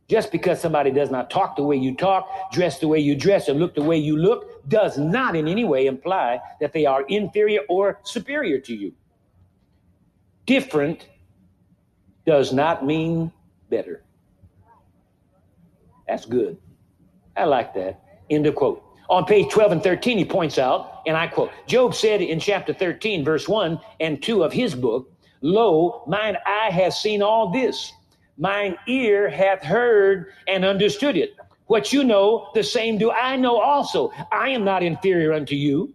Just 0.10 0.32
because 0.32 0.60
somebody 0.60 0.91
does 0.91 1.10
not 1.10 1.30
talk 1.30 1.56
the 1.56 1.64
way 1.64 1.78
you 1.78 1.95
talk, 1.95 2.51
dress 2.51 2.80
the 2.80 2.88
way 2.88 2.99
you 2.99 3.16
dress, 3.16 3.47
and 3.47 3.60
look 3.60 3.74
the 3.74 3.82
way 3.82 3.97
you 3.97 4.18
look, 4.18 4.68
does 4.68 4.97
not 4.97 5.36
in 5.36 5.47
any 5.47 5.64
way 5.64 5.86
imply 5.86 6.39
that 6.60 6.74
they 6.74 6.86
are 6.86 7.04
inferior 7.04 7.62
or 7.70 7.99
superior 8.04 8.60
to 8.60 8.76
you. 8.76 8.93
Different 10.45 11.08
does 12.26 12.54
not 12.54 12.86
mean 12.86 13.32
better. 13.70 14.04
That's 16.08 16.26
good. 16.26 16.58
I 17.36 17.45
like 17.45 17.74
that. 17.76 18.01
End 18.30 18.45
of 18.45 18.56
quote. 18.56 18.84
On 19.10 19.26
page 19.26 19.51
12 19.51 19.72
and 19.74 19.84
13, 19.84 20.18
he 20.18 20.26
points 20.26 20.58
out, 20.58 21.01
and 21.06 21.16
I 21.16 21.28
quote 21.28 21.51
Job 21.68 21.93
said 21.93 22.22
in 22.22 22.39
chapter 22.39 22.74
13, 22.74 23.24
verse 23.24 23.47
1 23.47 23.80
and 23.99 24.22
2 24.22 24.43
of 24.43 24.54
his 24.54 24.76
book, 24.76 25.12
Lo, 25.41 26.04
mine 26.08 26.38
eye 26.45 26.70
has 26.72 26.99
seen 26.99 27.22
all 27.22 27.51
this, 27.51 27.91
mine 28.38 28.75
ear 28.88 29.29
hath 29.29 29.63
heard 29.63 30.34
and 30.47 30.65
understood 30.65 31.17
it. 31.17 31.36
What 31.67 31.93
you 31.93 32.03
know, 32.03 32.49
the 32.53 32.63
same 32.63 32.97
do 32.97 33.11
I 33.11 33.38
know 33.38 33.59
also. 33.59 34.11
I 34.31 34.49
am 34.49 34.63
not 34.63 34.84
inferior 34.84 35.34
unto 35.34 35.55
you. 35.55 35.93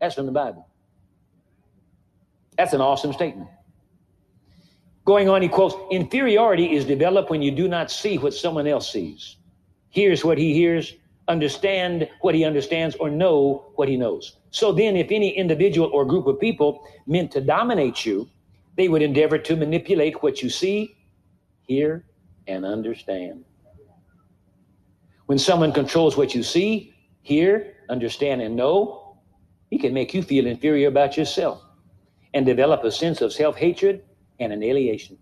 That's 0.00 0.14
from 0.14 0.26
the 0.26 0.32
Bible. 0.32 0.68
That's 2.56 2.72
an 2.72 2.80
awesome 2.80 3.12
statement. 3.12 3.48
Going 5.04 5.28
on, 5.28 5.40
he 5.40 5.48
quotes 5.48 5.74
Inferiority 5.90 6.74
is 6.74 6.84
developed 6.84 7.30
when 7.30 7.40
you 7.40 7.50
do 7.50 7.68
not 7.68 7.90
see 7.90 8.18
what 8.18 8.34
someone 8.34 8.66
else 8.66 8.90
sees, 8.90 9.36
hears 9.90 10.24
what 10.24 10.36
he 10.36 10.52
hears, 10.52 10.94
understand 11.28 12.08
what 12.20 12.34
he 12.34 12.44
understands 12.44 12.96
or 12.96 13.10
know 13.10 13.66
what 13.76 13.88
he 13.88 13.96
knows. 13.96 14.36
So 14.50 14.72
then, 14.72 14.96
if 14.96 15.10
any 15.10 15.30
individual 15.30 15.90
or 15.92 16.04
group 16.04 16.26
of 16.26 16.40
people 16.40 16.84
meant 17.06 17.30
to 17.32 17.40
dominate 17.40 18.04
you, 18.04 18.28
they 18.76 18.88
would 18.88 19.02
endeavor 19.02 19.38
to 19.38 19.56
manipulate 19.56 20.22
what 20.22 20.42
you 20.42 20.50
see, 20.50 20.95
hear, 21.66 22.04
and 22.46 22.64
understand. 22.64 23.44
When 25.26 25.38
someone 25.38 25.72
controls 25.72 26.16
what 26.16 26.34
you 26.34 26.42
see, 26.42 26.94
hear, 27.22 27.74
understand, 27.88 28.40
and 28.40 28.54
know, 28.56 29.18
he 29.70 29.78
can 29.78 29.92
make 29.92 30.14
you 30.14 30.22
feel 30.22 30.46
inferior 30.46 30.88
about 30.88 31.16
yourself 31.16 31.62
and 32.34 32.46
develop 32.46 32.84
a 32.84 32.90
sense 32.90 33.20
of 33.20 33.32
self-hatred 33.32 34.04
and 34.38 34.52
an 34.52 34.62
alienation. 34.62 35.18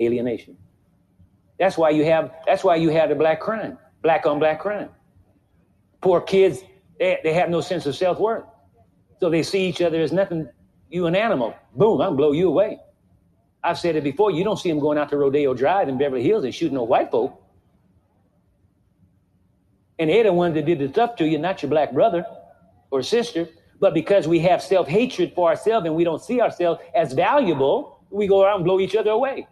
Alienation. 0.00 0.56
That's 1.58 1.76
why 1.76 1.90
you 1.90 2.04
have 2.04 2.32
that's 2.46 2.64
why 2.64 2.76
you 2.76 2.88
have 2.90 3.10
the 3.10 3.14
black 3.14 3.40
crime, 3.40 3.76
black 4.02 4.24
on 4.24 4.38
black 4.38 4.60
crime. 4.60 4.88
Poor 6.00 6.20
kids, 6.20 6.62
they, 6.98 7.18
they 7.22 7.34
have 7.34 7.50
no 7.50 7.60
sense 7.60 7.84
of 7.84 7.94
self 7.94 8.18
worth. 8.18 8.44
So 9.18 9.28
they 9.28 9.42
see 9.42 9.66
each 9.66 9.82
other 9.82 10.00
as 10.00 10.12
nothing, 10.12 10.48
you 10.88 11.06
an 11.06 11.14
animal. 11.14 11.54
Boom, 11.74 12.00
I'm 12.00 12.16
blow 12.16 12.32
you 12.32 12.48
away. 12.48 12.78
I've 13.62 13.78
said 13.78 13.96
it 13.96 14.04
before, 14.04 14.30
you 14.30 14.42
don't 14.42 14.58
see 14.58 14.70
them 14.70 14.80
going 14.80 14.96
out 14.96 15.10
to 15.10 15.16
Rodeo 15.16 15.54
Drive 15.54 15.88
in 15.88 15.98
Beverly 15.98 16.22
Hills 16.22 16.44
and 16.44 16.54
shooting 16.54 16.74
no 16.74 16.84
white 16.84 17.10
folk. 17.10 17.42
And 19.98 20.08
they're 20.08 20.24
the 20.24 20.32
ones 20.32 20.54
that 20.54 20.64
did 20.64 20.78
the 20.78 20.88
stuff 20.88 21.16
to 21.16 21.26
you, 21.26 21.38
not 21.38 21.62
your 21.62 21.68
black 21.68 21.92
brother 21.92 22.24
or 22.90 23.02
sister. 23.02 23.48
But 23.80 23.92
because 23.94 24.26
we 24.26 24.38
have 24.40 24.62
self 24.62 24.88
hatred 24.88 25.32
for 25.34 25.48
ourselves 25.48 25.86
and 25.86 25.94
we 25.94 26.04
don't 26.04 26.22
see 26.22 26.40
ourselves 26.40 26.80
as 26.94 27.12
valuable, 27.12 28.04
we 28.10 28.26
go 28.26 28.42
around 28.42 28.56
and 28.56 28.64
blow 28.64 28.80
each 28.80 28.96
other 28.96 29.10
away. 29.10 29.46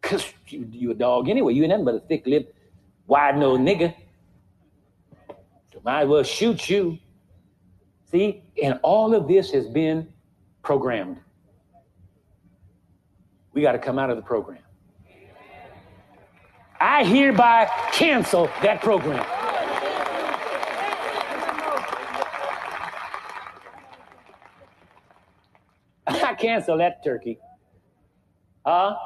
Because 0.00 0.30
you, 0.48 0.68
you 0.70 0.90
a 0.90 0.94
dog 0.94 1.28
anyway. 1.28 1.54
You 1.54 1.62
ain't 1.62 1.70
nothing 1.70 1.84
but 1.84 1.94
a 1.94 2.00
thick 2.00 2.26
lipped, 2.26 2.54
wide 3.06 3.38
nosed 3.38 3.62
nigga 3.62 3.94
So 5.72 5.80
might 5.84 6.02
as 6.02 6.08
well 6.08 6.22
shoot 6.22 6.68
you. 6.68 6.98
See, 8.10 8.42
and 8.62 8.78
all 8.82 9.14
of 9.14 9.28
this 9.28 9.50
has 9.52 9.66
been 9.66 10.12
programmed. 10.62 11.18
We 13.52 13.62
got 13.62 13.72
to 13.72 13.78
come 13.78 13.98
out 13.98 14.10
of 14.10 14.16
the 14.16 14.22
program. 14.22 14.62
I 16.80 17.04
hereby 17.04 17.70
cancel 17.92 18.46
that 18.62 18.80
program. 18.80 19.24
I 26.06 26.34
cancel 26.34 26.78
that 26.78 27.04
turkey. 27.04 27.38
Huh? 28.66 28.96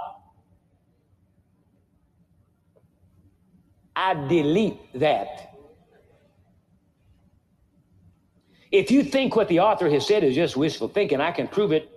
I 3.94 4.14
delete 4.14 4.78
that. 5.00 5.54
If 8.70 8.90
you 8.90 9.02
think 9.02 9.36
what 9.36 9.48
the 9.48 9.60
author 9.60 9.88
has 9.90 10.06
said 10.06 10.22
is 10.24 10.34
just 10.34 10.56
wishful 10.56 10.88
thinking, 10.88 11.20
I 11.20 11.30
can 11.30 11.48
prove 11.48 11.72
it 11.72 11.95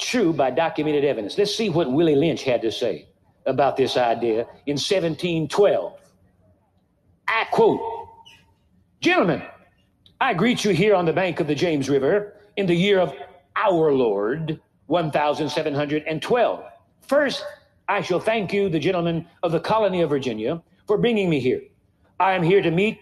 true 0.00 0.32
by 0.32 0.50
documented 0.50 1.04
evidence. 1.04 1.38
Let's 1.38 1.54
see 1.54 1.70
what 1.70 1.92
Willie 1.92 2.16
Lynch 2.16 2.42
had 2.42 2.62
to 2.62 2.72
say 2.72 3.08
about 3.46 3.76
this 3.76 3.96
idea 3.96 4.40
in 4.66 4.76
1712. 4.76 5.98
I 7.28 7.44
quote, 7.52 7.80
Gentlemen, 9.00 9.42
I 10.20 10.34
greet 10.34 10.64
you 10.64 10.72
here 10.72 10.94
on 10.94 11.06
the 11.06 11.12
bank 11.12 11.40
of 11.40 11.46
the 11.46 11.54
James 11.54 11.88
River 11.88 12.34
in 12.56 12.66
the 12.66 12.74
year 12.74 13.00
of 13.00 13.14
our 13.56 13.92
Lord, 13.92 14.60
1712. 14.86 16.64
First, 17.02 17.44
I 17.88 18.02
shall 18.02 18.20
thank 18.20 18.52
you, 18.52 18.68
the 18.68 18.78
gentlemen 18.78 19.26
of 19.42 19.52
the 19.52 19.60
colony 19.60 20.02
of 20.02 20.10
Virginia, 20.10 20.62
for 20.86 20.98
bringing 20.98 21.30
me 21.30 21.40
here. 21.40 21.62
I 22.18 22.32
am 22.32 22.42
here 22.42 22.60
to 22.60 22.70
meet 22.70 22.98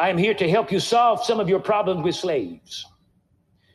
I 0.00 0.08
am 0.08 0.16
here 0.16 0.32
to 0.32 0.48
help 0.48 0.72
you 0.72 0.80
solve 0.80 1.22
some 1.22 1.40
of 1.40 1.48
your 1.50 1.60
problems 1.60 2.02
with 2.02 2.14
slaves. 2.14 2.86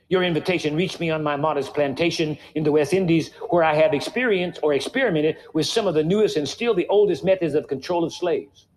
Your 0.10 0.24
invitation 0.24 0.76
reached 0.76 0.99
me 0.99 1.10
on 1.10 1.24
my 1.24 1.36
modest 1.36 1.74
plantation 1.74 2.38
in 2.53 2.64
the 2.64 2.72
West 2.72 2.93
Indies, 2.93 3.32
where 3.49 3.64
I 3.64 3.74
have 3.74 3.93
experienced 3.93 4.60
or 4.62 4.74
experimented 4.74 5.38
with 5.53 5.66
some 5.66 5.88
of 5.88 5.95
the 5.95 6.03
newest 6.03 6.38
and 6.38 6.47
still 6.47 6.76
the 6.76 6.88
oldest 6.88 7.24
methods 7.24 7.56
of 7.56 7.68
control 7.68 8.03
of 8.03 8.14
slaves. 8.14 8.68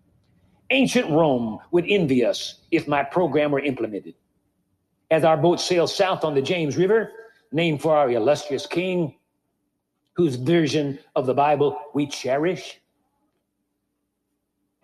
Ancient 0.71 1.09
Rome 1.09 1.59
would 1.71 1.85
envy 1.87 2.25
us 2.25 2.61
if 2.71 2.87
my 2.87 3.03
program 3.03 3.51
were 3.51 3.59
implemented. 3.59 4.15
As 5.11 5.23
our 5.23 5.37
boat 5.37 5.59
sails 5.59 5.95
south 5.95 6.23
on 6.23 6.35
the 6.35 6.41
James 6.41 6.77
River, 6.77 7.11
named 7.51 7.81
for 7.81 7.95
our 7.95 8.09
illustrious 8.09 8.65
king, 8.65 9.15
whose 10.13 10.35
version 10.35 10.99
of 11.15 11.25
the 11.25 11.33
Bible 11.33 11.79
we 11.93 12.05
cherish, 12.07 12.79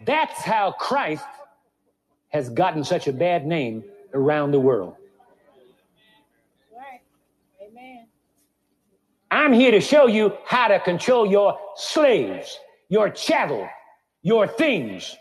that's 0.06 0.42
how 0.42 0.72
Christ 0.72 1.26
has 2.30 2.50
gotten 2.50 2.84
such 2.84 3.08
a 3.08 3.14
bad 3.14 3.46
name 3.46 3.84
around 4.14 4.52
the 4.52 4.60
world. 4.60 4.96
Amen. 7.76 8.08
I'm 9.36 9.52
here 9.52 9.72
to 9.72 9.82
show 9.82 10.08
you 10.08 10.38
how 10.46 10.70
to 10.70 10.80
control 10.80 11.26
your 11.26 11.60
slaves, 11.76 12.58
your 12.88 13.10
chattel, 13.10 13.68
your 14.22 14.48
things. 14.48 15.14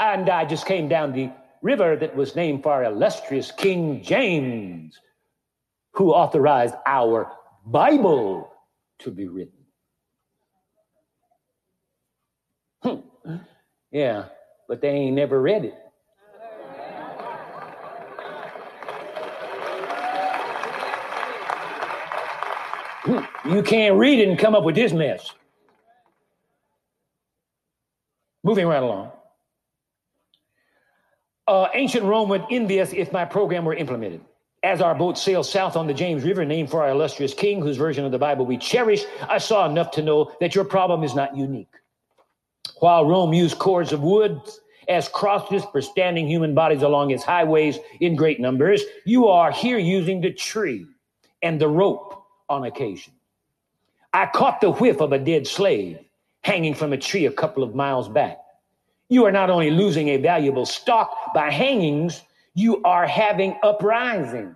And 0.00 0.28
I 0.28 0.44
just 0.44 0.66
came 0.66 0.88
down 0.88 1.12
the 1.12 1.30
river 1.62 1.94
that 1.94 2.16
was 2.16 2.34
named 2.34 2.64
for 2.64 2.82
illustrious 2.82 3.52
King 3.52 4.02
James, 4.02 4.98
who 5.92 6.10
authorized 6.10 6.74
our 6.86 7.30
Bible 7.64 8.52
to 8.98 9.12
be 9.12 9.28
written. 9.28 9.64
Hmm. 12.82 13.36
Yeah, 13.92 14.24
but 14.66 14.80
they 14.80 14.88
ain't 14.88 15.14
never 15.14 15.40
read 15.40 15.66
it. 15.66 15.74
You 23.44 23.62
can't 23.62 23.96
read 23.96 24.20
it 24.20 24.28
and 24.28 24.38
come 24.38 24.54
up 24.54 24.64
with 24.64 24.74
this 24.74 24.92
mess. 24.92 25.32
Moving 28.44 28.66
right 28.66 28.82
along. 28.82 29.12
Uh, 31.46 31.68
ancient 31.74 32.04
Rome 32.04 32.28
would 32.28 32.44
envy 32.50 32.80
us 32.80 32.92
if 32.92 33.12
my 33.12 33.24
program 33.24 33.64
were 33.64 33.74
implemented. 33.74 34.20
As 34.62 34.80
our 34.80 34.94
boat 34.94 35.18
sailed 35.18 35.46
south 35.46 35.76
on 35.76 35.88
the 35.88 35.94
James 35.94 36.22
River, 36.22 36.44
named 36.44 36.70
for 36.70 36.82
our 36.82 36.90
illustrious 36.90 37.34
king, 37.34 37.60
whose 37.60 37.76
version 37.76 38.04
of 38.04 38.12
the 38.12 38.18
Bible 38.18 38.46
we 38.46 38.56
cherish, 38.56 39.04
I 39.28 39.38
saw 39.38 39.68
enough 39.68 39.90
to 39.92 40.02
know 40.02 40.32
that 40.40 40.54
your 40.54 40.64
problem 40.64 41.02
is 41.02 41.16
not 41.16 41.36
unique. 41.36 41.74
While 42.78 43.06
Rome 43.06 43.32
used 43.32 43.58
cords 43.58 43.92
of 43.92 44.02
wood 44.02 44.40
as 44.88 45.08
crosses 45.08 45.64
for 45.72 45.82
standing 45.82 46.28
human 46.28 46.54
bodies 46.54 46.82
along 46.82 47.10
its 47.10 47.24
highways 47.24 47.78
in 48.00 48.14
great 48.14 48.38
numbers, 48.38 48.82
you 49.04 49.26
are 49.26 49.50
here 49.50 49.78
using 49.78 50.20
the 50.20 50.32
tree 50.32 50.86
and 51.42 51.60
the 51.60 51.68
rope 51.68 52.24
on 52.48 52.64
occasion. 52.64 53.12
I 54.12 54.26
caught 54.26 54.60
the 54.60 54.72
whiff 54.72 55.00
of 55.00 55.12
a 55.12 55.18
dead 55.18 55.46
slave 55.46 55.98
hanging 56.42 56.74
from 56.74 56.92
a 56.92 56.98
tree 56.98 57.26
a 57.26 57.32
couple 57.32 57.62
of 57.62 57.74
miles 57.74 58.08
back. 58.08 58.38
You 59.08 59.24
are 59.26 59.32
not 59.32 59.50
only 59.50 59.70
losing 59.70 60.08
a 60.08 60.16
valuable 60.16 60.66
stock 60.66 61.34
by 61.34 61.50
hangings, 61.50 62.22
you 62.54 62.82
are 62.82 63.06
having 63.06 63.56
uprising. 63.62 64.54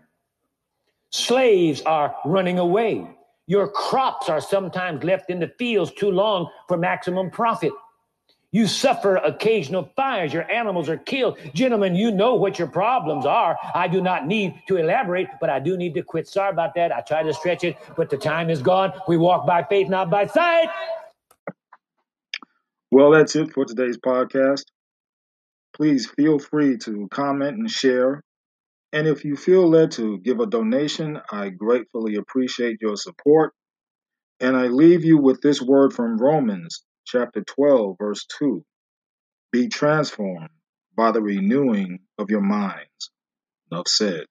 Slaves 1.11 1.83
are 1.83 2.15
running 2.25 2.59
away. 2.59 3.09
Your 3.47 3.69
crops 3.69 4.29
are 4.29 4.41
sometimes 4.41 5.05
left 5.05 5.31
in 5.31 5.39
the 5.39 5.53
fields 5.59 5.93
too 5.93 6.11
long 6.11 6.51
for 6.69 6.77
maximum 6.77 7.31
profit. 7.31 7.73
You 8.57 8.67
suffer 8.67 9.17
occasional 9.17 9.93
fires. 9.97 10.33
Your 10.33 10.51
animals 10.51 10.89
are 10.89 10.97
killed. 10.97 11.37
Gentlemen, 11.53 11.95
you 11.95 12.11
know 12.11 12.37
what 12.37 12.59
your 12.59 12.69
problems 12.69 13.27
are. 13.27 13.59
I 13.75 13.87
do 13.87 14.01
not 14.01 14.27
need 14.27 14.55
to 14.69 14.79
elaborate, 14.79 15.29
but 15.43 15.51
I 15.51 15.61
do 15.61 15.77
need 15.77 15.93
to 15.93 16.03
quit. 16.03 16.27
Sorry 16.27 16.49
about 16.49 16.75
that. 16.77 16.91
I 16.91 17.03
tried 17.03 17.25
to 17.25 17.35
stretch 17.35 17.65
it, 17.65 17.77
but 17.99 18.09
the 18.09 18.17
time 18.17 18.49
is 18.49 18.63
gone. 18.63 18.95
We 19.07 19.19
walk 19.19 19.47
by 19.47 19.63
faith, 19.65 19.91
not 19.91 20.09
by 20.09 20.25
sight. 20.25 20.71
Well, 22.91 23.11
that's 23.11 23.37
it 23.37 23.53
for 23.53 23.67
today's 23.67 23.99
podcast. 23.99 24.65
Please 25.75 26.07
feel 26.07 26.39
free 26.39 26.79
to 26.79 27.09
comment 27.11 27.59
and 27.59 27.71
share. 27.71 28.23
And 28.91 29.07
if 29.07 29.23
you 29.27 29.37
feel 29.37 29.69
led 29.69 29.91
to 30.01 30.17
give 30.21 30.41
a 30.41 30.47
donation, 30.47 31.21
I 31.31 31.51
gratefully 31.51 32.15
appreciate 32.15 32.79
your 32.81 32.97
support. 32.97 33.53
And 34.41 34.57
I 34.57 34.69
leave 34.69 35.05
you 35.05 35.19
with 35.19 35.43
this 35.43 35.61
word 35.61 35.93
from 35.93 36.17
Romans 36.17 36.83
chapter 37.07 37.43
12, 37.43 37.97
verse 37.99 38.27
2. 38.39 38.65
Be 39.53 39.69
transformed 39.69 40.51
by 40.97 41.13
the 41.13 41.23
renewing 41.23 42.01
of 42.19 42.31
your 42.31 42.43
minds. 42.43 43.11
Enough 43.73 43.89
said. 43.89 44.27